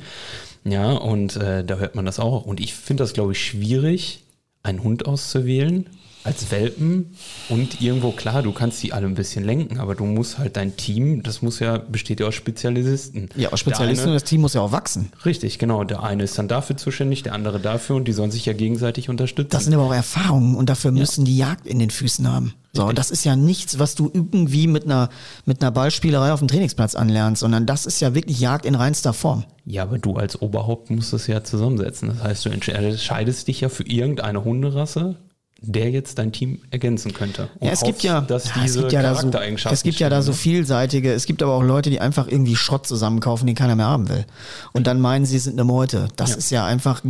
Ja, 0.65 0.91
und 0.91 1.35
äh, 1.35 1.63
da 1.63 1.77
hört 1.77 1.95
man 1.95 2.05
das 2.05 2.19
auch. 2.19 2.45
Und 2.45 2.59
ich 2.59 2.75
finde 2.75 3.03
das, 3.03 3.13
glaube 3.13 3.31
ich, 3.31 3.43
schwierig, 3.43 4.23
einen 4.61 4.83
Hund 4.83 5.07
auszuwählen 5.07 5.87
als 6.23 6.51
Welpen 6.51 7.15
und 7.47 7.81
irgendwo 7.81 8.11
klar, 8.11 8.43
du 8.43 8.51
kannst 8.51 8.83
die 8.83 8.91
alle 8.91 9.07
ein 9.07 9.15
bisschen 9.15 9.43
lenken, 9.45 9.79
aber 9.79 9.95
du 9.95 10.05
musst 10.05 10.37
halt 10.37 10.57
dein 10.57 10.75
Team, 10.75 11.23
das 11.23 11.41
muss 11.41 11.59
ja, 11.59 11.77
besteht 11.77 12.19
ja 12.19 12.27
aus 12.27 12.35
Spezialisten. 12.35 13.29
Ja, 13.35 13.51
aus 13.51 13.59
Spezialisten 13.61 14.03
Der 14.03 14.05
und 14.05 14.11
eine, 14.11 14.19
das 14.19 14.29
Team 14.29 14.41
muss 14.41 14.53
ja 14.53 14.61
auch 14.61 14.71
wachsen. 14.71 15.11
richtig, 15.25 15.59
genau. 15.59 15.83
Der 15.83 16.03
eine 16.03 16.23
ist 16.23 16.37
dann 16.37 16.47
dafür 16.47 16.75
zuständig, 16.77 17.23
der 17.23 17.33
andere 17.33 17.59
dafür 17.59 17.95
und 17.95 18.07
die 18.07 18.13
sollen 18.13 18.31
sich 18.31 18.45
ja 18.45 18.53
gegenseitig 18.53 19.09
unterstützen. 19.09 19.49
Das 19.51 19.63
sind 19.63 19.73
aber 19.73 19.83
auch 19.83 19.93
Erfahrungen 19.93 20.55
und 20.55 20.69
dafür 20.69 20.91
müssen 20.91 21.25
die 21.25 21.37
Jagd 21.37 21.65
in 21.65 21.79
den 21.79 21.89
Füßen 21.89 22.31
haben. 22.31 22.53
So, 22.73 22.85
und 22.85 22.99
das 22.99 23.09
ist 23.09 23.23
ja 23.23 23.35
nichts, 23.35 23.79
was 23.79 23.95
du 23.95 24.11
irgendwie 24.13 24.67
mit 24.67 24.85
einer, 24.85 25.09
mit 25.45 25.61
einer 25.61 25.71
Ballspielerei 25.71 26.31
auf 26.31 26.39
dem 26.39 26.47
Trainingsplatz 26.47 26.93
anlernst, 26.93 27.39
sondern 27.39 27.65
das 27.65 27.87
ist 27.87 27.99
ja 27.99 28.13
wirklich 28.13 28.39
Jagd 28.39 28.65
in 28.65 28.75
reinster 28.75 29.13
Form. 29.13 29.45
Ja, 29.65 29.83
aber 29.83 29.97
du 29.97 30.15
als 30.17 30.39
Oberhaupt 30.41 30.91
musst 30.91 31.13
es 31.13 31.25
ja 31.27 31.43
zusammensetzen. 31.43 32.09
Das 32.09 32.23
heißt, 32.23 32.45
du 32.45 32.49
entscheidest 32.49 33.47
dich 33.47 33.61
ja 33.61 33.69
für 33.69 33.83
irgendeine 33.83 34.43
Hunderasse, 34.43 35.15
der 35.61 35.89
jetzt 35.91 36.17
dein 36.17 36.31
Team 36.31 36.59
ergänzen 36.71 37.13
könnte. 37.13 37.49
Ja, 37.59 37.71
es 37.71 37.81
gibt 37.81 38.01
ja, 38.03 38.21
dass 38.21 38.43
diese 38.53 38.65
es 38.65 38.75
gibt 38.75 38.91
ja 38.93 39.01
da 39.01 39.15
so, 39.15 39.29
es 39.71 39.83
gibt 39.83 39.99
ja 39.99 40.09
da 40.09 40.21
so 40.21 40.33
vielseitige, 40.33 41.11
es 41.11 41.25
gibt 41.25 41.43
aber 41.43 41.53
auch 41.53 41.63
Leute, 41.63 41.89
die 41.89 41.99
einfach 41.99 42.27
irgendwie 42.27 42.55
Schrott 42.55 42.87
zusammenkaufen, 42.87 43.45
den 43.45 43.55
keiner 43.55 43.75
mehr 43.75 43.87
haben 43.87 44.07
will. 44.09 44.25
Und 44.73 44.87
dann 44.87 45.01
meinen 45.01 45.25
sie, 45.25 45.37
sind 45.39 45.53
eine 45.53 45.65
Meute. 45.65 46.07
Das 46.15 46.31
Ja. 46.31 46.35
ist 46.37 46.49
ja 46.51 46.65
einfach, 46.65 47.01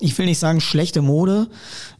ich 0.00 0.18
will 0.18 0.26
nicht 0.26 0.38
sagen 0.38 0.60
schlechte 0.60 1.02
Mode, 1.02 1.48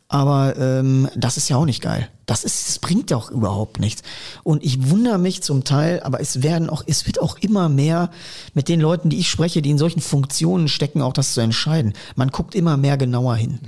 aber 0.08 0.56
ähm, 0.58 1.08
das 1.16 1.36
ist 1.36 1.48
ja 1.48 1.56
auch 1.56 1.64
nicht 1.64 1.82
geil. 1.82 2.08
Das 2.26 2.44
ist, 2.44 2.68
das 2.68 2.78
bringt 2.78 3.10
doch 3.10 3.30
überhaupt 3.30 3.80
nichts. 3.80 4.02
Und 4.44 4.64
ich 4.64 4.90
wundere 4.90 5.18
mich 5.18 5.42
zum 5.42 5.64
Teil, 5.64 6.00
aber 6.02 6.20
es 6.20 6.42
werden 6.42 6.70
auch, 6.70 6.82
es 6.86 7.06
wird 7.06 7.20
auch 7.20 7.36
immer 7.38 7.68
mehr 7.68 8.10
mit 8.54 8.68
den 8.68 8.80
Leuten, 8.80 9.10
die 9.10 9.18
ich 9.18 9.28
spreche, 9.28 9.60
die 9.60 9.70
in 9.70 9.78
solchen 9.78 10.00
Funktionen 10.00 10.68
stecken, 10.68 11.02
auch 11.02 11.12
das 11.12 11.34
zu 11.34 11.40
entscheiden. 11.40 11.92
Man 12.16 12.28
guckt 12.28 12.54
immer 12.54 12.76
mehr 12.76 12.96
genauer 12.96 13.36
hin. 13.36 13.58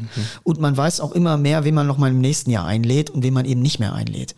Und 0.43 0.61
man 0.61 0.77
weiß 0.77 1.01
auch 1.01 1.13
immer 1.13 1.37
mehr, 1.37 1.65
wen 1.65 1.75
man 1.75 1.87
noch 1.87 1.99
mal 1.99 2.11
im 2.11 2.21
nächsten 2.21 2.51
Jahr 2.51 2.67
einlädt 2.67 3.11
und 3.11 3.23
wen 3.23 3.35
man 3.35 3.45
eben 3.45 3.61
nicht 3.61 3.79
mehr 3.79 3.95
einlädt. 3.95 4.35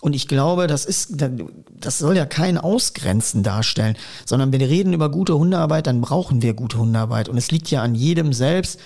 Und 0.00 0.14
ich 0.14 0.28
glaube, 0.28 0.66
das 0.66 0.84
ist, 0.84 1.16
das 1.18 1.98
soll 1.98 2.16
ja 2.16 2.24
kein 2.24 2.56
Ausgrenzen 2.56 3.42
darstellen, 3.42 3.96
sondern 4.24 4.52
wenn 4.52 4.60
wir 4.60 4.68
reden 4.68 4.92
über 4.92 5.10
gute 5.10 5.36
Hundearbeit, 5.36 5.88
dann 5.88 6.00
brauchen 6.00 6.40
wir 6.40 6.54
gute 6.54 6.78
Hundearbeit. 6.78 7.28
Und 7.28 7.36
es 7.36 7.50
liegt 7.50 7.70
ja 7.70 7.82
an 7.82 7.94
jedem 7.94 8.32
selbst, 8.32 8.78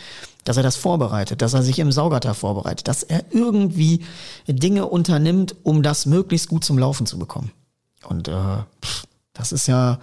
dass 0.44 0.56
er 0.56 0.62
das 0.62 0.76
vorbereitet, 0.76 1.42
dass 1.42 1.54
er 1.54 1.62
sich 1.62 1.78
im 1.78 1.92
Saugatter 1.92 2.34
vorbereitet, 2.34 2.88
dass 2.88 3.02
er 3.02 3.24
irgendwie 3.30 4.04
Dinge 4.46 4.86
unternimmt, 4.86 5.56
um 5.62 5.82
das 5.82 6.06
möglichst 6.06 6.48
gut 6.48 6.64
zum 6.64 6.78
Laufen 6.78 7.06
zu 7.06 7.18
bekommen. 7.18 7.52
Und 8.08 8.28
äh, 8.28 8.58
das 9.34 9.52
ist 9.52 9.68
ja 9.68 9.98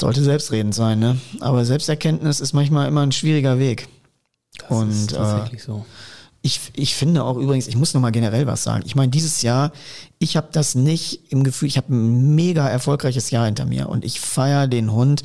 sollte 0.00 0.22
selbstredend 0.22 0.74
sein, 0.74 0.98
ne? 0.98 1.18
Aber 1.40 1.64
Selbsterkenntnis 1.64 2.40
ist 2.40 2.52
manchmal 2.52 2.88
immer 2.88 3.02
ein 3.02 3.12
schwieriger 3.12 3.58
Weg. 3.58 3.88
Das 4.58 4.70
Und 4.70 4.90
ist 4.90 5.12
äh, 5.12 5.16
tatsächlich 5.16 5.62
so. 5.62 5.86
Ich, 6.46 6.60
ich 6.74 6.94
finde 6.94 7.24
auch 7.24 7.36
übrigens, 7.36 7.66
ich 7.66 7.76
muss 7.76 7.92
noch 7.92 8.00
mal 8.00 8.12
generell 8.12 8.46
was 8.46 8.62
sagen. 8.62 8.84
Ich 8.86 8.94
meine, 8.94 9.10
dieses 9.10 9.42
Jahr, 9.42 9.72
ich 10.20 10.36
habe 10.36 10.46
das 10.52 10.76
nicht 10.76 11.32
im 11.32 11.42
Gefühl, 11.42 11.66
ich 11.66 11.76
habe 11.76 11.92
ein 11.92 12.36
mega 12.36 12.68
erfolgreiches 12.68 13.32
Jahr 13.32 13.46
hinter 13.46 13.66
mir 13.66 13.88
und 13.88 14.04
ich 14.04 14.20
feiere 14.20 14.68
den 14.68 14.92
Hund, 14.92 15.24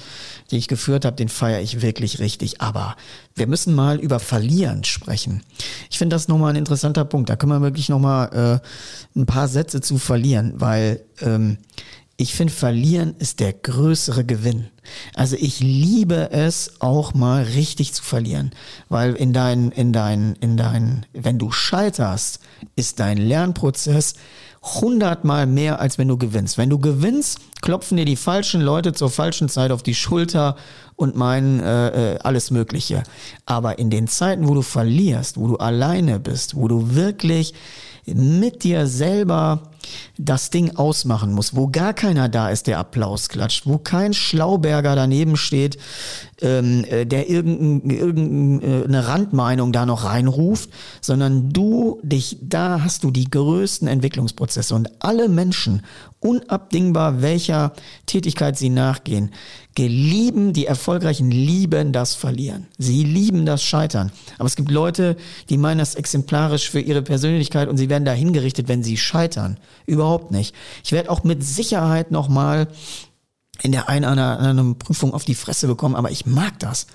den 0.50 0.58
ich 0.58 0.68
geführt 0.68 1.06
habe, 1.06 1.16
den 1.16 1.30
feiere 1.30 1.62
ich 1.62 1.84
wirklich 1.84 2.18
richtig. 2.18 2.60
Aber 2.60 2.96
wir 3.36 3.46
müssen 3.46 3.76
mal 3.76 4.00
über 4.00 4.20
Verlieren 4.20 4.84
sprechen. 4.84 5.44
Ich 5.92 6.00
finde 6.00 6.16
das 6.16 6.28
nochmal 6.28 6.54
ein 6.54 6.56
interessanter 6.56 7.06
Punkt. 7.06 7.30
Da 7.30 7.36
können 7.36 7.52
wir 7.52 7.62
wirklich 7.62 7.90
nochmal 7.90 8.62
äh, 9.16 9.20
ein 9.20 9.28
paar 9.28 9.48
Sätze 9.48 9.80
zu 9.80 10.00
verlieren, 10.00 10.54
weil 10.56 11.02
ähm, 11.22 11.60
ich 12.22 12.36
finde, 12.36 12.54
verlieren 12.54 13.16
ist 13.18 13.40
der 13.40 13.52
größere 13.52 14.24
Gewinn. 14.24 14.68
Also 15.16 15.36
ich 15.40 15.60
liebe 15.60 16.32
es 16.32 16.74
auch 16.80 17.16
mal 17.16 17.44
richtig 17.44 17.94
zu 17.94 18.04
verlieren, 18.04 18.52
weil 18.90 19.16
in 19.16 19.34
dein, 19.34 19.72
in 19.72 19.92
dein, 19.92 20.36
in 20.40 20.56
dein, 20.56 21.06
wenn 21.14 21.40
du 21.40 21.52
scheiterst, 21.52 22.40
ist 22.76 23.00
dein 23.00 23.18
Lernprozess 23.18 24.14
hundertmal 24.62 25.48
mehr, 25.48 25.80
als 25.80 25.98
wenn 25.98 26.08
du 26.08 26.18
gewinnst. 26.18 26.60
Wenn 26.60 26.70
du 26.70 26.78
gewinnst, 26.78 27.40
klopfen 27.62 27.98
dir 27.98 28.06
die 28.06 28.16
falschen 28.16 28.62
Leute 28.62 28.94
zur 28.94 29.10
falschen 29.10 29.50
Zeit 29.50 29.72
auf 29.72 29.82
die 29.82 29.96
Schulter 29.96 30.56
und 30.96 31.16
meinen 31.16 31.60
äh, 31.60 32.14
äh, 32.14 32.20
alles 32.20 32.52
Mögliche. 32.52 33.02
Aber 33.48 33.80
in 33.80 33.90
den 33.90 34.08
Zeiten, 34.08 34.48
wo 34.48 34.54
du 34.54 34.62
verlierst, 34.62 35.38
wo 35.38 35.48
du 35.48 35.58
alleine 35.58 36.20
bist, 36.20 36.56
wo 36.56 36.68
du 36.68 36.94
wirklich 36.94 37.56
mit 38.06 38.64
dir 38.64 38.86
selber 38.86 39.71
das 40.18 40.50
Ding 40.50 40.76
ausmachen 40.76 41.34
muss, 41.34 41.56
wo 41.56 41.68
gar 41.68 41.94
keiner 41.94 42.30
da 42.30 42.50
ist, 42.50 42.68
der 42.68 42.80
Applaus 42.80 43.30
klatscht, 43.30 43.66
wo 43.66 43.78
kein 43.78 44.14
Schlauberger 44.14 44.96
daneben 44.96 45.38
steht, 45.38 45.78
ähm, 46.42 46.86
äh, 46.86 47.06
der 47.06 47.30
irgendeine 47.30 47.94
irgendein, 47.94 48.94
äh, 48.94 48.98
Randmeinung 48.98 49.72
da 49.72 49.86
noch 49.86 50.06
reinruft, 50.06 50.70
sondern 51.02 51.50
du 51.52 52.00
dich, 52.04 52.38
da 52.42 52.82
hast 52.84 53.04
du 53.04 53.12
die 53.12 53.30
größten 53.30 53.88
Entwicklungsprozesse. 53.88 54.76
Und 54.76 54.90
alle 55.00 55.30
Menschen, 55.30 55.84
unabdingbar 56.20 57.22
welcher 57.22 57.74
Tätigkeit 58.06 58.58
sie 58.58 58.70
nachgehen, 58.70 59.32
gelieben, 59.76 60.54
die 60.54 60.66
Erfolgreichen 60.66 61.32
lieben 61.32 61.94
das 61.94 62.16
Verlieren. 62.16 62.68
Sie 62.78 63.04
lieben 63.04 63.46
das 63.46 63.64
Scheitern. 63.64 64.12
Aber 64.38 64.48
es 64.48 64.56
gibt 64.56 64.70
Leute, 64.70 65.16
die 65.50 65.58
meinen 65.58 65.80
das 65.80 65.96
exemplarisch 65.96 66.70
für 66.70 66.82
ihre 66.82 67.02
Persönlichkeit 67.02 67.70
und 67.70 67.78
sie 67.78 67.90
werden 67.90 68.06
dahin 68.06 68.34
gerichtet, 68.34 68.68
wenn 68.68 68.84
sie 68.84 68.98
scheitern. 68.98 69.58
Überhaupt 69.86 70.32
nicht. 70.32 70.54
Ich 70.84 70.92
werde 70.92 71.10
auch 71.10 71.24
mit 71.24 71.44
Sicherheit 71.44 72.12
nochmal 72.12 72.68
in 73.62 73.72
der 73.72 73.88
einen 73.88 74.06
oder 74.06 74.40
anderen 74.40 74.78
Prüfung 74.78 75.14
auf 75.14 75.24
die 75.24 75.36
Fresse 75.36 75.68
bekommen, 75.68 75.96
aber 75.96 76.12
ich 76.12 76.26
mag 76.26 76.60
das. 76.60 76.88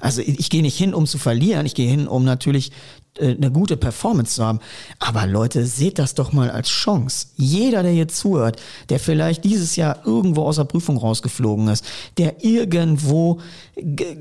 Also 0.00 0.20
ich 0.20 0.50
gehe 0.50 0.62
nicht 0.62 0.76
hin, 0.76 0.94
um 0.94 1.06
zu 1.06 1.18
verlieren, 1.18 1.66
ich 1.66 1.74
gehe 1.74 1.88
hin, 1.88 2.08
um 2.08 2.24
natürlich 2.24 2.72
eine 3.20 3.50
gute 3.50 3.76
Performance 3.76 4.36
zu 4.36 4.44
haben. 4.44 4.60
Aber 4.98 5.26
Leute, 5.26 5.66
seht 5.66 5.98
das 5.98 6.14
doch 6.14 6.32
mal 6.32 6.50
als 6.50 6.68
Chance. 6.68 7.26
Jeder, 7.36 7.82
der 7.82 7.92
hier 7.92 8.08
zuhört, 8.08 8.60
der 8.88 8.98
vielleicht 8.98 9.44
dieses 9.44 9.76
Jahr 9.76 9.98
irgendwo 10.06 10.44
aus 10.44 10.56
der 10.56 10.64
Prüfung 10.64 10.96
rausgeflogen 10.96 11.68
ist, 11.68 11.84
der 12.16 12.42
irgendwo, 12.42 13.40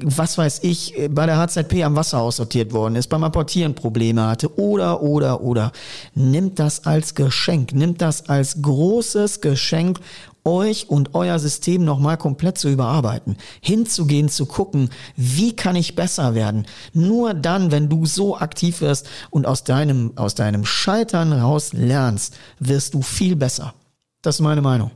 was 0.03 0.37
weiß 0.37 0.59
ich, 0.63 0.93
bei 1.09 1.25
der 1.25 1.37
HZP 1.37 1.83
am 1.83 1.95
Wasser 1.95 2.19
aussortiert 2.19 2.73
worden 2.73 2.95
ist, 2.95 3.07
beim 3.07 3.23
Apportieren 3.23 3.75
Probleme 3.75 4.27
hatte 4.27 4.59
oder, 4.59 5.01
oder, 5.01 5.41
oder, 5.41 5.71
nimmt 6.13 6.59
das 6.59 6.85
als 6.85 7.15
Geschenk, 7.15 7.73
nimmt 7.73 8.01
das 8.01 8.27
als 8.27 8.61
großes 8.61 9.39
Geschenk 9.39 9.99
euch 10.43 10.89
und 10.89 11.13
euer 11.13 11.39
System 11.39 11.83
nochmal 11.85 12.17
komplett 12.17 12.57
zu 12.57 12.69
überarbeiten, 12.69 13.37
hinzugehen, 13.61 14.29
zu 14.29 14.45
gucken, 14.45 14.89
wie 15.15 15.55
kann 15.55 15.75
ich 15.75 15.95
besser 15.95 16.35
werden. 16.35 16.65
Nur 16.93 17.33
dann, 17.33 17.71
wenn 17.71 17.89
du 17.89 18.05
so 18.05 18.37
aktiv 18.37 18.81
wirst 18.81 19.07
und 19.29 19.45
aus 19.45 19.63
deinem, 19.63 20.17
aus 20.17 20.35
deinem 20.35 20.65
Scheitern 20.65 21.33
raus 21.33 21.73
lernst, 21.73 22.35
wirst 22.59 22.93
du 22.93 23.01
viel 23.01 23.35
besser. 23.35 23.73
Das 24.21 24.35
ist 24.35 24.41
meine 24.41 24.61
Meinung. 24.61 24.91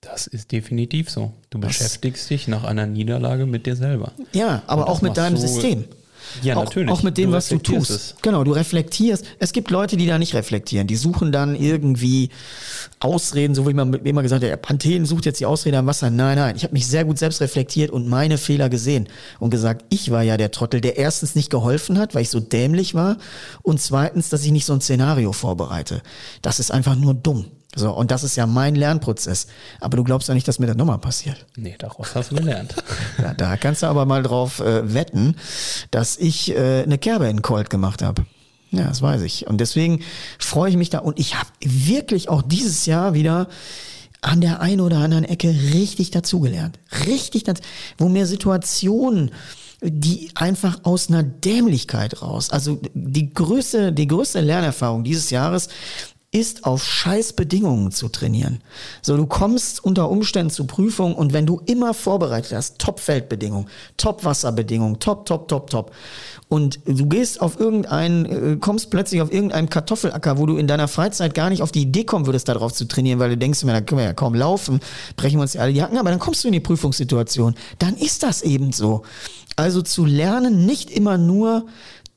Das 0.00 0.26
ist 0.26 0.50
definitiv 0.52 1.10
so. 1.10 1.32
Du 1.50 1.58
das 1.58 1.68
beschäftigst 1.68 2.30
dich 2.30 2.48
nach 2.48 2.64
einer 2.64 2.86
Niederlage 2.86 3.44
mit 3.44 3.66
dir 3.66 3.76
selber. 3.76 4.12
Ja, 4.32 4.62
aber 4.66 4.88
auch 4.88 5.02
mit 5.02 5.16
deinem 5.16 5.36
System. 5.36 5.84
Ja, 6.42 6.56
auch, 6.56 6.64
natürlich. 6.64 6.90
Auch 6.90 7.02
mit 7.02 7.18
dem, 7.18 7.30
du 7.30 7.36
was 7.36 7.48
du 7.48 7.58
tust. 7.58 7.90
Es. 7.90 8.14
Genau, 8.22 8.44
du 8.44 8.52
reflektierst. 8.52 9.24
Es 9.38 9.52
gibt 9.52 9.70
Leute, 9.70 9.96
die 9.96 10.06
da 10.06 10.18
nicht 10.18 10.34
reflektieren. 10.34 10.86
Die 10.86 10.96
suchen 10.96 11.32
dann 11.32 11.54
irgendwie 11.54 12.30
Ausreden, 13.00 13.54
so 13.54 13.66
wie 13.68 13.74
man 13.74 13.90
mit 13.90 14.06
immer 14.06 14.22
gesagt 14.22 14.42
hat, 14.42 14.50
der 14.50 14.56
Panthen 14.56 15.06
sucht 15.06 15.26
jetzt 15.26 15.40
die 15.40 15.46
Ausrede 15.46 15.78
am 15.78 15.86
Wasser. 15.86 16.10
Nein, 16.10 16.36
nein. 16.36 16.56
Ich 16.56 16.64
habe 16.64 16.72
mich 16.72 16.86
sehr 16.86 17.04
gut 17.04 17.18
selbst 17.18 17.40
reflektiert 17.40 17.90
und 17.90 18.08
meine 18.08 18.38
Fehler 18.38 18.68
gesehen 18.68 19.08
und 19.38 19.50
gesagt, 19.50 19.84
ich 19.88 20.10
war 20.10 20.22
ja 20.22 20.36
der 20.36 20.50
Trottel, 20.50 20.80
der 20.80 20.96
erstens 20.96 21.34
nicht 21.34 21.50
geholfen 21.50 21.98
hat, 21.98 22.14
weil 22.14 22.22
ich 22.22 22.30
so 22.30 22.40
dämlich 22.40 22.94
war 22.94 23.16
und 23.62 23.80
zweitens, 23.80 24.28
dass 24.28 24.44
ich 24.44 24.52
nicht 24.52 24.66
so 24.66 24.72
ein 24.72 24.80
Szenario 24.80 25.32
vorbereite. 25.32 26.02
Das 26.42 26.60
ist 26.60 26.70
einfach 26.70 26.96
nur 26.96 27.14
dumm. 27.14 27.46
So, 27.74 27.92
und 27.92 28.10
das 28.10 28.24
ist 28.24 28.36
ja 28.36 28.46
mein 28.46 28.74
Lernprozess. 28.74 29.46
Aber 29.80 29.96
du 29.96 30.04
glaubst 30.04 30.28
ja 30.28 30.34
nicht, 30.34 30.48
dass 30.48 30.58
mir 30.58 30.66
das 30.66 30.76
nochmal 30.76 30.98
passiert. 30.98 31.46
Nee, 31.56 31.76
daraus 31.78 32.14
hast 32.14 32.32
du 32.32 32.36
gelernt. 32.36 32.74
ja, 33.18 33.32
da 33.34 33.56
kannst 33.56 33.82
du 33.82 33.86
aber 33.86 34.06
mal 34.06 34.22
drauf 34.22 34.60
äh, 34.60 34.92
wetten, 34.92 35.36
dass 35.90 36.16
ich 36.16 36.50
äh, 36.50 36.82
eine 36.82 36.98
Kerbe 36.98 37.28
in 37.28 37.42
Colt 37.42 37.70
gemacht 37.70 38.02
habe. 38.02 38.26
Ja, 38.72 38.84
das 38.84 39.02
weiß 39.02 39.22
ich. 39.22 39.46
Und 39.46 39.60
deswegen 39.60 40.02
freue 40.38 40.70
ich 40.70 40.76
mich 40.76 40.90
da. 40.90 40.98
Und 40.98 41.18
ich 41.18 41.36
habe 41.36 41.48
wirklich 41.60 42.28
auch 42.28 42.42
dieses 42.42 42.86
Jahr 42.86 43.14
wieder 43.14 43.48
an 44.20 44.40
der 44.40 44.60
einen 44.60 44.80
oder 44.80 44.98
anderen 44.98 45.24
Ecke 45.24 45.48
richtig 45.48 46.10
dazugelernt. 46.10 46.78
Richtig 47.06 47.44
dazu, 47.44 47.62
wo 47.98 48.08
mir 48.08 48.26
Situationen 48.26 49.30
die 49.82 50.30
einfach 50.34 50.80
aus 50.82 51.08
einer 51.08 51.22
Dämlichkeit 51.22 52.20
raus. 52.20 52.50
Also 52.50 52.80
die 52.92 53.32
größte, 53.32 53.92
die 53.92 54.06
größte 54.06 54.40
Lernerfahrung 54.40 55.04
dieses 55.04 55.30
Jahres 55.30 55.68
ist 56.32 56.64
auf 56.64 56.84
Scheißbedingungen 56.84 57.90
zu 57.90 58.08
trainieren. 58.08 58.60
So, 59.02 59.16
du 59.16 59.26
kommst 59.26 59.84
unter 59.84 60.08
Umständen 60.08 60.50
zu 60.50 60.64
Prüfungen 60.64 61.16
und 61.16 61.32
wenn 61.32 61.44
du 61.44 61.60
immer 61.66 61.92
vorbereitet 61.92 62.52
hast, 62.52 62.78
Top-Feldbedingungen, 62.78 63.66
Top-Wasserbedingungen, 63.96 65.00
top, 65.00 65.26
top, 65.26 65.48
top, 65.48 65.70
top. 65.70 65.92
Und 66.48 66.78
du 66.84 67.06
gehst 67.06 67.40
auf 67.40 67.58
irgendeinen, 67.58 68.26
äh, 68.26 68.56
kommst 68.60 68.90
plötzlich 68.90 69.22
auf 69.22 69.32
irgendeinen 69.32 69.68
Kartoffelacker, 69.68 70.38
wo 70.38 70.46
du 70.46 70.56
in 70.56 70.68
deiner 70.68 70.86
Freizeit 70.86 71.34
gar 71.34 71.50
nicht 71.50 71.62
auf 71.62 71.72
die 71.72 71.82
Idee 71.82 72.04
kommen 72.04 72.26
würdest, 72.26 72.48
darauf 72.48 72.72
zu 72.72 72.86
trainieren, 72.86 73.18
weil 73.18 73.30
du 73.30 73.36
denkst, 73.36 73.62
da 73.62 73.80
können 73.80 73.98
wir 73.98 74.04
ja 74.04 74.12
kaum 74.12 74.34
laufen, 74.34 74.78
brechen 75.16 75.38
wir 75.38 75.42
uns 75.42 75.54
ja 75.54 75.62
alle 75.62 75.72
die 75.72 75.82
Hacken, 75.82 75.98
aber 75.98 76.10
dann 76.10 76.20
kommst 76.20 76.44
du 76.44 76.48
in 76.48 76.52
die 76.52 76.60
Prüfungssituation. 76.60 77.56
Dann 77.80 77.96
ist 77.96 78.22
das 78.22 78.42
eben 78.42 78.72
so. 78.72 79.02
Also 79.56 79.82
zu 79.82 80.06
lernen, 80.06 80.64
nicht 80.64 80.90
immer 80.90 81.18
nur 81.18 81.66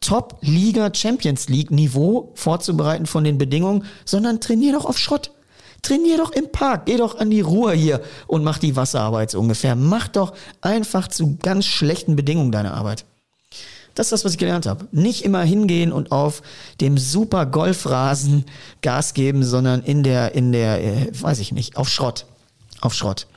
Top-Liga 0.03 0.91
Champions 0.93 1.47
League 1.49 1.71
Niveau 1.71 2.31
vorzubereiten 2.35 3.05
von 3.05 3.23
den 3.23 3.37
Bedingungen, 3.37 3.85
sondern 4.05 4.41
trainier 4.41 4.73
doch 4.73 4.85
auf 4.85 4.99
Schrott. 4.99 5.31
Trainier 5.81 6.17
doch 6.17 6.31
im 6.31 6.51
Park, 6.51 6.85
geh 6.85 6.97
doch 6.97 7.17
an 7.19 7.29
die 7.29 7.41
Ruhe 7.41 7.73
hier 7.73 8.01
und 8.27 8.43
mach 8.43 8.57
die 8.57 8.75
Wasserarbeit 8.75 9.31
so 9.31 9.39
ungefähr. 9.39 9.75
Mach 9.75 10.07
doch 10.07 10.33
einfach 10.61 11.07
zu 11.07 11.37
ganz 11.41 11.65
schlechten 11.65 12.15
Bedingungen 12.15 12.51
deine 12.51 12.73
Arbeit. 12.73 13.05
Das 13.95 14.07
ist 14.07 14.11
das, 14.11 14.25
was 14.25 14.33
ich 14.33 14.37
gelernt 14.37 14.65
habe. 14.65 14.87
Nicht 14.91 15.23
immer 15.23 15.43
hingehen 15.43 15.91
und 15.91 16.11
auf 16.11 16.41
dem 16.81 16.97
super 16.97 17.45
Golfrasen 17.45 18.45
Gas 18.81 19.13
geben, 19.13 19.43
sondern 19.43 19.83
in 19.83 20.03
der, 20.03 20.33
in 20.35 20.51
der, 20.51 20.83
äh, 20.83 21.11
weiß 21.13 21.39
ich 21.39 21.51
nicht, 21.51 21.77
auf 21.77 21.89
Schrott. 21.89 22.25
Auf 22.81 22.93
Schrott. 22.93 23.27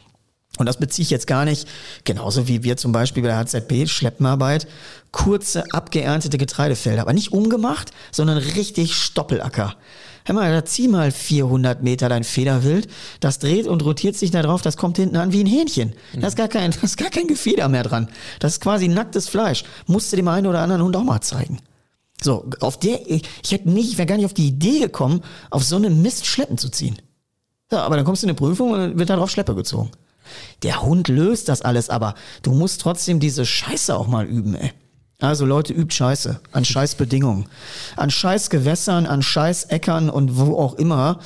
Und 0.58 0.66
das 0.66 0.78
beziehe 0.78 1.04
ich 1.04 1.10
jetzt 1.10 1.26
gar 1.26 1.44
nicht, 1.44 1.68
genauso 2.04 2.48
wie 2.48 2.62
wir 2.62 2.76
zum 2.76 2.92
Beispiel 2.92 3.22
bei 3.22 3.28
der 3.28 3.38
HZP, 3.38 3.86
Schleppenarbeit, 3.86 4.66
kurze, 5.12 5.64
abgeerntete 5.72 6.38
Getreidefelder, 6.38 7.02
aber 7.02 7.12
nicht 7.12 7.32
umgemacht, 7.32 7.92
sondern 8.12 8.38
richtig 8.38 8.94
Stoppelacker. 8.94 9.76
Hör 10.24 10.34
mal, 10.34 10.50
da 10.52 10.64
zieh 10.64 10.88
mal 10.88 11.12
400 11.12 11.84
Meter 11.84 12.08
dein 12.08 12.24
Federwild, 12.24 12.88
das 13.20 13.38
dreht 13.38 13.68
und 13.68 13.84
rotiert 13.84 14.16
sich 14.16 14.32
da 14.32 14.42
drauf, 14.42 14.60
das 14.60 14.76
kommt 14.76 14.96
hinten 14.96 15.16
an 15.16 15.32
wie 15.32 15.44
ein 15.44 15.46
Hähnchen. 15.46 15.92
Da 16.14 16.26
ist 16.26 16.36
gar 16.36 16.48
kein, 16.48 16.70
da 16.72 16.80
ist 16.82 16.96
gar 16.96 17.10
kein 17.10 17.28
Gefeder 17.28 17.68
mehr 17.68 17.84
dran. 17.84 18.08
Das 18.40 18.54
ist 18.54 18.60
quasi 18.60 18.88
nacktes 18.88 19.28
Fleisch. 19.28 19.64
Musste 19.86 20.16
dem 20.16 20.26
einen 20.26 20.48
oder 20.48 20.60
anderen 20.60 20.82
Hund 20.82 20.96
auch 20.96 21.04
mal 21.04 21.20
zeigen. 21.20 21.60
So, 22.20 22.44
auf 22.60 22.78
der, 22.78 23.08
ich, 23.08 23.22
hätte 23.48 23.70
nicht, 23.70 23.92
ich 23.92 23.98
wäre 23.98 24.06
gar 24.06 24.16
nicht 24.16 24.26
auf 24.26 24.34
die 24.34 24.48
Idee 24.48 24.80
gekommen, 24.80 25.22
auf 25.50 25.62
so 25.62 25.76
eine 25.76 25.90
Mist 25.90 26.26
Schleppen 26.26 26.58
zu 26.58 26.70
ziehen. 26.70 26.96
Ja, 27.70 27.82
aber 27.82 27.96
dann 27.96 28.04
kommst 28.04 28.22
du 28.22 28.26
in 28.26 28.30
eine 28.30 28.36
Prüfung 28.36 28.72
und 28.72 28.98
wird 28.98 29.10
da 29.10 29.16
drauf 29.16 29.30
Schleppe 29.30 29.54
gezogen. 29.54 29.90
Der 30.62 30.82
Hund 30.82 31.08
löst 31.08 31.48
das 31.48 31.62
alles, 31.62 31.90
aber 31.90 32.14
du 32.42 32.52
musst 32.52 32.80
trotzdem 32.80 33.20
diese 33.20 33.46
Scheiße 33.46 33.96
auch 33.96 34.06
mal 34.06 34.26
üben, 34.26 34.54
ey. 34.54 34.72
Also 35.20 35.46
Leute, 35.46 35.72
übt 35.72 35.94
Scheiße 35.94 36.40
an 36.52 36.64
Scheißbedingungen, 36.66 37.46
an 37.96 38.10
Scheißgewässern, 38.10 39.06
an 39.06 39.22
Scheißäckern 39.22 40.10
und 40.10 40.36
wo 40.36 40.56
auch 40.56 40.74
immer. 40.74 41.20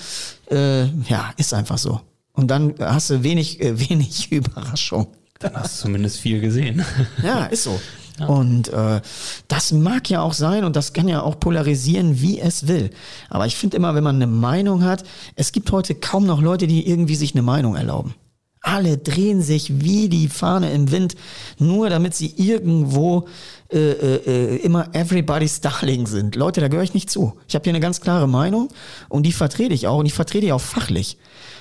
Äh, 0.51 0.85
ja, 0.85 1.33
ist 1.37 1.55
einfach 1.55 1.79
so. 1.79 2.01
Und 2.33 2.49
dann 2.51 2.75
hast 2.79 3.11
du 3.11 3.23
wenig, 3.23 3.61
äh, 3.61 3.79
wenig 3.91 4.31
Überraschung. 4.31 5.09
Dann 5.41 5.55
hast 5.55 5.79
du 5.79 5.83
zumindest 5.83 6.19
viel 6.19 6.41
gesehen. 6.41 6.85
Ja, 7.23 7.47
ist 7.47 7.65
so. 7.65 7.81
Ja. 8.19 8.27
Und 8.27 8.69
äh, 8.69 9.01
das 9.49 9.73
mag 9.73 10.11
ja 10.11 10.21
auch 10.21 10.35
sein 10.35 10.65
und 10.65 10.77
das 10.77 10.93
kann 10.93 11.09
ja 11.09 11.23
auch 11.23 11.41
polarisieren, 11.41 12.21
wie 12.21 12.39
es 12.39 12.69
will. 12.69 12.91
Aber 13.31 13.47
ich 13.47 13.57
finde 13.57 13.79
immer, 13.79 13.95
wenn 13.95 14.05
man 14.05 14.17
eine 14.17 14.27
Meinung 14.27 14.85
hat, 14.85 15.05
es 15.37 15.53
gibt 15.53 15.73
heute 15.73 15.95
kaum 15.95 16.27
noch 16.27 16.43
Leute, 16.43 16.67
die 16.67 16.87
irgendwie 16.87 17.15
sich 17.15 17.35
eine 17.35 17.43
Meinung 17.43 17.77
erlauben. 17.77 18.15
Alle 18.63 18.99
drehen 18.99 19.41
sich 19.41 19.81
wie 19.81 20.09
die 20.11 20.29
Fahne 20.29 20.71
im 20.73 20.91
Wind, 20.91 21.15
nur 21.59 21.89
damit 21.89 22.15
sie 22.15 22.35
irgendwo 22.37 23.27
äh, 23.73 23.93
äh, 23.93 24.57
immer 24.57 24.95
everybody's 24.95 25.61
darling 25.63 26.07
sind. 26.07 26.37
Leute, 26.37 26.61
da 26.61 26.69
gehöre 26.69 26.85
ich 26.85 26.93
nicht 26.93 27.09
zu. 27.09 27.39
Ich 27.49 27.55
habe 27.55 27.63
hier 27.65 27.73
eine 27.73 27.81
ganz 27.81 28.03
klare 28.03 28.29
Meinung 28.29 28.69
und 29.09 29.25
die 29.25 29.33
vertrete 29.33 29.73
ich 29.73 29.87
auch 29.87 29.99
und 29.99 30.07
ich 30.07 30.13
vertrete 30.13 30.47
die 30.47 30.53
auch 30.53 30.61
fachlich. 30.61 31.17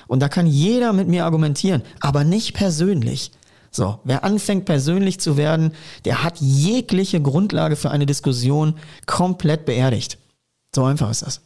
Und 0.08 0.20
da 0.20 0.28
kann 0.28 0.46
jeder 0.46 0.92
mit 0.92 1.08
mir 1.08 1.24
argumentieren, 1.24 1.82
aber 2.00 2.24
nicht 2.24 2.52
persönlich. 2.52 3.30
So, 3.70 4.00
wer 4.04 4.24
anfängt 4.24 4.64
persönlich 4.64 5.20
zu 5.20 5.36
werden, 5.36 5.72
der 6.04 6.24
hat 6.24 6.38
jegliche 6.40 7.22
Grundlage 7.22 7.76
für 7.76 7.90
eine 7.90 8.04
Diskussion 8.04 8.74
komplett 9.06 9.64
beerdigt. 9.64 10.18
So 10.74 10.84
einfach 10.84 11.10
ist 11.10 11.22
das. 11.22 11.40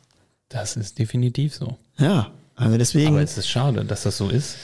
Das 0.49 0.77
ist 0.77 0.99
definitiv 0.99 1.55
so. 1.55 1.77
Ja, 1.99 2.31
also 2.57 2.79
deswegen. 2.79 3.09
Aber 3.09 3.23
es 3.23 3.37
ist 3.37 3.49
schade, 3.49 3.85
dass 3.85 4.05
das 4.05 4.17
so 4.17 4.29
ist. 4.31 4.57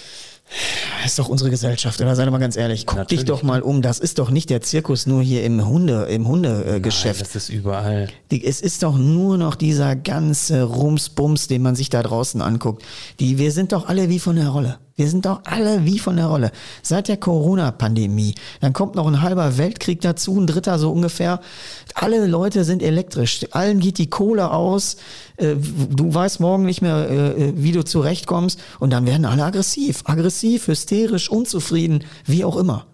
Das 1.03 1.13
ist 1.13 1.19
doch 1.19 1.29
unsere 1.29 1.51
Gesellschaft, 1.51 2.01
oder? 2.01 2.15
Sei 2.17 2.25
doch 2.25 2.33
mal 2.33 2.39
ganz 2.39 2.57
ehrlich. 2.57 2.87
Guck 2.87 2.99
Natürlich. 2.99 3.21
dich 3.21 3.29
doch 3.29 3.43
mal 3.43 3.63
um. 3.63 3.83
Das 3.83 3.99
ist 3.99 4.19
doch 4.19 4.31
nicht 4.31 4.51
der 4.51 4.61
Zirkus 4.61 5.07
nur 5.07 5.23
hier 5.23 5.45
im 5.45 5.67
Hunde, 5.67 6.05
im 6.05 6.27
Hundegeschäft. 6.27 7.21
das 7.21 7.37
ist 7.37 7.49
überall. 7.49 8.09
Die, 8.31 8.45
es 8.45 8.61
ist 8.61 8.83
doch 8.83 8.99
nur 8.99 9.39
noch 9.39 9.55
dieser 9.55 9.97
ganze 9.97 10.65
Rumsbums, 10.65 11.47
den 11.47 11.63
man 11.63 11.77
sich 11.77 11.89
da 11.89 12.03
draußen 12.03 12.43
anguckt. 12.43 12.83
Die, 13.21 13.39
wir 13.39 13.53
sind 13.53 13.73
doch 13.73 13.89
alle 13.89 14.09
wie 14.09 14.19
von 14.19 14.37
der 14.37 14.49
Rolle. 14.49 14.79
Wir 15.01 15.09
sind 15.09 15.25
doch 15.25 15.41
alle 15.45 15.87
wie 15.87 15.99
von 15.99 16.17
der 16.17 16.27
Rolle. 16.27 16.53
Seit 16.83 17.09
der 17.09 17.17
Corona-Pandemie. 17.17 18.35
Dann 18.61 18.75
kommt 18.75 18.97
noch 18.97 19.07
ein 19.07 19.23
halber 19.23 19.57
Weltkrieg 19.57 20.03
dazu, 20.03 20.39
ein 20.39 20.47
dritter 20.47 20.79
so 20.79 20.93
ungefähr. 20.93 21.41
Alle 21.95 22.27
Leute 22.27 22.65
sind 22.65 22.83
elektrisch. 22.83 23.47
Allen 23.53 23.81
geht 23.81 23.97
die 23.97 24.11
Kohle 24.11 24.51
aus. 24.51 24.99
Äh, 25.39 25.55
du 25.57 26.13
weißt 26.13 26.41
morgen 26.41 26.67
nicht 26.67 26.83
mehr, 26.83 27.09
äh, 27.09 27.55
wie 27.57 27.73
du 27.73 27.83
zurechtkommst. 27.83 28.61
Und 28.79 28.91
dann 28.91 29.07
werden 29.07 29.25
alle 29.25 29.43
aggressiv. 29.43 30.03
Aggressiv, 30.05 30.69
hysterisch, 30.69 31.31
unzufrieden, 31.31 32.05
wie 32.27 32.45
auch 32.45 32.59
immer. 32.59 32.85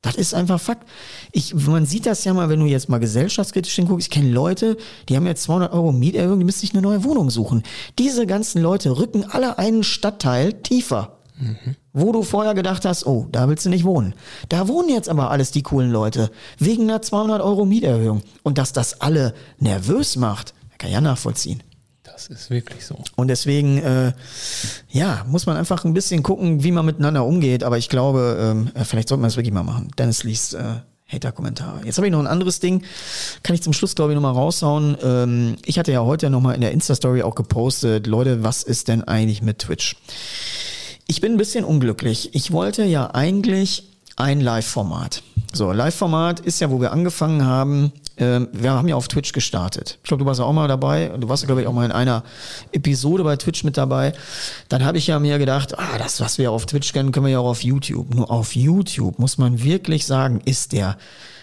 Das 0.00 0.14
ist 0.14 0.34
einfach 0.34 0.60
Fakt. 0.60 0.88
Ich, 1.32 1.54
man 1.54 1.86
sieht 1.86 2.06
das 2.06 2.22
ja 2.22 2.34
mal, 2.34 2.50
wenn 2.50 2.60
du 2.60 2.66
jetzt 2.66 2.88
mal 2.88 2.98
gesellschaftskritisch 2.98 3.74
hinguckst. 3.74 4.06
Ich 4.06 4.10
kenne 4.12 4.30
Leute, 4.30 4.76
die 5.08 5.16
haben 5.16 5.26
jetzt 5.26 5.42
200 5.42 5.72
Euro 5.72 5.90
Mieterhöhung, 5.90 6.38
die 6.38 6.44
müssen 6.44 6.60
sich 6.60 6.72
eine 6.72 6.82
neue 6.82 7.02
Wohnung 7.02 7.30
suchen. 7.30 7.64
Diese 7.98 8.26
ganzen 8.28 8.62
Leute 8.62 8.96
rücken 8.96 9.24
alle 9.24 9.58
einen 9.58 9.82
Stadtteil 9.82 10.52
tiefer. 10.52 11.18
Mhm. 11.38 11.76
Wo 11.92 12.12
du 12.12 12.22
vorher 12.22 12.54
gedacht 12.54 12.84
hast, 12.84 13.06
oh, 13.06 13.26
da 13.30 13.48
willst 13.48 13.64
du 13.64 13.70
nicht 13.70 13.84
wohnen. 13.84 14.14
Da 14.48 14.68
wohnen 14.68 14.88
jetzt 14.88 15.08
aber 15.08 15.30
alles 15.30 15.50
die 15.50 15.62
coolen 15.62 15.90
Leute. 15.90 16.30
Wegen 16.58 16.84
einer 16.84 17.02
200 17.02 17.40
Euro 17.40 17.64
Mieterhöhung. 17.64 18.22
Und 18.42 18.58
dass 18.58 18.72
das 18.72 19.00
alle 19.00 19.34
nervös 19.58 20.16
macht, 20.16 20.54
kann 20.78 20.88
ich 20.88 20.94
ja 20.94 21.00
nachvollziehen. 21.00 21.62
Das 22.02 22.26
ist 22.26 22.50
wirklich 22.50 22.84
so. 22.84 22.98
Und 23.16 23.28
deswegen, 23.28 23.78
äh, 23.78 24.12
ja, 24.90 25.24
muss 25.28 25.46
man 25.46 25.56
einfach 25.56 25.84
ein 25.84 25.94
bisschen 25.94 26.22
gucken, 26.22 26.62
wie 26.62 26.72
man 26.72 26.84
miteinander 26.84 27.24
umgeht. 27.24 27.64
Aber 27.64 27.78
ich 27.78 27.88
glaube, 27.88 28.36
ähm, 28.40 28.84
vielleicht 28.84 29.08
sollte 29.08 29.22
man 29.22 29.28
es 29.28 29.36
wirklich 29.36 29.54
mal 29.54 29.62
machen. 29.62 29.90
Dennis 29.96 30.22
liest 30.24 30.54
äh, 30.54 30.80
Hater-Kommentare. 31.12 31.80
Jetzt 31.84 31.98
habe 31.98 32.06
ich 32.06 32.12
noch 32.12 32.20
ein 32.20 32.26
anderes 32.26 32.60
Ding, 32.60 32.82
kann 33.42 33.54
ich 33.54 33.62
zum 33.62 33.72
Schluss, 33.72 33.94
glaube 33.94 34.12
ich, 34.12 34.14
nochmal 34.14 34.32
raushauen. 34.32 34.96
Ähm, 35.02 35.56
ich 35.64 35.78
hatte 35.78 35.92
ja 35.92 36.02
heute 36.02 36.30
nochmal 36.30 36.54
in 36.54 36.60
der 36.60 36.72
Insta-Story 36.72 37.22
auch 37.22 37.34
gepostet, 37.34 38.06
Leute, 38.06 38.42
was 38.42 38.62
ist 38.62 38.88
denn 38.88 39.04
eigentlich 39.04 39.42
mit 39.42 39.58
Twitch? 39.60 39.96
Ich 41.06 41.20
bin 41.20 41.32
ein 41.32 41.38
bisschen 41.38 41.64
unglücklich. 41.64 42.34
Ich 42.34 42.52
wollte 42.52 42.84
ja 42.84 43.10
eigentlich 43.14 43.84
ein 44.16 44.40
Live-Format. 44.40 45.22
So, 45.52 45.72
Live-Format 45.72 46.40
ist 46.40 46.60
ja, 46.60 46.70
wo 46.70 46.80
wir 46.80 46.92
angefangen 46.92 47.44
haben. 47.44 47.92
Ähm, 48.16 48.48
wir 48.52 48.72
haben 48.72 48.88
ja 48.88 48.96
auf 48.96 49.08
Twitch 49.08 49.32
gestartet. 49.32 49.98
Ich 50.02 50.08
glaube, 50.08 50.22
du 50.22 50.26
warst 50.26 50.40
ja 50.40 50.46
auch 50.46 50.52
mal 50.52 50.68
dabei. 50.68 51.12
Du 51.18 51.28
warst 51.28 51.44
glaube 51.46 51.62
ich, 51.62 51.66
auch 51.66 51.72
mal 51.72 51.84
in 51.84 51.92
einer 51.92 52.22
Episode 52.72 53.24
bei 53.24 53.36
Twitch 53.36 53.64
mit 53.64 53.76
dabei. 53.76 54.12
Dann 54.68 54.84
habe 54.84 54.98
ich 54.98 55.06
ja 55.06 55.18
mir 55.18 55.38
gedacht, 55.38 55.78
ah, 55.78 55.98
das, 55.98 56.20
was 56.20 56.38
wir 56.38 56.52
auf 56.52 56.66
Twitch 56.66 56.92
kennen, 56.92 57.12
können 57.12 57.26
wir 57.26 57.32
ja 57.32 57.38
auch 57.40 57.50
auf 57.50 57.64
YouTube. 57.64 58.14
Nur 58.14 58.30
auf 58.30 58.54
YouTube 58.54 59.18
muss 59.18 59.38
man 59.38 59.62
wirklich 59.62 60.06
sagen, 60.06 60.40
ist 60.44 60.72
der, 60.72 60.96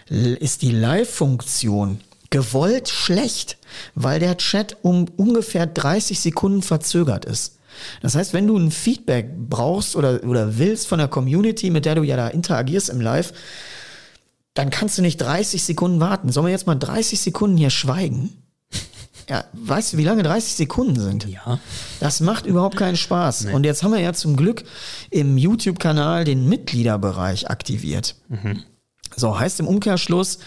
ist 0.07 0.61
die 0.61 0.71
Live-Funktion 0.71 1.99
gewollt 2.29 2.89
schlecht, 2.89 3.57
weil 3.95 4.19
der 4.19 4.37
Chat 4.37 4.77
um 4.83 5.05
ungefähr 5.17 5.65
30 5.65 6.19
Sekunden 6.19 6.61
verzögert 6.61 7.25
ist. 7.25 7.58
Das 8.01 8.15
heißt, 8.15 8.33
wenn 8.33 8.47
du 8.47 8.57
ein 8.57 8.71
Feedback 8.71 9.29
brauchst 9.37 9.95
oder, 9.95 10.23
oder 10.23 10.57
willst 10.57 10.87
von 10.87 10.99
der 10.99 11.07
Community, 11.07 11.69
mit 11.69 11.85
der 11.85 11.95
du 11.95 12.03
ja 12.03 12.15
da 12.15 12.27
interagierst 12.27 12.89
im 12.89 13.01
Live, 13.01 13.33
dann 14.53 14.69
kannst 14.69 14.97
du 14.97 15.01
nicht 15.01 15.17
30 15.17 15.63
Sekunden 15.63 15.99
warten. 15.99 16.31
Sollen 16.31 16.47
wir 16.47 16.51
jetzt 16.51 16.67
mal 16.67 16.75
30 16.75 17.19
Sekunden 17.19 17.57
hier 17.57 17.69
schweigen? 17.69 18.31
Ja, 19.29 19.43
weißt 19.53 19.93
du, 19.93 19.97
wie 19.99 20.03
lange 20.03 20.23
30 20.23 20.55
Sekunden 20.55 20.99
sind? 20.99 21.27
Ja. 21.27 21.59
Das 21.99 22.19
macht 22.19 22.47
überhaupt 22.47 22.77
keinen 22.77 22.95
Spaß. 22.95 23.43
Nee. 23.43 23.53
Und 23.53 23.63
jetzt 23.63 23.83
haben 23.83 23.91
wir 23.91 23.99
ja 23.99 24.11
zum 24.13 24.35
Glück 24.35 24.63
im 25.11 25.37
YouTube-Kanal 25.37 26.23
den 26.23 26.49
Mitgliederbereich 26.49 27.47
aktiviert. 27.47 28.15
Mhm. 28.27 28.63
So, 29.15 29.39
heißt 29.39 29.59
im 29.59 29.67
Umkehrschluss, 29.67 30.39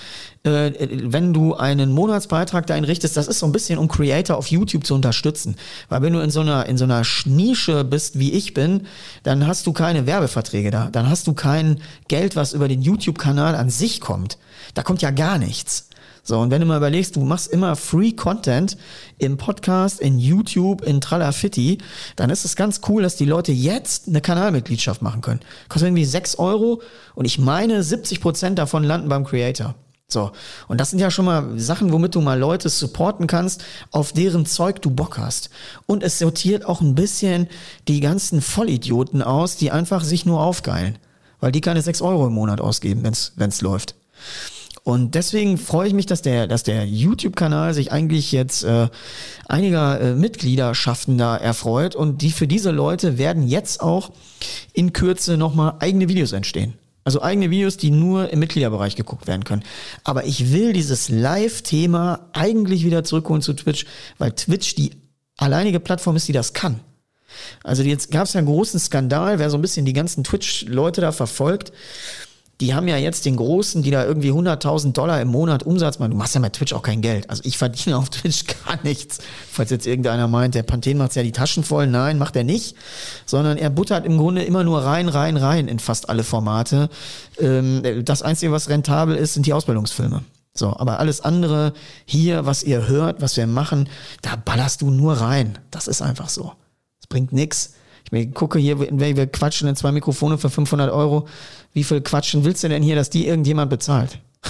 äh, 0.44 0.72
wenn 1.04 1.32
du 1.32 1.54
einen 1.54 1.92
Monatsbeitrag 1.92 2.66
da 2.66 2.74
einrichtest, 2.74 3.16
das 3.16 3.28
ist 3.28 3.38
so 3.38 3.46
ein 3.46 3.52
bisschen, 3.52 3.78
um 3.78 3.88
Creator 3.88 4.36
auf 4.36 4.48
YouTube 4.48 4.86
zu 4.86 4.94
unterstützen. 4.94 5.56
Weil 5.88 6.02
wenn 6.02 6.12
du 6.12 6.20
in 6.20 6.30
so 6.30 6.40
einer, 6.40 6.66
in 6.66 6.76
so 6.76 6.84
einer 6.84 7.02
Nische 7.24 7.84
bist, 7.84 8.18
wie 8.18 8.32
ich 8.32 8.54
bin, 8.54 8.86
dann 9.22 9.46
hast 9.46 9.66
du 9.66 9.72
keine 9.72 10.06
Werbeverträge 10.06 10.70
da. 10.70 10.88
Dann 10.90 11.08
hast 11.08 11.26
du 11.26 11.34
kein 11.34 11.80
Geld, 12.08 12.36
was 12.36 12.52
über 12.52 12.68
den 12.68 12.82
YouTube-Kanal 12.82 13.54
an 13.54 13.70
sich 13.70 14.00
kommt. 14.00 14.38
Da 14.74 14.82
kommt 14.82 15.02
ja 15.02 15.10
gar 15.10 15.38
nichts. 15.38 15.88
So, 16.24 16.38
und 16.38 16.50
wenn 16.50 16.60
du 16.60 16.66
mal 16.66 16.76
überlegst, 16.76 17.16
du 17.16 17.20
machst 17.20 17.48
immer 17.52 17.74
Free 17.74 18.12
Content 18.12 18.76
im 19.18 19.36
Podcast, 19.36 20.00
in 20.00 20.20
YouTube, 20.20 20.82
in 20.82 21.00
Tralafitti, 21.00 21.78
dann 22.14 22.30
ist 22.30 22.44
es 22.44 22.54
ganz 22.54 22.80
cool, 22.88 23.02
dass 23.02 23.16
die 23.16 23.24
Leute 23.24 23.50
jetzt 23.50 24.06
eine 24.06 24.20
Kanalmitgliedschaft 24.20 25.02
machen 25.02 25.20
können. 25.20 25.40
Kostet 25.68 25.88
irgendwie 25.88 26.04
6 26.04 26.38
Euro 26.38 26.80
und 27.16 27.24
ich 27.24 27.40
meine, 27.40 27.82
70 27.82 28.20
Prozent 28.20 28.58
davon 28.58 28.84
landen 28.84 29.08
beim 29.08 29.24
Creator. 29.24 29.74
So. 30.06 30.30
Und 30.68 30.80
das 30.80 30.90
sind 30.90 31.00
ja 31.00 31.10
schon 31.10 31.24
mal 31.24 31.58
Sachen, 31.58 31.90
womit 31.90 32.14
du 32.14 32.20
mal 32.20 32.38
Leute 32.38 32.68
supporten 32.68 33.26
kannst, 33.26 33.64
auf 33.90 34.12
deren 34.12 34.46
Zeug 34.46 34.80
du 34.80 34.90
Bock 34.90 35.18
hast. 35.18 35.50
Und 35.86 36.04
es 36.04 36.18
sortiert 36.20 36.66
auch 36.66 36.82
ein 36.82 36.94
bisschen 36.94 37.48
die 37.88 38.00
ganzen 38.00 38.42
Vollidioten 38.42 39.22
aus, 39.22 39.56
die 39.56 39.72
einfach 39.72 40.04
sich 40.04 40.24
nur 40.24 40.40
aufgeilen. 40.40 40.98
Weil 41.40 41.50
die 41.50 41.62
keine 41.62 41.82
6 41.82 42.02
Euro 42.02 42.28
im 42.28 42.34
Monat 42.34 42.60
ausgeben, 42.60 43.02
wenn's 43.02 43.32
wenn's 43.34 43.62
läuft. 43.62 43.96
Und 44.84 45.14
deswegen 45.14 45.58
freue 45.58 45.86
ich 45.86 45.94
mich, 45.94 46.06
dass 46.06 46.22
der, 46.22 46.48
dass 46.48 46.64
der 46.64 46.84
YouTube-Kanal 46.86 47.72
sich 47.72 47.92
eigentlich 47.92 48.32
jetzt 48.32 48.64
äh, 48.64 48.88
einiger 49.48 50.00
äh, 50.00 50.14
Mitgliederschaften 50.14 51.16
da 51.18 51.36
erfreut 51.36 51.94
und 51.94 52.20
die 52.20 52.32
für 52.32 52.48
diese 52.48 52.72
Leute 52.72 53.16
werden 53.16 53.46
jetzt 53.46 53.80
auch 53.80 54.10
in 54.72 54.92
Kürze 54.92 55.36
nochmal 55.36 55.74
eigene 55.78 56.08
Videos 56.08 56.32
entstehen. 56.32 56.74
Also 57.04 57.22
eigene 57.22 57.50
Videos, 57.50 57.76
die 57.76 57.90
nur 57.90 58.30
im 58.30 58.40
Mitgliederbereich 58.40 58.96
geguckt 58.96 59.26
werden 59.26 59.44
können. 59.44 59.64
Aber 60.04 60.24
ich 60.24 60.52
will 60.52 60.72
dieses 60.72 61.08
Live-Thema 61.08 62.28
eigentlich 62.32 62.84
wieder 62.84 63.04
zurückholen 63.04 63.42
zu 63.42 63.54
Twitch, 63.54 63.86
weil 64.18 64.32
Twitch 64.32 64.74
die 64.74 64.92
alleinige 65.36 65.80
Plattform 65.80 66.16
ist, 66.16 66.28
die 66.28 66.32
das 66.32 66.52
kann. 66.52 66.80
Also 67.62 67.82
jetzt 67.82 68.10
gab 68.10 68.24
es 68.24 68.34
ja 68.34 68.38
einen 68.38 68.46
großen 68.46 68.78
Skandal, 68.78 69.38
wer 69.38 69.50
so 69.50 69.58
ein 69.58 69.62
bisschen 69.62 69.86
die 69.86 69.92
ganzen 69.92 70.22
Twitch-Leute 70.22 71.00
da 71.00 71.12
verfolgt 71.12 71.72
die 72.62 72.74
haben 72.74 72.86
ja 72.86 72.96
jetzt 72.96 73.24
den 73.24 73.34
Großen, 73.34 73.82
die 73.82 73.90
da 73.90 74.04
irgendwie 74.04 74.30
100.000 74.30 74.92
Dollar 74.92 75.20
im 75.20 75.26
Monat 75.26 75.64
Umsatz 75.64 75.98
machen. 75.98 76.12
Du 76.12 76.16
machst 76.16 76.36
ja 76.36 76.40
mit 76.40 76.52
Twitch 76.52 76.72
auch 76.72 76.82
kein 76.82 77.00
Geld. 77.00 77.28
Also 77.28 77.42
ich 77.44 77.58
verdiene 77.58 77.96
auf 77.96 78.08
Twitch 78.10 78.44
gar 78.46 78.78
nichts. 78.84 79.18
Falls 79.50 79.70
jetzt 79.70 79.84
irgendeiner 79.84 80.28
meint, 80.28 80.54
der 80.54 80.62
Panthen 80.62 80.96
macht 80.96 81.16
ja 81.16 81.24
die 81.24 81.32
Taschen 81.32 81.64
voll. 81.64 81.88
Nein, 81.88 82.18
macht 82.18 82.36
er 82.36 82.44
nicht. 82.44 82.76
Sondern 83.26 83.58
er 83.58 83.68
buttert 83.68 84.06
im 84.06 84.16
Grunde 84.16 84.44
immer 84.44 84.62
nur 84.62 84.84
rein, 84.84 85.08
rein, 85.08 85.36
rein 85.36 85.66
in 85.66 85.80
fast 85.80 86.08
alle 86.08 86.22
Formate. 86.22 86.88
Ähm, 87.40 87.82
das 88.04 88.22
Einzige, 88.22 88.52
was 88.52 88.68
rentabel 88.68 89.16
ist, 89.16 89.34
sind 89.34 89.46
die 89.46 89.54
Ausbildungsfilme. 89.54 90.22
So, 90.54 90.68
aber 90.76 91.00
alles 91.00 91.20
andere 91.20 91.72
hier, 92.04 92.46
was 92.46 92.62
ihr 92.62 92.86
hört, 92.86 93.20
was 93.20 93.36
wir 93.36 93.48
machen, 93.48 93.88
da 94.20 94.36
ballerst 94.36 94.82
du 94.82 94.90
nur 94.90 95.14
rein. 95.14 95.58
Das 95.72 95.88
ist 95.88 96.00
einfach 96.00 96.28
so. 96.28 96.52
Es 97.00 97.08
bringt 97.08 97.32
nichts. 97.32 97.72
Ich 98.10 98.34
gucke 98.34 98.58
hier, 98.58 98.78
wir 98.80 99.26
quatschen 99.26 99.68
in 99.68 99.76
zwei 99.76 99.92
Mikrofone 99.92 100.36
für 100.36 100.50
500 100.50 100.90
Euro 100.90 101.26
wie 101.72 101.84
viel 101.84 102.00
quatschen 102.00 102.44
willst 102.44 102.64
du 102.64 102.68
denn 102.68 102.82
hier, 102.82 102.96
dass 102.96 103.10
die 103.10 103.26
irgendjemand 103.26 103.70
bezahlt? 103.70 104.18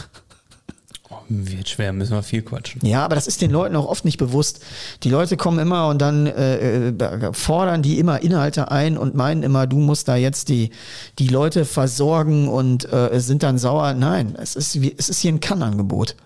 Oh, 1.14 1.18
wird 1.28 1.68
schwer, 1.68 1.92
müssen 1.92 2.14
wir 2.14 2.22
viel 2.22 2.40
quatschen. 2.40 2.80
Ja, 2.86 3.04
aber 3.04 3.14
das 3.14 3.26
ist 3.26 3.42
den 3.42 3.50
Leuten 3.50 3.76
auch 3.76 3.84
oft 3.84 4.06
nicht 4.06 4.16
bewusst. 4.16 4.64
Die 5.02 5.10
Leute 5.10 5.36
kommen 5.36 5.58
immer 5.58 5.88
und 5.88 6.00
dann 6.00 6.26
äh, 6.26 6.88
äh, 6.88 7.32
fordern 7.34 7.82
die 7.82 7.98
immer 7.98 8.22
Inhalte 8.22 8.70
ein 8.70 8.96
und 8.96 9.14
meinen 9.14 9.42
immer, 9.42 9.66
du 9.66 9.76
musst 9.76 10.08
da 10.08 10.16
jetzt 10.16 10.48
die, 10.48 10.70
die 11.18 11.28
Leute 11.28 11.66
versorgen 11.66 12.48
und 12.48 12.90
äh, 12.90 13.20
sind 13.20 13.42
dann 13.42 13.58
sauer. 13.58 13.92
Nein, 13.92 14.36
es 14.40 14.56
ist, 14.56 14.74
es 14.74 15.10
ist 15.10 15.18
hier 15.18 15.32
ein 15.32 15.40
Kannangebot. 15.40 16.16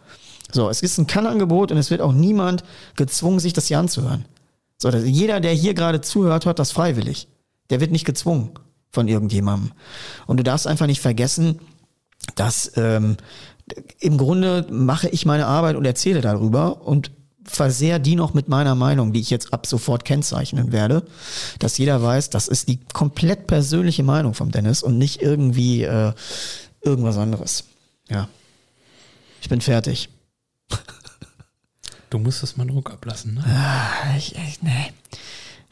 So, 0.53 0.69
es 0.69 0.83
ist 0.83 0.99
ein 0.99 1.09
Kannangebot 1.09 1.73
und 1.73 1.79
es 1.79 1.91
wird 1.91 2.01
auch 2.01 2.13
niemand 2.13 2.63
gezwungen, 2.95 3.41
sich 3.41 3.55
das 3.55 3.67
hier 3.67 3.81
anzuhören. 3.81 4.25
So, 4.79 4.91
jeder, 4.91 5.41
der 5.41 5.53
hier 5.53 5.75
gerade 5.75 6.01
zuhört, 6.01 6.47
hört 6.47 6.59
das 6.59 6.73
freiwillig. 6.73 7.29
Der 7.71 7.81
wird 7.81 7.93
nicht 7.93 8.05
gezwungen 8.05 8.51
von 8.91 9.09
irgendjemandem. 9.09 9.73
Und 10.27 10.37
du 10.39 10.45
darfst 10.45 10.67
einfach 10.67 10.87
nicht 10.87 11.01
vergessen, 11.01 11.61
dass 12.35 12.73
ähm, 12.77 13.17
im 14.01 14.19
Grunde 14.19 14.67
mache 14.71 15.09
ich 15.09 15.27
meine 15.27 15.47
Arbeit 15.47 15.77
und 15.77 15.85
erzähle 15.85 16.21
darüber 16.21 16.83
und 16.83 17.11
versehr 17.45 17.99
die 17.99 18.17
noch 18.17 18.35
mit 18.35 18.49
meiner 18.49 18.75
Meinung, 18.75 19.13
die 19.13 19.21
ich 19.21 19.31
jetzt 19.31 19.53
ab 19.53 19.67
sofort 19.67 20.05
kennzeichnen 20.05 20.73
werde, 20.73 21.05
dass 21.59 21.79
jeder 21.79 22.03
weiß, 22.03 22.31
das 22.31 22.49
ist 22.49 22.69
die 22.69 22.81
komplett 22.93 23.47
persönliche 23.47 24.03
Meinung 24.03 24.35
vom 24.35 24.51
Dennis 24.51 24.83
und 24.83 24.99
nicht 24.99 25.23
irgendwie 25.23 25.83
äh, 25.85 26.13
irgendwas 26.83 27.17
anderes. 27.17 27.65
Ja. 28.09 28.29
Ich 29.41 29.49
bin 29.49 29.61
fertig. 29.61 30.09
Du 32.11 32.19
musst 32.19 32.43
es 32.43 32.57
mal 32.57 32.67
Druck 32.67 32.91
ablassen, 32.91 33.35
ne? 33.35 33.45
Ah, 33.45 34.17
ich, 34.17 34.35
ich, 34.35 34.63
nee. 34.63 34.93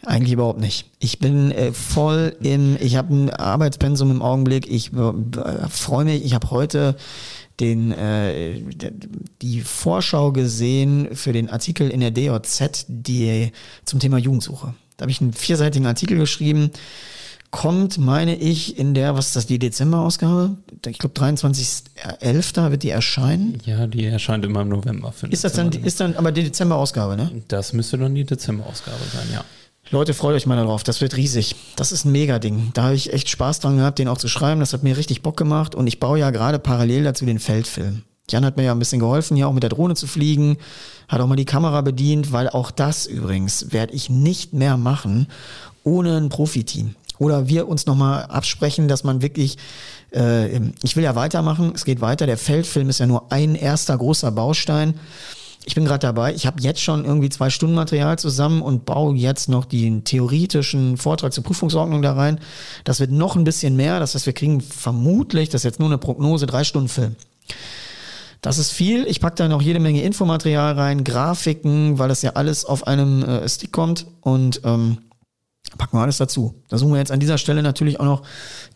Eigentlich 0.04 0.32
überhaupt 0.32 0.60
nicht. 0.60 0.90
Ich 0.98 1.18
bin 1.18 1.50
äh, 1.50 1.72
voll 1.72 2.36
im, 2.42 2.76
ich 2.80 2.96
habe 2.96 3.14
ein 3.14 3.30
Arbeitspensum 3.30 4.10
im 4.10 4.22
Augenblick. 4.22 4.70
Ich 4.70 4.92
äh, 4.92 5.68
freue 5.70 6.04
mich, 6.04 6.24
ich 6.24 6.34
habe 6.34 6.50
heute 6.50 6.96
den, 7.60 7.92
äh, 7.92 8.60
die 9.40 9.60
Vorschau 9.60 10.32
gesehen 10.32 11.14
für 11.14 11.32
den 11.32 11.48
Artikel 11.48 11.88
in 11.88 12.00
der 12.00 12.10
DJZ 12.10 12.86
die, 12.88 13.52
zum 13.84 14.00
Thema 14.00 14.18
Jugendsuche. 14.18 14.74
Da 14.96 15.02
habe 15.02 15.10
ich 15.10 15.20
einen 15.20 15.32
vierseitigen 15.32 15.86
Artikel 15.86 16.18
geschrieben. 16.18 16.70
Kommt, 17.54 17.98
meine 17.98 18.34
ich, 18.34 18.80
in 18.80 18.94
der, 18.94 19.14
was 19.14 19.28
ist 19.28 19.36
das, 19.36 19.46
die 19.46 19.60
Dezemberausgabe? 19.60 20.56
Ich 20.88 20.98
glaube, 20.98 21.14
23.11. 21.14 22.70
wird 22.72 22.82
die 22.82 22.90
erscheinen. 22.90 23.58
Ja, 23.64 23.86
die 23.86 24.06
erscheint 24.06 24.44
immer 24.44 24.62
im 24.62 24.70
November. 24.70 25.14
Ist 25.30 25.44
das 25.44 25.52
dann, 25.52 25.70
ist 25.70 26.00
dann 26.00 26.16
aber 26.16 26.32
die 26.32 26.42
Dezemberausgabe, 26.42 27.16
ne? 27.16 27.30
Das 27.46 27.72
müsste 27.72 27.96
dann 27.96 28.12
die 28.12 28.24
Dezemberausgabe 28.24 28.98
sein, 29.12 29.28
ja. 29.32 29.44
Leute, 29.90 30.14
freut 30.14 30.34
euch 30.34 30.46
mal 30.46 30.56
darauf. 30.56 30.82
Das 30.82 31.00
wird 31.00 31.16
riesig. 31.16 31.54
Das 31.76 31.92
ist 31.92 32.04
ein 32.04 32.10
Mega-Ding. 32.10 32.72
Da 32.74 32.84
habe 32.84 32.96
ich 32.96 33.12
echt 33.12 33.28
Spaß 33.28 33.60
dran 33.60 33.76
gehabt, 33.76 34.00
den 34.00 34.08
auch 34.08 34.18
zu 34.18 34.26
schreiben. 34.26 34.58
Das 34.58 34.72
hat 34.72 34.82
mir 34.82 34.96
richtig 34.96 35.22
Bock 35.22 35.36
gemacht. 35.36 35.76
Und 35.76 35.86
ich 35.86 36.00
baue 36.00 36.18
ja 36.18 36.30
gerade 36.30 36.58
parallel 36.58 37.04
dazu 37.04 37.24
den 37.24 37.38
Feldfilm. 37.38 38.02
Jan 38.28 38.44
hat 38.44 38.56
mir 38.56 38.64
ja 38.64 38.72
ein 38.72 38.80
bisschen 38.80 38.98
geholfen, 38.98 39.36
hier 39.36 39.46
auch 39.46 39.52
mit 39.52 39.62
der 39.62 39.70
Drohne 39.70 39.94
zu 39.94 40.08
fliegen. 40.08 40.56
Hat 41.06 41.20
auch 41.20 41.28
mal 41.28 41.36
die 41.36 41.44
Kamera 41.44 41.82
bedient, 41.82 42.32
weil 42.32 42.48
auch 42.48 42.72
das 42.72 43.06
übrigens 43.06 43.70
werde 43.70 43.94
ich 43.94 44.10
nicht 44.10 44.54
mehr 44.54 44.76
machen 44.76 45.28
ohne 45.84 46.16
ein 46.16 46.30
Profiteam. 46.30 46.94
Oder 47.18 47.48
wir 47.48 47.68
uns 47.68 47.86
nochmal 47.86 48.24
absprechen, 48.24 48.88
dass 48.88 49.04
man 49.04 49.22
wirklich, 49.22 49.56
äh, 50.12 50.56
ich 50.82 50.96
will 50.96 51.04
ja 51.04 51.14
weitermachen, 51.14 51.72
es 51.74 51.84
geht 51.84 52.00
weiter. 52.00 52.26
Der 52.26 52.38
Feldfilm 52.38 52.88
ist 52.88 53.00
ja 53.00 53.06
nur 53.06 53.32
ein 53.32 53.54
erster 53.54 53.96
großer 53.96 54.32
Baustein 54.32 54.94
ich 55.66 55.74
bin 55.74 55.84
gerade 55.84 56.00
dabei, 56.00 56.34
ich 56.34 56.46
habe 56.46 56.60
jetzt 56.60 56.82
schon 56.82 57.04
irgendwie 57.04 57.30
zwei 57.30 57.48
Stunden 57.48 57.74
Material 57.74 58.18
zusammen 58.18 58.60
und 58.60 58.84
baue 58.84 59.16
jetzt 59.16 59.48
noch 59.48 59.64
den 59.64 60.04
theoretischen 60.04 60.98
Vortrag 60.98 61.32
zur 61.32 61.42
Prüfungsordnung 61.42 62.02
da 62.02 62.12
rein. 62.12 62.38
Das 62.84 63.00
wird 63.00 63.10
noch 63.10 63.34
ein 63.36 63.44
bisschen 63.44 63.74
mehr. 63.74 63.98
Das 63.98 64.14
heißt, 64.14 64.26
wir 64.26 64.34
kriegen 64.34 64.60
vermutlich, 64.60 65.48
das 65.48 65.60
ist 65.60 65.64
jetzt 65.64 65.80
nur 65.80 65.88
eine 65.88 65.98
Prognose, 65.98 66.46
drei 66.46 66.64
Stunden 66.64 66.88
Film. 66.88 67.16
Das 68.42 68.58
ist 68.58 68.72
viel. 68.72 69.06
Ich 69.06 69.20
packe 69.20 69.36
da 69.36 69.48
noch 69.48 69.62
jede 69.62 69.80
Menge 69.80 70.02
Infomaterial 70.02 70.74
rein, 70.74 71.02
Grafiken, 71.02 71.98
weil 71.98 72.10
das 72.10 72.20
ja 72.20 72.32
alles 72.32 72.66
auf 72.66 72.86
einem 72.86 73.22
äh, 73.22 73.48
Stick 73.48 73.72
kommt. 73.72 74.06
Und 74.20 74.60
ähm, 74.64 74.98
Packen 75.78 75.96
wir 75.96 76.02
alles 76.02 76.18
dazu. 76.18 76.54
Da 76.68 76.78
suchen 76.78 76.92
wir 76.92 76.98
jetzt 76.98 77.10
an 77.10 77.20
dieser 77.20 77.38
Stelle 77.38 77.62
natürlich 77.62 78.00
auch 78.00 78.04
noch 78.04 78.22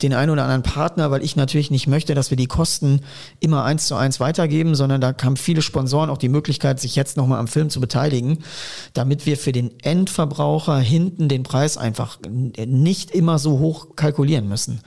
den 0.02 0.14
einen 0.14 0.30
oder 0.30 0.42
anderen 0.42 0.62
Partner, 0.62 1.10
weil 1.10 1.22
ich 1.22 1.36
natürlich 1.36 1.70
nicht 1.70 1.86
möchte, 1.86 2.14
dass 2.14 2.30
wir 2.30 2.36
die 2.36 2.46
Kosten 2.46 3.00
immer 3.40 3.64
eins 3.64 3.86
zu 3.86 3.94
eins 3.94 4.20
weitergeben, 4.20 4.74
sondern 4.74 5.00
da 5.00 5.14
haben 5.22 5.36
viele 5.36 5.62
Sponsoren 5.62 6.10
auch 6.10 6.18
die 6.18 6.28
Möglichkeit, 6.28 6.80
sich 6.80 6.96
jetzt 6.96 7.16
nochmal 7.16 7.38
am 7.38 7.48
Film 7.48 7.70
zu 7.70 7.80
beteiligen, 7.80 8.38
damit 8.94 9.26
wir 9.26 9.36
für 9.36 9.52
den 9.52 9.72
Endverbraucher 9.82 10.78
hinten 10.78 11.28
den 11.28 11.42
Preis 11.42 11.76
einfach 11.76 12.18
nicht 12.28 13.10
immer 13.12 13.38
so 13.38 13.58
hoch 13.58 13.96
kalkulieren 13.96 14.48
müssen. 14.48 14.80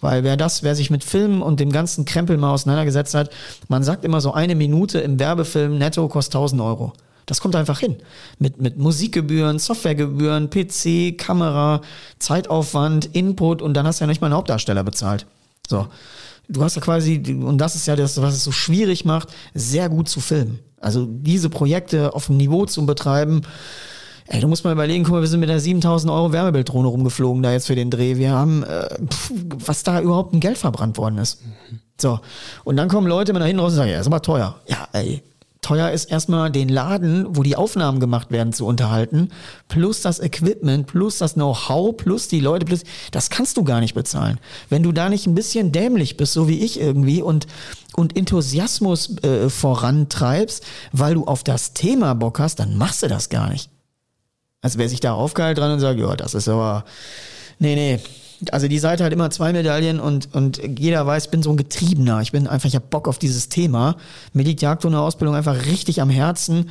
Weil 0.00 0.24
wer 0.24 0.36
das, 0.36 0.62
wer 0.64 0.74
sich 0.74 0.90
mit 0.90 1.04
Filmen 1.04 1.42
und 1.42 1.60
dem 1.60 1.70
ganzen 1.70 2.04
Krempel 2.04 2.36
mal 2.36 2.52
auseinandergesetzt 2.52 3.14
hat, 3.14 3.30
man 3.68 3.84
sagt 3.84 4.04
immer 4.04 4.20
so 4.20 4.32
eine 4.32 4.56
Minute 4.56 4.98
im 4.98 5.18
Werbefilm 5.20 5.78
netto 5.78 6.08
kostet 6.08 6.34
1000 6.34 6.60
Euro. 6.60 6.92
Das 7.26 7.40
kommt 7.40 7.56
einfach 7.56 7.78
hin. 7.78 7.96
Mit, 8.38 8.60
mit 8.60 8.78
Musikgebühren, 8.78 9.58
Softwaregebühren, 9.58 10.50
PC, 10.50 11.16
Kamera, 11.16 11.80
Zeitaufwand, 12.18 13.06
Input 13.14 13.62
und 13.62 13.74
dann 13.74 13.86
hast 13.86 14.00
du 14.00 14.04
ja 14.04 14.08
nicht 14.08 14.20
mal 14.20 14.26
einen 14.26 14.36
Hauptdarsteller 14.36 14.84
bezahlt. 14.84 15.26
So. 15.68 15.88
Du 16.48 16.62
hast 16.64 16.74
ja 16.74 16.82
quasi, 16.82 17.22
und 17.40 17.58
das 17.58 17.76
ist 17.76 17.86
ja 17.86 17.96
das, 17.96 18.20
was 18.20 18.34
es 18.34 18.44
so 18.44 18.52
schwierig 18.52 19.04
macht, 19.04 19.28
sehr 19.54 19.88
gut 19.88 20.08
zu 20.08 20.20
filmen. 20.20 20.58
Also 20.80 21.06
diese 21.08 21.48
Projekte 21.48 22.14
auf 22.14 22.26
dem 22.26 22.36
Niveau 22.36 22.66
zu 22.66 22.84
betreiben, 22.84 23.42
Ey, 24.28 24.40
du 24.40 24.48
musst 24.48 24.64
mal 24.64 24.72
überlegen, 24.72 25.04
guck 25.04 25.14
mal, 25.14 25.20
wir 25.20 25.28
sind 25.28 25.40
mit 25.40 25.48
der 25.48 25.60
7000 25.60 26.10
Euro 26.10 26.32
Wärmebilddrohne 26.32 26.88
rumgeflogen 26.88 27.42
da 27.42 27.52
jetzt 27.52 27.66
für 27.66 27.74
den 27.74 27.90
Dreh. 27.90 28.16
Wir 28.16 28.30
haben, 28.30 28.62
äh, 28.62 28.88
pf, 29.06 29.32
was 29.66 29.82
da 29.82 30.00
überhaupt 30.00 30.32
ein 30.32 30.40
Geld 30.40 30.56
verbrannt 30.58 30.96
worden 30.96 31.18
ist. 31.18 31.42
So. 32.00 32.20
Und 32.64 32.76
dann 32.76 32.88
kommen 32.88 33.06
Leute 33.06 33.32
mit 33.32 33.40
nach 33.40 33.46
hinten 33.46 33.60
raus 33.60 33.72
und 33.72 33.76
sagen, 33.76 33.90
ja, 33.90 34.00
ist 34.00 34.06
aber 34.06 34.22
teuer. 34.22 34.60
Ja, 34.68 34.88
ey, 34.92 35.22
teuer 35.62 35.90
ist 35.90 36.10
erstmal 36.10 36.50
den 36.50 36.68
Laden, 36.68 37.36
wo 37.36 37.42
die 37.42 37.56
Aufnahmen 37.56 38.00
gemacht 38.00 38.30
werden, 38.30 38.52
zu 38.52 38.66
unterhalten, 38.66 39.30
plus 39.68 40.02
das 40.02 40.20
Equipment, 40.20 40.86
plus 40.86 41.18
das 41.18 41.34
Know-how, 41.34 41.96
plus 41.96 42.28
die 42.28 42.40
Leute, 42.40 42.66
plus, 42.66 42.82
das 43.12 43.30
kannst 43.30 43.56
du 43.56 43.64
gar 43.64 43.80
nicht 43.80 43.94
bezahlen. 43.94 44.38
Wenn 44.68 44.82
du 44.82 44.92
da 44.92 45.08
nicht 45.08 45.26
ein 45.26 45.34
bisschen 45.34 45.72
dämlich 45.72 46.16
bist, 46.16 46.32
so 46.32 46.48
wie 46.48 46.60
ich 46.60 46.80
irgendwie, 46.80 47.22
und, 47.22 47.46
und 47.94 48.16
Enthusiasmus 48.16 49.16
äh, 49.22 49.48
vorantreibst, 49.48 50.64
weil 50.92 51.14
du 51.14 51.24
auf 51.26 51.44
das 51.44 51.72
Thema 51.72 52.14
Bock 52.14 52.40
hast, 52.40 52.58
dann 52.58 52.76
machst 52.76 53.02
du 53.02 53.08
das 53.08 53.28
gar 53.28 53.48
nicht. 53.48 53.70
Also 54.60 54.78
wer 54.78 54.88
sich 54.88 55.00
da 55.00 55.14
aufgehalten 55.14 55.60
dran 55.60 55.72
und 55.72 55.80
sagt, 55.80 55.98
ja, 55.98 56.14
das 56.16 56.34
ist 56.34 56.48
aber, 56.48 56.84
nee, 57.58 57.74
nee, 57.74 58.00
also 58.50 58.68
die 58.68 58.78
Seite 58.78 59.04
hat 59.04 59.12
immer 59.12 59.30
zwei 59.30 59.52
Medaillen 59.52 60.00
und, 60.00 60.34
und 60.34 60.60
jeder 60.78 61.06
weiß, 61.06 61.26
ich 61.26 61.30
bin 61.30 61.42
so 61.42 61.50
ein 61.50 61.56
Getriebener. 61.56 62.20
Ich 62.22 62.32
bin 62.32 62.46
einfach, 62.46 62.68
ich 62.68 62.74
habe 62.74 62.86
Bock 62.88 63.06
auf 63.06 63.18
dieses 63.18 63.48
Thema. 63.48 63.96
Mir 64.32 64.44
liegt 64.44 64.62
Jagd 64.62 64.84
und 64.84 64.94
Ausbildung 64.94 65.36
einfach 65.36 65.66
richtig 65.66 66.00
am 66.00 66.10
Herzen. 66.10 66.70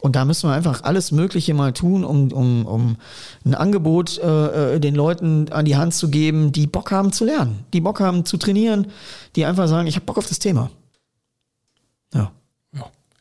Und 0.00 0.16
da 0.16 0.24
müssen 0.24 0.48
wir 0.48 0.54
einfach 0.54 0.82
alles 0.82 1.12
Mögliche 1.12 1.54
mal 1.54 1.72
tun, 1.72 2.04
um, 2.04 2.32
um, 2.32 2.66
um 2.66 2.96
ein 3.44 3.54
Angebot 3.54 4.18
äh, 4.18 4.80
den 4.80 4.96
Leuten 4.96 5.52
an 5.52 5.64
die 5.64 5.76
Hand 5.76 5.94
zu 5.94 6.08
geben, 6.08 6.50
die 6.50 6.66
Bock 6.66 6.90
haben 6.90 7.12
zu 7.12 7.24
lernen, 7.24 7.64
die 7.72 7.80
Bock 7.80 8.00
haben 8.00 8.24
zu 8.24 8.36
trainieren, 8.36 8.88
die 9.36 9.44
einfach 9.44 9.68
sagen, 9.68 9.86
ich 9.86 9.94
habe 9.94 10.04
Bock 10.04 10.18
auf 10.18 10.26
das 10.26 10.40
Thema. 10.40 10.70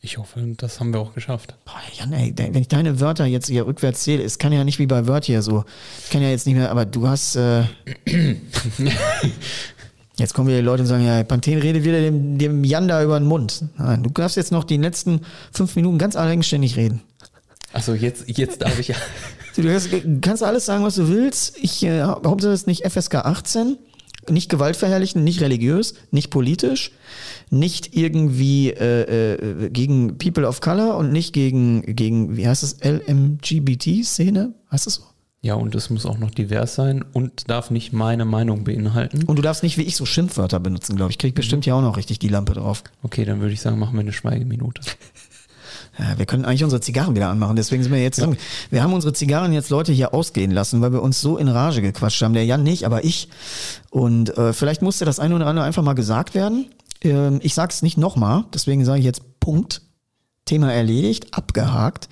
Ich 0.04 0.18
hoffe, 0.18 0.42
das 0.58 0.80
haben 0.80 0.94
wir 0.94 1.00
auch 1.00 1.14
geschafft. 1.14 1.54
Boah, 1.64 1.80
Jan, 1.94 2.12
ey, 2.12 2.34
wenn 2.36 2.56
ich 2.56 2.68
deine 2.68 3.00
Wörter 3.00 3.26
jetzt 3.26 3.48
hier 3.48 3.68
rückwärts 3.68 4.02
zähle, 4.02 4.24
es 4.24 4.40
kann 4.40 4.52
ja 4.52 4.64
nicht 4.64 4.80
wie 4.80 4.88
bei 4.88 5.08
Word 5.08 5.26
hier 5.26 5.44
so. 5.44 5.64
Ich 6.04 6.10
kann 6.10 6.24
ja 6.24 6.30
jetzt 6.30 6.48
nicht 6.48 6.56
mehr, 6.56 6.72
aber 6.72 6.86
du 6.86 7.08
hast. 7.08 7.36
Äh, 7.36 7.66
jetzt 10.18 10.34
kommen 10.34 10.48
wieder 10.48 10.58
die 10.58 10.66
Leute 10.66 10.82
und 10.82 10.88
sagen, 10.88 11.06
ja, 11.06 11.22
Panthen 11.24 11.60
redet 11.60 11.84
wieder 11.84 12.02
dem, 12.02 12.40
dem 12.40 12.64
Jan 12.64 12.88
da 12.88 13.04
über 13.04 13.20
den 13.20 13.28
Mund. 13.28 13.64
Nein, 13.78 14.02
du 14.02 14.10
darfst 14.10 14.38
jetzt 14.38 14.52
noch 14.52 14.64
die 14.64 14.78
letzten 14.78 15.22
fünf 15.52 15.76
Minuten 15.76 16.00
ganz 16.00 16.16
eigenständig 16.16 16.78
reden. 16.78 17.02
Also 17.72 17.94
jetzt, 17.94 18.24
jetzt 18.28 18.64
darf 18.64 18.80
ich 18.80 18.88
ja. 18.90 18.96
Du 19.56 19.64
kannst, 19.64 19.90
kannst 20.22 20.44
alles 20.44 20.66
sagen, 20.66 20.84
was 20.84 20.96
du 20.96 21.10
willst. 21.10 21.58
Ich 21.62 21.84
äh, 21.84 22.02
Hauptsache 22.04 22.54
es 22.54 22.62
ist 22.62 22.68
nicht 22.68 22.90
FSK 22.90 23.16
18, 23.16 23.78
nicht 24.30 24.50
gewaltverherrlichen, 24.50 25.24
nicht 25.24 25.42
religiös, 25.42 25.94
nicht 26.10 26.30
politisch, 26.30 26.92
nicht 27.52 27.96
irgendwie 27.96 28.72
äh, 28.72 29.34
äh, 29.34 29.70
gegen 29.70 30.18
People 30.18 30.48
of 30.48 30.62
Color 30.62 30.98
und 30.98 31.12
nicht 31.12 31.34
gegen, 31.34 31.82
gegen 31.96 32.38
wie 32.38 32.48
heißt 32.48 32.64
es, 32.64 32.78
LMGBT-Szene? 32.82 34.54
Heißt 34.72 34.88
das 34.88 34.96
so? 34.96 35.04
Ja, 35.44 35.56
und 35.56 35.74
es 35.74 35.90
muss 35.90 36.06
auch 36.06 36.20
noch 36.20 36.30
divers 36.32 36.76
sein 36.76 37.04
und 37.14 37.50
darf 37.50 37.72
nicht 37.72 37.94
meine 37.94 38.26
Meinung 38.26 38.64
beinhalten. 38.64 39.24
Und 39.24 39.38
du 39.38 39.42
darfst 39.42 39.64
nicht 39.64 39.78
wie 39.78 39.84
ich 39.84 39.96
so 39.96 40.06
Schimpfwörter 40.06 40.60
benutzen, 40.60 40.96
glaube 40.96 41.12
ich. 41.12 41.18
Krieg 41.18 41.34
bestimmt 41.34 41.66
ja 41.66 41.74
auch 41.74 41.82
noch 41.82 41.98
richtig 41.98 42.20
die 42.20 42.28
Lampe 42.28 42.54
drauf. 42.54 42.84
Okay, 43.02 43.26
dann 43.26 43.42
würde 43.42 43.54
ich 43.54 43.60
sagen, 43.60 43.80
machen 43.80 43.96
wir 43.96 44.02
eine 44.02 44.14
Schweigeminute. 44.14 44.82
Ja, 46.00 46.18
wir 46.18 46.26
können 46.26 46.46
eigentlich 46.46 46.64
unsere 46.64 46.80
Zigarren 46.80 47.16
wieder 47.16 47.28
anmachen. 47.28 47.58
Deswegen 47.58 47.84
sind 47.84 47.92
wir 47.92 48.02
jetzt, 48.02 48.26
wir 48.70 48.82
haben 48.82 48.94
unsere 48.94 49.12
Zigarren 49.12 49.52
jetzt 49.52 49.70
Leute 49.70 49.92
hier 49.92 50.14
ausgehen 50.14 50.50
lassen, 50.50 50.82
weil 50.82 50.94
wir 50.94 51.02
uns 51.02 51.20
so 51.20 51.38
in 51.38 51.50
Rage 51.50 51.82
gequatscht 51.82 52.22
haben. 52.22 52.34
Der 52.34 52.46
Jan 52.46 52.64
nicht, 52.64 52.86
aber 52.86 53.04
ich. 53.04 53.28
Und 53.90 54.36
äh, 54.38 54.54
vielleicht 54.54 54.82
musste 54.82 55.04
das 55.04 55.20
eine 55.20 55.36
oder 55.36 55.48
andere 55.48 55.66
einfach 55.66 55.84
mal 55.84 55.94
gesagt 55.94 56.34
werden. 56.34 56.68
Ähm, 57.04 57.40
ich 57.44 57.54
sage 57.54 57.72
es 57.72 57.82
nicht 57.82 57.98
nochmal, 57.98 58.46
deswegen 58.54 58.86
sage 58.86 59.00
ich 59.00 59.06
jetzt 59.06 59.40
Punkt. 59.40 59.82
Thema 60.46 60.74
erledigt, 60.74 61.34
abgehakt. 61.34 62.10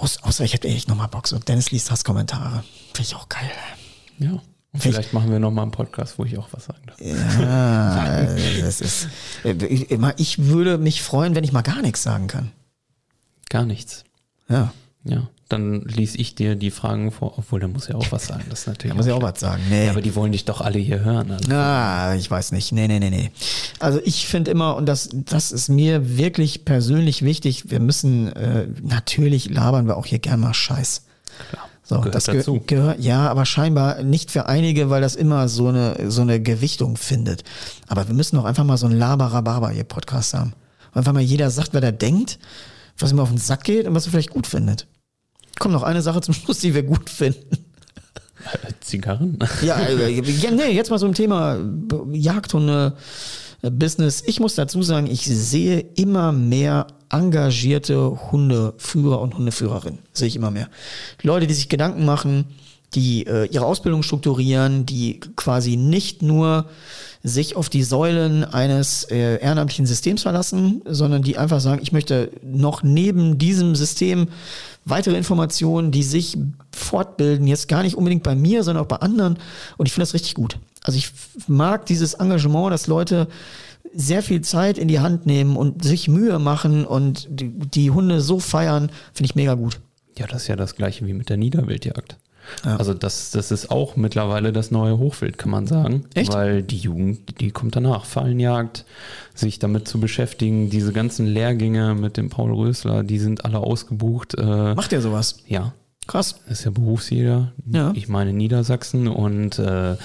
Aus, 0.00 0.22
außer 0.22 0.42
ich 0.44 0.52
hätte 0.54 0.68
echt 0.68 0.88
nochmal 0.88 1.08
Bock. 1.08 1.28
So, 1.28 1.38
Dennis 1.38 1.70
liest 1.70 1.90
Hasskommentare. 1.90 2.64
Finde 2.94 3.08
ich 3.08 3.14
auch 3.14 3.28
geil. 3.28 3.50
Ja. 4.18 4.30
Und 4.72 4.82
vielleicht 4.82 5.12
machen 5.12 5.30
wir 5.30 5.38
nochmal 5.38 5.62
einen 5.62 5.70
Podcast, 5.70 6.18
wo 6.18 6.24
ich 6.24 6.36
auch 6.38 6.48
was 6.52 6.64
sagen 6.66 6.82
darf. 6.86 7.00
Ja, 7.00 8.24
das 8.60 8.80
ist. 8.80 9.08
äh, 9.44 9.52
Ich, 9.66 9.90
ich 10.16 10.38
würde 10.46 10.76
mich 10.78 11.02
freuen, 11.02 11.34
wenn 11.34 11.44
ich 11.44 11.52
mal 11.52 11.62
gar 11.62 11.80
nichts 11.82 12.02
sagen 12.02 12.26
kann. 12.26 12.52
Gar 13.48 13.64
nichts. 13.64 14.04
Ja. 14.48 14.72
Ja. 15.04 15.28
Dann 15.48 15.82
ließ 15.82 16.16
ich 16.16 16.34
dir 16.34 16.56
die 16.56 16.72
Fragen 16.72 17.12
vor, 17.12 17.38
obwohl 17.38 17.60
da 17.60 17.68
muss 17.68 17.86
ja 17.86 17.94
auch 17.94 18.10
was 18.10 18.26
sagen. 18.26 18.42
Das 18.50 18.60
ist 18.62 18.66
natürlich 18.66 18.92
Da 18.92 18.96
muss 18.96 19.06
ich 19.06 19.12
auch 19.12 19.22
was 19.22 19.38
sagen. 19.38 19.62
Nee. 19.70 19.84
Ja, 19.84 19.92
aber 19.92 20.02
die 20.02 20.16
wollen 20.16 20.32
dich 20.32 20.44
doch 20.44 20.60
alle 20.60 20.80
hier 20.80 21.00
hören. 21.00 21.30
Also. 21.30 21.44
Na, 21.48 22.16
ich 22.16 22.28
weiß 22.28 22.50
nicht. 22.50 22.72
Nee, 22.72 22.88
nee, 22.88 22.98
nee, 22.98 23.10
nee. 23.10 23.30
Also 23.78 24.00
ich 24.04 24.26
finde 24.26 24.50
immer, 24.50 24.74
und 24.74 24.86
das, 24.86 25.08
das 25.12 25.52
ist 25.52 25.68
mir 25.68 26.18
wirklich 26.18 26.64
persönlich 26.64 27.22
wichtig, 27.22 27.70
wir 27.70 27.78
müssen, 27.78 28.32
äh, 28.32 28.66
natürlich 28.82 29.48
labern 29.48 29.86
wir 29.86 29.96
auch 29.96 30.06
hier 30.06 30.18
gern 30.18 30.40
mal 30.40 30.52
Scheiß. 30.54 31.02
Klar. 31.50 31.68
So, 31.84 31.98
Gehört 31.98 32.16
das 32.16 32.26
ge 32.26 32.36
dazu. 32.38 32.60
gehört, 32.66 32.98
ja, 32.98 33.28
aber 33.30 33.46
scheinbar 33.46 34.02
nicht 34.02 34.32
für 34.32 34.46
einige, 34.46 34.90
weil 34.90 35.00
das 35.00 35.14
immer 35.14 35.48
so 35.48 35.68
eine, 35.68 36.10
so 36.10 36.22
eine 36.22 36.42
Gewichtung 36.42 36.96
findet. 36.96 37.44
Aber 37.86 38.08
wir 38.08 38.14
müssen 38.16 38.34
doch 38.34 38.44
einfach 38.44 38.64
mal 38.64 38.76
so 38.76 38.86
einen 38.86 38.98
Laberababer 38.98 39.70
hier 39.70 39.84
Podcast 39.84 40.34
haben. 40.34 40.54
Einfach 40.92 41.12
mal 41.12 41.22
jeder 41.22 41.48
sagt, 41.50 41.72
wer 41.74 41.80
der 41.80 41.92
denkt, 41.92 42.40
was 42.98 43.12
ihm 43.12 43.20
auf 43.20 43.28
den 43.28 43.38
Sack 43.38 43.62
geht 43.62 43.86
und 43.86 43.94
was 43.94 44.06
er 44.06 44.10
vielleicht 44.10 44.30
gut 44.30 44.48
findet. 44.48 44.88
Kommt 45.58 45.74
noch 45.74 45.82
eine 45.82 46.02
Sache 46.02 46.20
zum 46.20 46.34
Schluss, 46.34 46.58
die 46.58 46.74
wir 46.74 46.82
gut 46.82 47.08
finden. 47.10 47.66
Äh, 48.52 48.72
Zigarren? 48.80 49.38
Ja, 49.62 49.78
äh, 49.78 50.20
ja, 50.20 50.50
nee, 50.50 50.70
jetzt 50.70 50.90
mal 50.90 50.98
so 50.98 51.06
ein 51.06 51.14
Thema 51.14 51.56
äh, 51.56 52.16
Jagdhunde, 52.16 52.96
Business. 53.62 54.22
Ich 54.26 54.38
muss 54.38 54.54
dazu 54.54 54.82
sagen, 54.82 55.06
ich 55.06 55.24
sehe 55.24 55.80
immer 55.80 56.32
mehr 56.32 56.86
engagierte 57.08 58.30
Hundeführer 58.30 59.20
und 59.20 59.36
Hundeführerinnen. 59.36 60.00
Sehe 60.12 60.28
ich 60.28 60.36
immer 60.36 60.50
mehr. 60.50 60.68
Leute, 61.22 61.46
die 61.46 61.54
sich 61.54 61.68
Gedanken 61.68 62.04
machen, 62.04 62.44
die 62.94 63.26
äh, 63.26 63.46
ihre 63.46 63.66
Ausbildung 63.66 64.02
strukturieren, 64.02 64.86
die 64.86 65.20
quasi 65.36 65.76
nicht 65.76 66.22
nur 66.22 66.66
sich 67.22 67.56
auf 67.56 67.68
die 67.68 67.82
Säulen 67.82 68.44
eines 68.44 69.04
äh, 69.04 69.40
ehrenamtlichen 69.40 69.86
Systems 69.86 70.22
verlassen, 70.22 70.82
sondern 70.84 71.22
die 71.22 71.36
einfach 71.36 71.60
sagen, 71.60 71.80
ich 71.82 71.92
möchte 71.92 72.30
noch 72.42 72.82
neben 72.82 73.38
diesem 73.38 73.74
System 73.74 74.28
weitere 74.86 75.16
Informationen, 75.16 75.90
die 75.90 76.02
sich 76.02 76.38
fortbilden, 76.74 77.46
jetzt 77.46 77.68
gar 77.68 77.82
nicht 77.82 77.96
unbedingt 77.96 78.22
bei 78.22 78.34
mir, 78.34 78.62
sondern 78.62 78.84
auch 78.84 78.88
bei 78.88 78.96
anderen. 78.96 79.38
Und 79.76 79.86
ich 79.86 79.92
finde 79.92 80.04
das 80.04 80.14
richtig 80.14 80.34
gut. 80.34 80.58
Also 80.82 80.96
ich 80.96 81.10
mag 81.48 81.84
dieses 81.86 82.14
Engagement, 82.14 82.72
dass 82.72 82.86
Leute 82.86 83.28
sehr 83.92 84.22
viel 84.22 84.40
Zeit 84.42 84.78
in 84.78 84.88
die 84.88 85.00
Hand 85.00 85.26
nehmen 85.26 85.56
und 85.56 85.84
sich 85.84 86.08
Mühe 86.08 86.38
machen 86.38 86.84
und 86.86 87.26
die, 87.28 87.90
Hunde 87.90 88.20
so 88.20 88.38
feiern, 88.38 88.90
finde 89.12 89.26
ich 89.26 89.34
mega 89.34 89.54
gut. 89.54 89.80
Ja, 90.18 90.26
das 90.26 90.42
ist 90.42 90.48
ja 90.48 90.56
das 90.56 90.76
gleiche 90.76 91.06
wie 91.06 91.12
mit 91.12 91.28
der 91.28 91.36
Niederwildjagd. 91.36 92.16
Ja. 92.64 92.76
Also 92.76 92.94
das, 92.94 93.30
das 93.30 93.50
ist 93.50 93.70
auch 93.70 93.96
mittlerweile 93.96 94.52
das 94.52 94.70
neue 94.70 94.98
Hochwild, 94.98 95.38
kann 95.38 95.50
man 95.50 95.66
sagen. 95.66 96.04
Echt? 96.14 96.32
Weil 96.32 96.62
die 96.62 96.78
Jugend, 96.78 97.40
die 97.40 97.50
kommt 97.50 97.76
danach. 97.76 98.04
Fallenjagd, 98.04 98.84
sich 99.34 99.58
damit 99.58 99.88
zu 99.88 100.00
beschäftigen, 100.00 100.70
diese 100.70 100.92
ganzen 100.92 101.26
Lehrgänge 101.26 101.94
mit 101.94 102.16
dem 102.16 102.28
Paul 102.30 102.52
Rösler, 102.52 103.02
die 103.02 103.18
sind 103.18 103.44
alle 103.44 103.58
ausgebucht. 103.58 104.34
Äh, 104.34 104.74
Macht 104.74 104.92
ihr 104.92 105.00
sowas? 105.00 105.38
ja, 105.46 105.72
Krass. 106.06 106.36
ist 106.48 106.64
ja 106.64 106.70
Berufsjäger. 106.70 107.52
Ja. 107.70 107.92
Ich 107.96 108.08
meine 108.08 108.32
Niedersachsen 108.32 109.08
und 109.08 109.58
äh, 109.58 109.96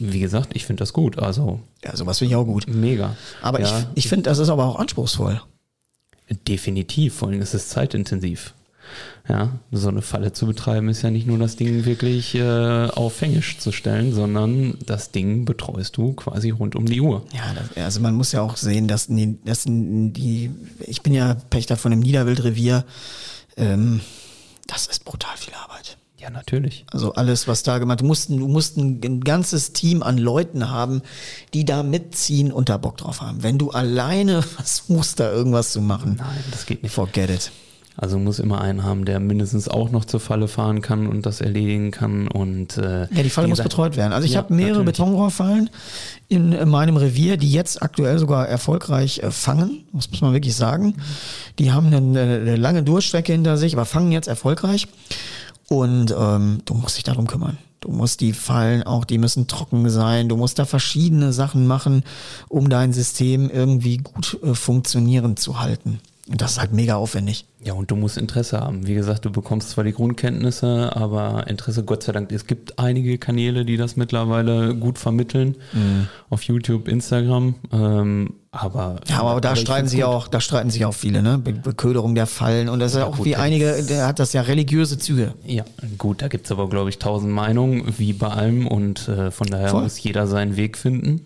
wie 0.00 0.20
gesagt, 0.20 0.50
ich 0.54 0.66
finde 0.66 0.80
das 0.80 0.92
gut. 0.92 1.18
Also 1.20 1.60
Ja, 1.84 1.96
sowas 1.96 2.18
finde 2.18 2.32
ich 2.32 2.36
auch 2.36 2.44
gut. 2.44 2.66
mega. 2.68 3.14
Aber 3.40 3.60
ja, 3.60 3.66
ich, 3.94 4.04
ich 4.04 4.08
finde, 4.08 4.24
das 4.24 4.38
ist 4.38 4.48
aber 4.48 4.64
auch 4.64 4.78
anspruchsvoll. 4.78 5.40
Definitiv, 6.48 7.14
vor 7.14 7.28
allem 7.28 7.40
ist 7.40 7.54
es 7.54 7.68
zeitintensiv. 7.68 8.52
Ja, 9.28 9.58
so 9.72 9.88
eine 9.88 10.02
Falle 10.02 10.32
zu 10.32 10.46
betreiben 10.46 10.88
ist 10.88 11.02
ja 11.02 11.10
nicht 11.10 11.26
nur 11.26 11.38
das 11.38 11.56
Ding 11.56 11.84
wirklich 11.84 12.34
äh, 12.36 12.86
auf 12.86 13.16
Fängisch 13.16 13.58
zu 13.58 13.72
stellen, 13.72 14.12
sondern 14.12 14.78
das 14.86 15.10
Ding 15.10 15.44
betreust 15.44 15.96
du 15.96 16.12
quasi 16.12 16.50
rund 16.50 16.76
um 16.76 16.86
die 16.86 17.00
Uhr. 17.00 17.24
Ja, 17.32 17.42
das, 17.54 17.84
also 17.84 18.00
man 18.00 18.14
muss 18.14 18.32
ja 18.32 18.42
auch 18.42 18.56
sehen, 18.56 18.86
dass 18.86 19.08
die, 19.08 19.38
dass 19.44 19.64
die 19.66 20.50
ich 20.80 21.02
bin 21.02 21.12
ja 21.12 21.34
Pächter 21.50 21.76
von 21.76 21.90
dem 21.90 22.00
Niederwildrevier, 22.00 22.84
ähm, 23.56 24.00
das 24.68 24.86
ist 24.86 25.04
brutal 25.04 25.36
viel 25.36 25.54
Arbeit. 25.54 25.98
Ja, 26.18 26.30
natürlich. 26.30 26.86
Also 26.90 27.12
alles, 27.14 27.46
was 27.46 27.62
da 27.62 27.78
gemacht, 27.78 28.00
du 28.00 28.04
musst, 28.04 28.30
du 28.30 28.48
musst 28.48 28.76
ein, 28.78 29.00
ein 29.04 29.20
ganzes 29.20 29.72
Team 29.72 30.02
an 30.02 30.18
Leuten 30.18 30.70
haben, 30.70 31.02
die 31.52 31.64
da 31.64 31.82
mitziehen 31.82 32.52
und 32.52 32.68
da 32.68 32.78
Bock 32.78 32.96
drauf 32.96 33.20
haben. 33.20 33.42
Wenn 33.42 33.58
du 33.58 33.70
alleine 33.70 34.42
versuchst, 34.42 35.20
da 35.20 35.30
irgendwas 35.30 35.72
zu 35.72 35.80
machen, 35.80 36.16
Nein, 36.18 36.44
das 36.50 36.64
geht 36.64 36.82
nicht. 36.82 36.92
forget 36.92 37.30
it. 37.30 37.52
Also 37.98 38.18
muss 38.18 38.38
immer 38.40 38.60
einen 38.60 38.84
haben, 38.84 39.06
der 39.06 39.20
mindestens 39.20 39.68
auch 39.68 39.90
noch 39.90 40.04
zur 40.04 40.20
Falle 40.20 40.48
fahren 40.48 40.82
kann 40.82 41.06
und 41.06 41.24
das 41.24 41.40
erledigen 41.40 41.90
kann. 41.92 42.28
Und 42.28 42.76
äh, 42.76 43.02
Ja, 43.10 43.22
die 43.22 43.30
Falle 43.30 43.48
muss 43.48 43.56
gesagt- 43.58 43.70
betreut 43.70 43.96
werden. 43.96 44.12
Also 44.12 44.26
ich 44.26 44.32
Ja, 44.34 44.38
habe 44.42 44.52
mehrere. 44.54 44.84
Betonrohrfallen 44.84 45.70
in 46.28 46.52
äh, 46.52 46.66
meinem 46.66 46.96
Revier, 46.98 47.36
die 47.38 47.50
jetzt 47.50 47.80
aktuell 47.82 48.18
sogar 48.18 48.46
erfolgreich 48.48 49.20
äh, 49.20 49.30
fangen. 49.30 49.84
Das 49.94 50.10
muss 50.10 50.20
man 50.20 50.34
wirklich 50.34 50.54
sagen. 50.56 50.96
Die 51.58 51.72
haben 51.72 51.86
eine, 51.86 51.96
eine 52.20 52.56
lange 52.56 52.82
Durchstrecke 52.82 53.32
hinter 53.32 53.56
sich, 53.56 53.72
aber 53.74 53.86
fangen 53.86 54.12
jetzt 54.12 54.28
erfolgreich. 54.28 54.88
Und 55.68 56.14
ähm, 56.16 56.58
du 56.64 56.74
musst 56.74 56.96
dich 56.98 57.04
darum 57.04 57.26
kümmern. 57.26 57.56
Du 57.80 57.90
musst 57.90 58.20
die 58.20 58.32
Fallen 58.32 58.82
auch, 58.82 59.04
die 59.04 59.18
müssen 59.18 59.46
trocken 59.46 59.88
sein. 59.90 60.28
Du 60.28 60.36
musst 60.36 60.58
da 60.58 60.64
verschiedene 60.64 61.32
Sachen 61.32 61.66
machen, 61.66 62.02
um 62.48 62.68
dein 62.68 62.92
System 62.92 63.48
irgendwie 63.50 63.98
gut 63.98 64.38
äh, 64.42 64.54
funktionierend 64.54 65.38
zu 65.38 65.60
halten. 65.60 66.00
Und 66.28 66.40
das 66.40 66.52
ist 66.52 66.58
halt 66.60 66.72
mega 66.72 66.96
aufwendig. 66.96 67.44
Ja, 67.62 67.74
und 67.74 67.88
du 67.92 67.94
musst 67.94 68.18
Interesse 68.18 68.58
haben. 68.58 68.86
Wie 68.88 68.94
gesagt, 68.94 69.24
du 69.24 69.30
bekommst 69.30 69.70
zwar 69.70 69.84
die 69.84 69.92
Grundkenntnisse, 69.92 70.90
aber 70.96 71.46
Interesse, 71.46 71.84
Gott 71.84 72.02
sei 72.02 72.10
Dank, 72.10 72.32
es 72.32 72.46
gibt 72.48 72.80
einige 72.80 73.16
Kanäle, 73.18 73.64
die 73.64 73.76
das 73.76 73.94
mittlerweile 73.96 74.74
gut 74.74 74.98
vermitteln. 74.98 75.54
Mhm. 75.72 76.08
Auf 76.28 76.42
YouTube, 76.42 76.88
Instagram. 76.88 77.54
Ähm, 77.72 78.34
aber, 78.50 78.96
Ja, 79.08 79.20
aber 79.22 79.40
da 79.40 79.52
ich 79.52 79.60
streiten 79.60 79.86
sich 79.86 80.00
gut. 80.00 80.08
auch, 80.08 80.26
da 80.26 80.40
streiten 80.40 80.70
sich 80.70 80.84
auch 80.84 80.94
viele, 80.94 81.22
ne? 81.22 81.38
Be 81.38 81.52
Beköderung 81.52 82.16
der 82.16 82.26
Fallen 82.26 82.68
und 82.68 82.80
das 82.80 82.92
ist 82.92 82.98
ja 82.98 83.06
auch 83.06 83.16
gut, 83.18 83.26
wie 83.26 83.36
einige, 83.36 83.82
der 83.84 84.06
hat 84.08 84.18
das 84.18 84.32
ja 84.32 84.40
religiöse 84.42 84.98
Züge. 84.98 85.34
Ja, 85.44 85.64
gut, 85.96 86.22
da 86.22 86.28
gibt's 86.28 86.50
aber, 86.50 86.68
glaube 86.68 86.90
ich, 86.90 86.98
tausend 86.98 87.32
Meinungen, 87.32 87.84
wie 87.98 88.12
bei 88.14 88.28
allem. 88.28 88.66
Und 88.66 89.06
äh, 89.08 89.30
von 89.30 89.46
daher 89.46 89.68
Voll. 89.68 89.82
muss 89.84 90.02
jeder 90.02 90.26
seinen 90.26 90.56
Weg 90.56 90.76
finden. 90.76 91.20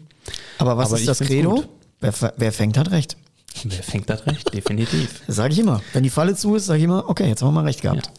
Aber 0.59 0.77
was 0.77 0.89
Aber 0.91 0.99
ist 0.99 1.09
das 1.09 1.21
Credo? 1.21 1.65
Wer, 2.01 2.13
wer 2.37 2.53
fängt, 2.53 2.77
hat 2.77 2.91
recht. 2.91 3.17
Wer 3.65 3.83
fängt 3.83 4.09
das 4.09 4.27
recht? 4.27 4.53
Definitiv. 4.55 5.23
Sage 5.29 5.53
ich 5.53 5.59
immer. 5.59 5.83
Wenn 5.93 6.03
die 6.03 6.11
Falle 6.11 6.35
zu 6.35 6.55
ist, 6.55 6.67
sage 6.67 6.79
ich 6.79 6.85
immer, 6.85 7.09
okay, 7.09 7.29
jetzt 7.29 7.43
haben 7.43 7.49
wir 7.49 7.61
mal 7.61 7.65
recht 7.65 7.83
gehabt. 7.83 8.11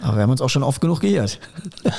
Aber 0.00 0.16
wir 0.16 0.22
haben 0.22 0.30
uns 0.30 0.40
auch 0.40 0.50
schon 0.50 0.62
oft 0.62 0.80
genug 0.80 1.00
geirrt. 1.00 1.38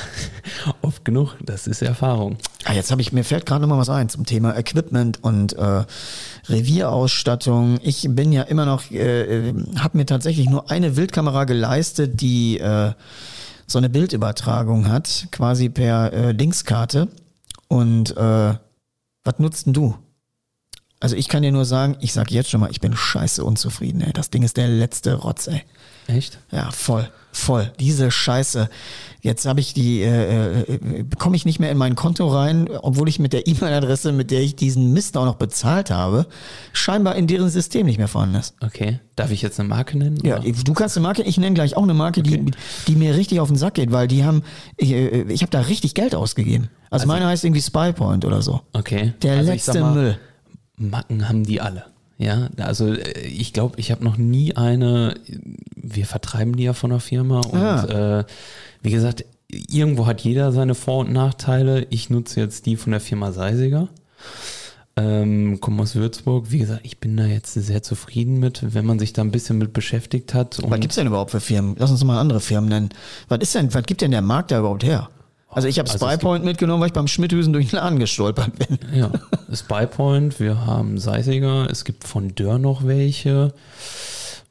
Oft 0.82 1.04
genug, 1.04 1.36
das 1.44 1.66
ist 1.66 1.82
Erfahrung. 1.82 2.36
Ah, 2.64 2.72
jetzt 2.72 2.90
habe 2.90 3.00
ich, 3.00 3.12
mir 3.12 3.24
fällt 3.24 3.46
gerade 3.46 3.62
noch 3.62 3.68
mal 3.68 3.78
was 3.78 3.88
ein 3.88 4.08
zum 4.08 4.26
Thema 4.26 4.56
Equipment 4.56 5.22
und 5.22 5.52
äh, 5.54 5.84
Revierausstattung. 6.48 7.78
Ich 7.82 8.06
bin 8.10 8.32
ja 8.32 8.42
immer 8.42 8.66
noch, 8.66 8.90
äh, 8.90 9.52
habe 9.76 9.98
mir 9.98 10.06
tatsächlich 10.06 10.48
nur 10.48 10.70
eine 10.70 10.96
Wildkamera 10.96 11.44
geleistet, 11.44 12.20
die 12.20 12.58
äh, 12.58 12.92
so 13.66 13.78
eine 13.78 13.88
Bildübertragung 13.88 14.88
hat, 14.88 15.28
quasi 15.30 15.68
per 15.68 16.12
äh, 16.12 16.32
Linkskarte. 16.32 17.08
Und 17.68 18.16
äh, 18.16 18.54
was 19.24 19.38
nutzt 19.38 19.66
denn 19.66 19.74
du? 19.74 19.94
Also 21.00 21.14
ich 21.14 21.28
kann 21.28 21.42
dir 21.42 21.52
nur 21.52 21.64
sagen, 21.64 21.96
ich 22.00 22.12
sag 22.12 22.30
jetzt 22.32 22.50
schon 22.50 22.60
mal, 22.60 22.70
ich 22.70 22.80
bin 22.80 22.96
scheiße 22.96 23.44
unzufrieden, 23.44 24.00
ey. 24.00 24.12
Das 24.12 24.30
Ding 24.30 24.42
ist 24.42 24.56
der 24.56 24.66
letzte 24.68 25.14
Rotz, 25.14 25.46
ey. 25.46 25.62
Echt? 26.08 26.38
Ja, 26.50 26.70
voll, 26.72 27.08
voll. 27.32 27.70
Diese 27.78 28.10
Scheiße. 28.10 28.68
Jetzt 29.20 29.44
habe 29.46 29.60
ich 29.60 29.74
die, 29.74 30.00
äh, 30.00 30.62
äh, 30.62 31.04
komme 31.18 31.36
ich 31.36 31.44
nicht 31.44 31.60
mehr 31.60 31.70
in 31.70 31.76
mein 31.76 31.94
Konto 31.96 32.26
rein, 32.28 32.66
obwohl 32.82 33.08
ich 33.08 33.18
mit 33.18 33.32
der 33.32 33.46
E-Mail-Adresse, 33.46 34.10
mit 34.12 34.30
der 34.30 34.40
ich 34.40 34.56
diesen 34.56 34.92
Mist 34.94 35.16
auch 35.18 35.26
noch 35.26 35.34
bezahlt 35.36 35.90
habe, 35.90 36.26
scheinbar 36.72 37.14
in 37.16 37.26
deren 37.26 37.50
System 37.50 37.86
nicht 37.86 37.98
mehr 37.98 38.08
vorhanden 38.08 38.36
ist. 38.36 38.54
Okay. 38.62 39.00
Darf 39.16 39.30
ich 39.30 39.42
jetzt 39.42 39.60
eine 39.60 39.68
Marke 39.68 39.98
nennen? 39.98 40.18
Ja, 40.24 40.38
oder? 40.40 40.50
du 40.50 40.72
kannst 40.72 40.96
eine 40.96 41.02
Marke, 41.06 41.22
ich 41.22 41.36
nenne 41.36 41.54
gleich 41.54 41.76
auch 41.76 41.82
eine 41.82 41.94
Marke, 41.94 42.20
Okay. 42.20 42.42
die, 42.42 42.50
die 42.92 42.96
mir 42.96 43.14
richtig 43.14 43.38
auf 43.40 43.48
den 43.48 43.56
Sack 43.58 43.74
geht, 43.74 43.92
weil 43.92 44.08
die 44.08 44.24
haben, 44.24 44.42
ich, 44.78 44.92
äh, 44.92 45.22
ich 45.28 45.42
habe 45.42 45.50
da 45.50 45.60
richtig 45.60 45.94
Geld 45.94 46.14
ausgegeben. 46.14 46.70
Also, 46.90 47.06
meine 47.06 47.26
heißt 47.26 47.44
irgendwie 47.44 47.60
Spypoint 47.62 48.24
oder 48.24 48.40
so. 48.40 48.62
Okay. 48.72 49.12
Der 49.22 49.36
Also 49.36 49.52
letzte 49.52 49.80
mal, 49.80 49.94
Müll. 49.94 50.18
Macken 50.78 51.28
haben 51.28 51.44
die 51.44 51.60
alle. 51.60 51.84
Ja, 52.18 52.48
also 52.58 52.92
äh, 52.94 53.20
ich 53.26 53.52
glaube, 53.52 53.78
ich 53.78 53.90
habe 53.90 54.02
noch 54.04 54.16
nie 54.16 54.56
eine, 54.56 55.14
wir 55.76 56.06
vertreiben 56.06 56.56
die 56.56 56.64
ja 56.64 56.72
von 56.72 56.90
der 56.90 57.00
Firma 57.00 57.40
und 57.40 57.58
Ah. 57.60 58.20
äh, 58.20 58.24
wie 58.82 58.90
gesagt, 58.90 59.24
irgendwo 59.50 60.06
hat 60.06 60.20
jeder 60.22 60.50
seine 60.52 60.74
Vor- 60.74 60.98
und 61.00 61.12
Nachteile. 61.12 61.86
Ich 61.90 62.10
nutze 62.10 62.40
jetzt 62.40 62.66
die 62.66 62.76
von 62.76 62.90
der 62.92 63.00
Firma 63.00 63.32
Seisiger. 63.32 63.88
Ähm, 64.96 65.60
komme 65.60 65.82
aus 65.82 65.94
Würzburg. 65.94 66.50
Wie 66.50 66.58
gesagt, 66.58 66.80
ich 66.82 66.98
bin 66.98 67.16
da 67.16 67.24
jetzt 67.24 67.54
sehr 67.54 67.84
zufrieden 67.84 68.40
mit, 68.40 68.74
wenn 68.74 68.84
man 68.84 68.98
sich 68.98 69.12
da 69.12 69.22
ein 69.22 69.30
bisschen 69.30 69.58
mit 69.58 69.72
beschäftigt 69.72 70.34
hat. 70.34 70.58
Was 70.58 70.64
Und 70.64 70.80
gibt's 70.80 70.96
denn 70.96 71.06
überhaupt 71.06 71.30
für 71.30 71.40
Firmen? 71.40 71.76
Lass 71.78 71.92
uns 71.92 72.02
mal 72.02 72.18
andere 72.18 72.40
Firmen 72.40 72.68
nennen. 72.68 72.88
Was 73.28 73.38
ist 73.38 73.54
denn, 73.54 73.72
was 73.72 73.84
gibt 73.84 74.00
denn 74.00 74.10
der 74.10 74.22
Markt 74.22 74.50
da 74.50 74.58
überhaupt 74.58 74.82
her? 74.82 75.08
Also 75.58 75.66
ich 75.66 75.80
habe 75.80 75.90
Also 75.90 76.06
Spypoint 76.06 76.44
mitgenommen, 76.44 76.80
weil 76.80 76.86
ich 76.86 76.92
beim 76.92 77.08
Schmidthüsen 77.08 77.52
durch 77.52 77.70
den 77.70 77.80
Laden 77.80 77.98
gestolpert 77.98 78.52
bin. 78.60 78.78
Ja, 78.94 79.10
Spypoint, 79.52 80.38
wir 80.38 80.64
haben 80.64 80.98
Seisiger, 80.98 81.68
es 81.68 81.84
gibt 81.84 82.06
von 82.06 82.32
Dörr 82.36 82.60
noch 82.60 82.86
welche. 82.86 83.52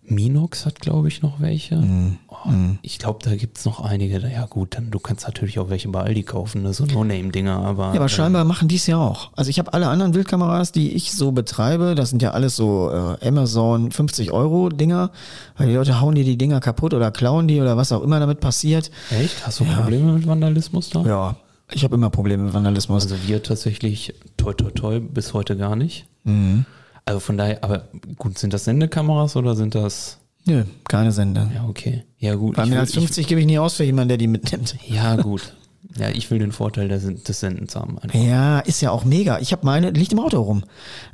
Minox 0.10 0.66
hat, 0.66 0.80
glaube 0.80 1.10
ich, 1.10 1.22
noch 1.22 1.39
welche. 1.41 1.76
Mhm. 1.76 2.18
Oh, 2.30 2.36
Ich 2.82 2.97
glaube, 2.97 3.20
da 3.24 3.36
gibt 3.36 3.58
es 3.58 3.66
noch 3.66 3.82
einige. 3.82 4.20
Ja 4.20 4.45
gut, 4.45 4.76
dann 4.78 4.89
du 4.89 4.99
kannst 4.99 5.26
natürlich 5.26 5.60
auch 5.60 5.70
welche 5.70 5.89
bei 5.89 6.01
Aldi 6.01 6.24
kaufen, 6.24 6.64
ne? 6.64 6.74
so 6.74 6.86
No-Name-Dinger, 6.86 7.58
aber. 7.58 7.88
Ja, 7.88 7.95
aber 7.95 8.05
äh, 8.05 8.10
scheinbar 8.10 8.45
machen 8.45 8.68
die 8.68 8.76
es 8.76 8.88
ja 8.88 8.97
auch. 8.97 9.32
Also 9.36 9.49
ich 9.49 9.60
habe 9.60 9.74
alle 9.74 9.88
anderen 9.88 10.14
Wildkameras, 10.14 10.72
die 10.72 10.93
ich 10.93 11.12
so 11.12 11.32
betreibe, 11.32 11.93
das 11.95 12.10
sind 12.10 12.22
ja 12.22 12.32
alles 12.32 12.55
so 12.55 12.89
äh, 13.22 13.28
Amazon 13.28 13.91
50 13.91 14.32
Euro 14.32 14.70
Dinger, 14.70 15.12
weil 15.58 15.68
die 15.68 15.74
Leute 15.76 15.99
hauen 15.99 16.16
dir 16.16 16.24
die 16.24 16.38
Dinger 16.38 16.60
kaputt 16.62 16.93
oder 16.93 17.12
klauen 17.12 17.47
die 17.47 17.60
oder 17.60 17.76
was 17.76 17.91
auch 17.91 18.01
immer 18.01 18.20
damit 18.20 18.39
passiert. 18.39 18.91
Echt? 19.12 19.45
Hast 19.45 19.60
du 19.60 19.66
Probleme 19.66 20.14
mit 20.14 20.26
Vandalismus 20.28 20.89
da? 20.89 21.01
Ja, 21.03 21.36
ich 21.72 21.84
habe 21.84 21.95
immer 21.95 22.10
Probleme 22.10 22.43
mit 22.43 22.53
Vandalismus. 22.53 23.03
Also 23.03 23.16
wir 23.28 23.43
tatsächlich 23.43 24.14
toi 24.38 24.53
toi 24.53 24.72
toi 24.72 24.99
bis 25.01 25.34
heute 25.34 25.58
gar 25.58 25.76
nicht. 25.76 26.05
Mhm. 26.24 26.66
Also 27.08 27.22
von 27.22 27.38
daher, 27.38 27.64
aber 27.64 27.88
gut, 28.18 28.38
sind 28.38 28.53
das 28.53 28.66
Sendekameras 28.66 29.38
oder 29.38 29.55
sind 29.55 29.76
das. 29.76 30.18
Nö, 30.45 30.66
keine 30.89 31.14
Sender. 31.14 31.49
Ja, 31.55 31.66
okay. 31.66 32.03
Ja, 32.20 32.36
gut. 32.36 32.58
Bei 32.58 32.66
mehr 32.66 32.82
als 32.82 32.93
50 32.93 33.28
gebe 33.28 33.39
ich 33.39 33.47
nie 33.47 33.60
aus 33.60 33.76
für 33.76 33.86
jemanden, 33.86 34.10
der 34.10 34.18
die 34.18 34.28
mitnimmt. 34.28 34.76
Ja, 34.88 35.16
gut. 35.16 35.53
Ja, 35.97 36.10
ich 36.10 36.30
will 36.30 36.39
den 36.39 36.51
Vorteil 36.51 36.89
des, 36.89 37.05
des 37.24 37.39
Sendens 37.39 37.76
haben. 37.78 37.97
Einfach. 37.97 38.20
Ja, 38.20 38.60
ist 38.60 38.82
ja 38.82 38.91
auch 38.91 39.05
mega. 39.05 39.39
Ich 39.39 39.53
habe 39.53 39.66
meine, 39.66 39.91
liegt 39.91 40.12
im 40.12 40.20
Auto 40.20 40.41
rum. 40.41 40.64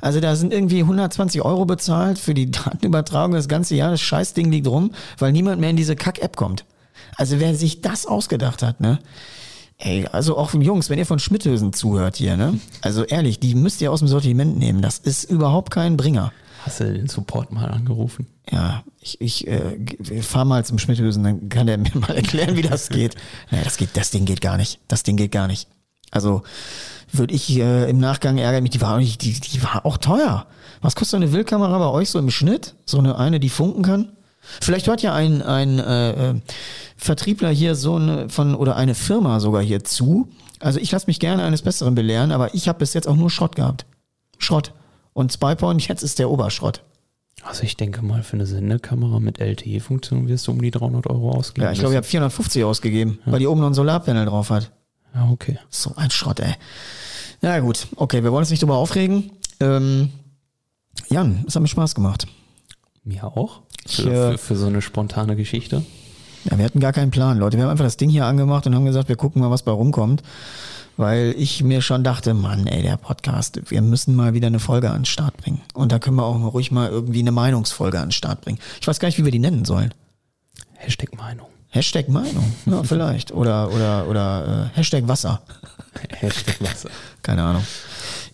Also 0.00 0.18
da 0.18 0.34
sind 0.34 0.52
irgendwie 0.52 0.80
120 0.80 1.42
Euro 1.42 1.64
bezahlt 1.64 2.18
für 2.18 2.34
die 2.34 2.50
Datenübertragung 2.50 3.34
das 3.34 3.46
ganze 3.46 3.76
Jahr. 3.76 3.92
Das 3.92 4.00
Scheißding 4.00 4.50
liegt 4.50 4.66
rum, 4.66 4.90
weil 5.18 5.30
niemand 5.30 5.60
mehr 5.60 5.70
in 5.70 5.76
diese 5.76 5.94
Kack-App 5.94 6.36
kommt. 6.36 6.64
Also 7.16 7.38
wer 7.38 7.54
sich 7.54 7.82
das 7.82 8.04
ausgedacht 8.06 8.62
hat, 8.62 8.80
ne? 8.80 8.98
Ey, 9.78 10.06
also 10.12 10.38
auch 10.38 10.54
Jungs, 10.54 10.88
wenn 10.88 10.98
ihr 10.98 11.06
von 11.06 11.18
Schmidthösen 11.18 11.72
zuhört 11.72 12.16
hier, 12.16 12.36
ne? 12.36 12.58
Also 12.80 13.04
ehrlich, 13.04 13.40
die 13.40 13.54
müsst 13.54 13.80
ihr 13.82 13.90
aus 13.92 13.98
dem 13.98 14.08
Sortiment 14.08 14.56
nehmen. 14.56 14.80
Das 14.82 14.98
ist 14.98 15.24
überhaupt 15.24 15.70
kein 15.72 15.96
Bringer. 15.96 16.32
Hast 16.64 16.80
du 16.80 16.92
den 16.92 17.08
Support 17.08 17.52
mal 17.52 17.66
angerufen? 17.66 18.26
Ja, 18.50 18.84
ich, 19.00 19.20
ich 19.20 19.46
äh, 19.46 19.76
g- 19.78 20.22
fahr 20.22 20.44
mal 20.44 20.64
zum 20.64 20.78
Schmidthösen, 20.78 21.22
dann 21.24 21.48
kann 21.48 21.66
der 21.66 21.76
mir 21.78 21.90
mal 21.94 22.14
erklären, 22.16 22.56
wie 22.56 22.62
das 22.62 22.88
geht. 22.88 23.16
Ja, 23.50 23.58
das 23.62 23.76
geht, 23.76 23.90
das 23.94 24.10
Ding 24.10 24.24
geht 24.24 24.40
gar 24.40 24.56
nicht. 24.56 24.78
Das 24.88 25.02
Ding 25.02 25.16
geht 25.16 25.32
gar 25.32 25.46
nicht. 25.48 25.68
Also 26.10 26.42
würde 27.12 27.34
ich 27.34 27.50
äh, 27.58 27.90
im 27.90 27.98
Nachgang 27.98 28.38
ärgern 28.38 28.62
mich, 28.62 28.70
die 28.70 28.80
war 28.80 28.94
auch 28.94 28.98
nicht, 28.98 29.22
die, 29.22 29.32
die 29.38 29.62
war 29.62 29.84
auch 29.84 29.98
teuer. 29.98 30.46
Was 30.80 30.94
kostet 30.94 31.10
so 31.10 31.16
eine 31.16 31.32
Wildkamera 31.32 31.78
bei 31.78 31.88
euch 31.88 32.10
so 32.10 32.18
im 32.18 32.30
Schnitt? 32.30 32.74
So 32.86 32.98
eine 32.98 33.18
eine, 33.18 33.40
die 33.40 33.48
funken 33.50 33.82
kann? 33.82 34.12
Vielleicht 34.60 34.86
hört 34.86 35.02
ja 35.02 35.14
ein, 35.14 35.42
ein 35.42 35.78
äh, 35.78 36.30
äh, 36.30 36.34
Vertriebler 36.96 37.50
hier 37.50 37.74
so 37.74 37.96
eine 37.96 38.28
von 38.28 38.54
oder 38.54 38.76
eine 38.76 38.94
Firma 38.94 39.40
sogar 39.40 39.62
hier 39.62 39.84
zu. 39.84 40.28
Also 40.60 40.78
ich 40.80 40.90
lasse 40.90 41.06
mich 41.06 41.20
gerne 41.20 41.42
eines 41.42 41.62
Besseren 41.62 41.94
belehren, 41.94 42.32
aber 42.32 42.54
ich 42.54 42.68
habe 42.68 42.78
bis 42.78 42.94
jetzt 42.94 43.08
auch 43.08 43.16
nur 43.16 43.30
Schrott 43.30 43.56
gehabt. 43.56 43.86
Schrott. 44.38 44.72
Und 45.12 45.32
Spypoint, 45.32 45.86
jetzt 45.86 46.02
ist 46.02 46.18
der 46.18 46.30
Oberschrott. 46.30 46.82
Also 47.42 47.64
ich 47.64 47.76
denke 47.76 48.02
mal, 48.02 48.22
für 48.22 48.34
eine 48.34 48.46
Sendekamera 48.46 49.20
mit 49.20 49.38
LTE-Funktion 49.38 50.28
wirst 50.28 50.46
du 50.46 50.52
um 50.52 50.62
die 50.62 50.70
300 50.70 51.06
Euro 51.08 51.32
ausgeben. 51.32 51.66
Ja, 51.66 51.72
ich 51.72 51.78
glaube, 51.78 51.92
ich 51.92 51.96
habe 51.98 52.06
450 52.06 52.64
ausgegeben, 52.64 53.18
weil 53.26 53.38
die 53.38 53.46
oben 53.46 53.60
noch 53.60 53.68
ein 53.68 53.74
Solarpanel 53.74 54.24
drauf 54.24 54.50
hat. 54.50 54.72
Ja, 55.14 55.28
okay. 55.30 55.58
So 55.68 55.92
ein 55.96 56.10
Schrott, 56.10 56.40
ey. 56.40 56.54
Ja 57.42 57.58
gut, 57.58 57.86
okay, 57.96 58.22
wir 58.24 58.32
wollen 58.32 58.42
uns 58.42 58.50
nicht 58.50 58.62
drüber 58.62 58.76
aufregen. 58.76 59.30
Ähm, 59.60 60.10
Jan, 61.10 61.44
es 61.46 61.54
hat 61.54 61.62
mir 61.62 61.68
Spaß 61.68 61.94
gemacht. 61.94 62.26
Mir 63.04 63.24
auch. 63.24 63.60
Für, 63.86 64.02
für, 64.32 64.38
für 64.38 64.56
so 64.56 64.66
eine 64.66 64.82
spontane 64.82 65.36
Geschichte. 65.36 65.84
Ja, 66.50 66.58
wir 66.58 66.64
hatten 66.64 66.80
gar 66.80 66.92
keinen 66.92 67.10
Plan, 67.10 67.38
Leute. 67.38 67.56
Wir 67.56 67.64
haben 67.64 67.70
einfach 67.70 67.84
das 67.84 67.96
Ding 67.96 68.10
hier 68.10 68.26
angemacht 68.26 68.66
und 68.66 68.74
haben 68.74 68.84
gesagt, 68.84 69.08
wir 69.08 69.16
gucken 69.16 69.40
mal, 69.40 69.50
was 69.50 69.62
bei 69.62 69.72
rumkommt. 69.72 70.22
Weil 70.96 71.34
ich 71.36 71.62
mir 71.64 71.80
schon 71.82 72.04
dachte, 72.04 72.34
Mann, 72.34 72.68
ey, 72.68 72.82
der 72.82 72.96
Podcast, 72.96 73.60
wir 73.68 73.82
müssen 73.82 74.14
mal 74.14 74.32
wieder 74.32 74.46
eine 74.46 74.60
Folge 74.60 74.90
an 74.90 75.00
den 75.00 75.04
Start 75.06 75.36
bringen. 75.38 75.60
Und 75.72 75.90
da 75.90 75.98
können 75.98 76.16
wir 76.16 76.24
auch 76.24 76.54
ruhig 76.54 76.70
mal 76.70 76.88
irgendwie 76.88 77.18
eine 77.18 77.32
Meinungsfolge 77.32 77.98
an 77.98 78.06
den 78.06 78.12
Start 78.12 78.42
bringen. 78.42 78.58
Ich 78.80 78.86
weiß 78.86 79.00
gar 79.00 79.08
nicht, 79.08 79.18
wie 79.18 79.24
wir 79.24 79.32
die 79.32 79.40
nennen 79.40 79.64
sollen. 79.64 79.92
Hashtag 80.74 81.16
Meinung. 81.16 81.48
Hashtag 81.70 82.08
Meinung, 82.08 82.54
ja, 82.66 82.82
vielleicht. 82.84 83.32
Oder, 83.32 83.72
oder, 83.72 84.06
oder 84.08 84.70
äh, 84.72 84.76
Hashtag 84.76 85.08
Wasser. 85.08 85.42
Hashtag 86.10 86.60
Wasser. 86.60 86.90
Keine 87.22 87.42
Ahnung. 87.42 87.64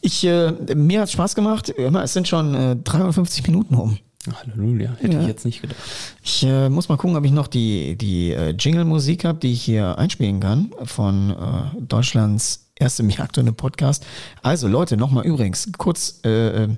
Ich, 0.02 0.22
äh, 0.24 0.52
mir 0.74 1.00
hat 1.00 1.10
Spaß 1.10 1.34
gemacht. 1.34 1.72
Mal, 1.90 2.04
Es 2.04 2.12
sind 2.12 2.28
schon 2.28 2.54
äh, 2.54 2.76
53 2.76 3.46
Minuten 3.46 3.74
um. 3.74 3.98
Halleluja, 4.28 4.90
hätte 4.98 5.14
Ja. 5.14 5.20
ich 5.22 5.28
jetzt 5.28 5.44
nicht 5.46 5.62
gedacht. 5.62 5.78
Ich 6.22 6.42
äh, 6.44 6.68
muss 6.68 6.88
mal 6.90 6.96
gucken, 6.96 7.16
ob 7.16 7.24
ich 7.24 7.32
noch 7.32 7.46
die, 7.46 7.96
die 7.96 8.32
äh, 8.32 8.50
Jingle-Musik 8.50 9.24
habe, 9.24 9.38
die 9.38 9.52
ich 9.52 9.62
hier 9.62 9.96
einspielen 9.98 10.40
kann 10.40 10.72
von 10.84 11.30
äh, 11.30 11.80
Deutschlands 11.80 12.66
erstem 12.76 13.08
Jagdhunde 13.10 13.52
Podcast. 13.52 14.04
Also 14.42 14.68
Leute, 14.68 14.96
nochmal 14.98 15.24
übrigens, 15.24 15.70
kurz, 15.78 16.20
äh, 16.24 16.64
äh, 16.64 16.68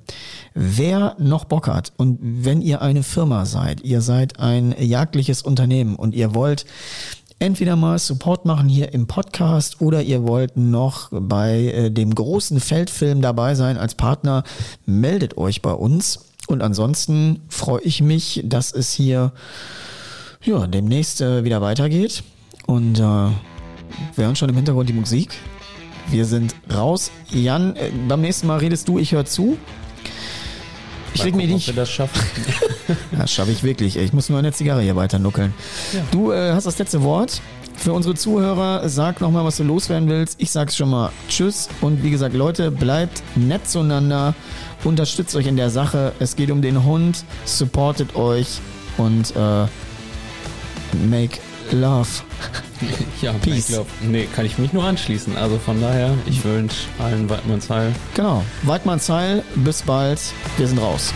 wer 0.53 1.15
noch 1.19 1.43
Bock 1.45 1.67
hat 1.67 1.91
und 1.97 2.17
wenn 2.21 2.61
ihr 2.61 2.81
eine 2.81 3.03
Firma 3.03 3.45
seid, 3.45 3.81
ihr 3.81 4.01
seid 4.01 4.39
ein 4.39 4.73
jagdliches 4.79 5.41
Unternehmen 5.41 5.95
und 5.97 6.15
ihr 6.15 6.33
wollt 6.35 6.65
entweder 7.39 7.75
mal 7.75 7.99
Support 7.99 8.45
machen 8.45 8.69
hier 8.69 8.93
im 8.93 9.07
Podcast 9.07 9.81
oder 9.81 10.01
ihr 10.01 10.23
wollt 10.23 10.55
noch 10.55 11.09
bei 11.11 11.59
äh, 11.67 11.91
dem 11.91 12.15
großen 12.15 12.61
Feldfilm 12.61 13.21
dabei 13.21 13.55
sein 13.55 13.77
als 13.77 13.95
Partner, 13.95 14.43
meldet 14.85 15.37
euch 15.37 15.61
bei 15.61 15.73
uns. 15.73 16.19
Und 16.53 16.61
ansonsten 16.61 17.41
freue 17.49 17.81
ich 17.81 18.01
mich, 18.01 18.41
dass 18.45 18.71
es 18.71 18.93
hier 18.93 19.33
ja, 20.43 20.67
demnächst 20.67 21.19
äh, 21.21 21.43
wieder 21.43 21.61
weitergeht. 21.61 22.23
Und 22.67 22.99
äh, 22.99 23.01
wir 23.01 23.33
hören 24.15 24.35
schon 24.35 24.49
im 24.49 24.55
Hintergrund 24.55 24.87
die 24.87 24.93
Musik. 24.93 25.33
Wir 26.09 26.25
sind 26.25 26.55
raus. 26.73 27.11
Jan, 27.29 27.75
äh, 27.75 27.89
beim 28.07 28.21
nächsten 28.21 28.47
Mal 28.47 28.59
redest 28.59 28.87
du, 28.87 28.99
ich 28.99 29.13
höre 29.13 29.25
zu. 29.25 29.57
Ich 31.13 31.19
Mal 31.19 31.25
leg 31.25 31.35
mir 31.35 31.41
gucken, 31.41 31.53
ob 31.53 31.57
nicht. 31.57 31.67
wir 31.67 31.73
das 31.73 31.89
schaffen. 31.89 32.21
Das 33.17 33.31
schaffe 33.31 33.51
ich 33.51 33.63
wirklich. 33.63 33.95
Ich 33.95 34.11
muss 34.11 34.29
nur 34.29 34.37
eine 34.37 34.51
Zigarre 34.51 34.81
hier 34.81 34.97
weiter 34.97 35.17
nuckeln. 35.17 35.53
Du 36.11 36.33
äh, 36.33 36.51
hast 36.51 36.65
das 36.65 36.77
letzte 36.77 37.01
Wort. 37.01 37.41
Für 37.77 37.93
unsere 37.93 38.13
Zuhörer, 38.13 38.87
sag 38.89 39.21
nochmal, 39.21 39.45
was 39.45 39.57
du 39.57 39.63
loswerden 39.63 40.09
willst. 40.09 40.41
Ich 40.41 40.51
sag's 40.51 40.75
schon 40.75 40.89
mal 40.89 41.09
Tschüss. 41.29 41.69
Und 41.79 42.03
wie 42.03 42.11
gesagt, 42.11 42.35
Leute, 42.35 42.71
bleibt 42.71 43.23
nett 43.35 43.67
zueinander. 43.69 44.35
Unterstützt 44.83 45.35
euch 45.35 45.47
in 45.47 45.55
der 45.55 45.69
Sache. 45.69 46.13
Es 46.19 46.35
geht 46.35 46.51
um 46.51 46.61
den 46.61 46.83
Hund. 46.83 47.23
Supportet 47.45 48.15
euch. 48.15 48.59
Und 48.97 49.35
äh, 49.35 49.65
make 51.09 51.39
love. 51.71 52.09
ja, 53.21 53.33
Peace. 53.33 53.57
ich 53.57 53.67
glaube, 53.67 53.89
nee, 54.01 54.27
kann 54.35 54.45
ich 54.45 54.57
mich 54.57 54.73
nur 54.73 54.83
anschließen. 54.83 55.37
Also 55.37 55.57
von 55.57 55.81
daher, 55.81 56.13
ich 56.25 56.43
wünsche 56.43 56.75
allen 56.99 57.29
Weidmanns 57.29 57.69
Heil. 57.69 57.93
Genau. 58.13 58.43
Weidmanns 58.63 59.09
Heil. 59.09 59.43
Bis 59.55 59.81
bald. 59.81 60.19
Wir 60.57 60.67
sind 60.67 60.79
raus. 60.79 61.13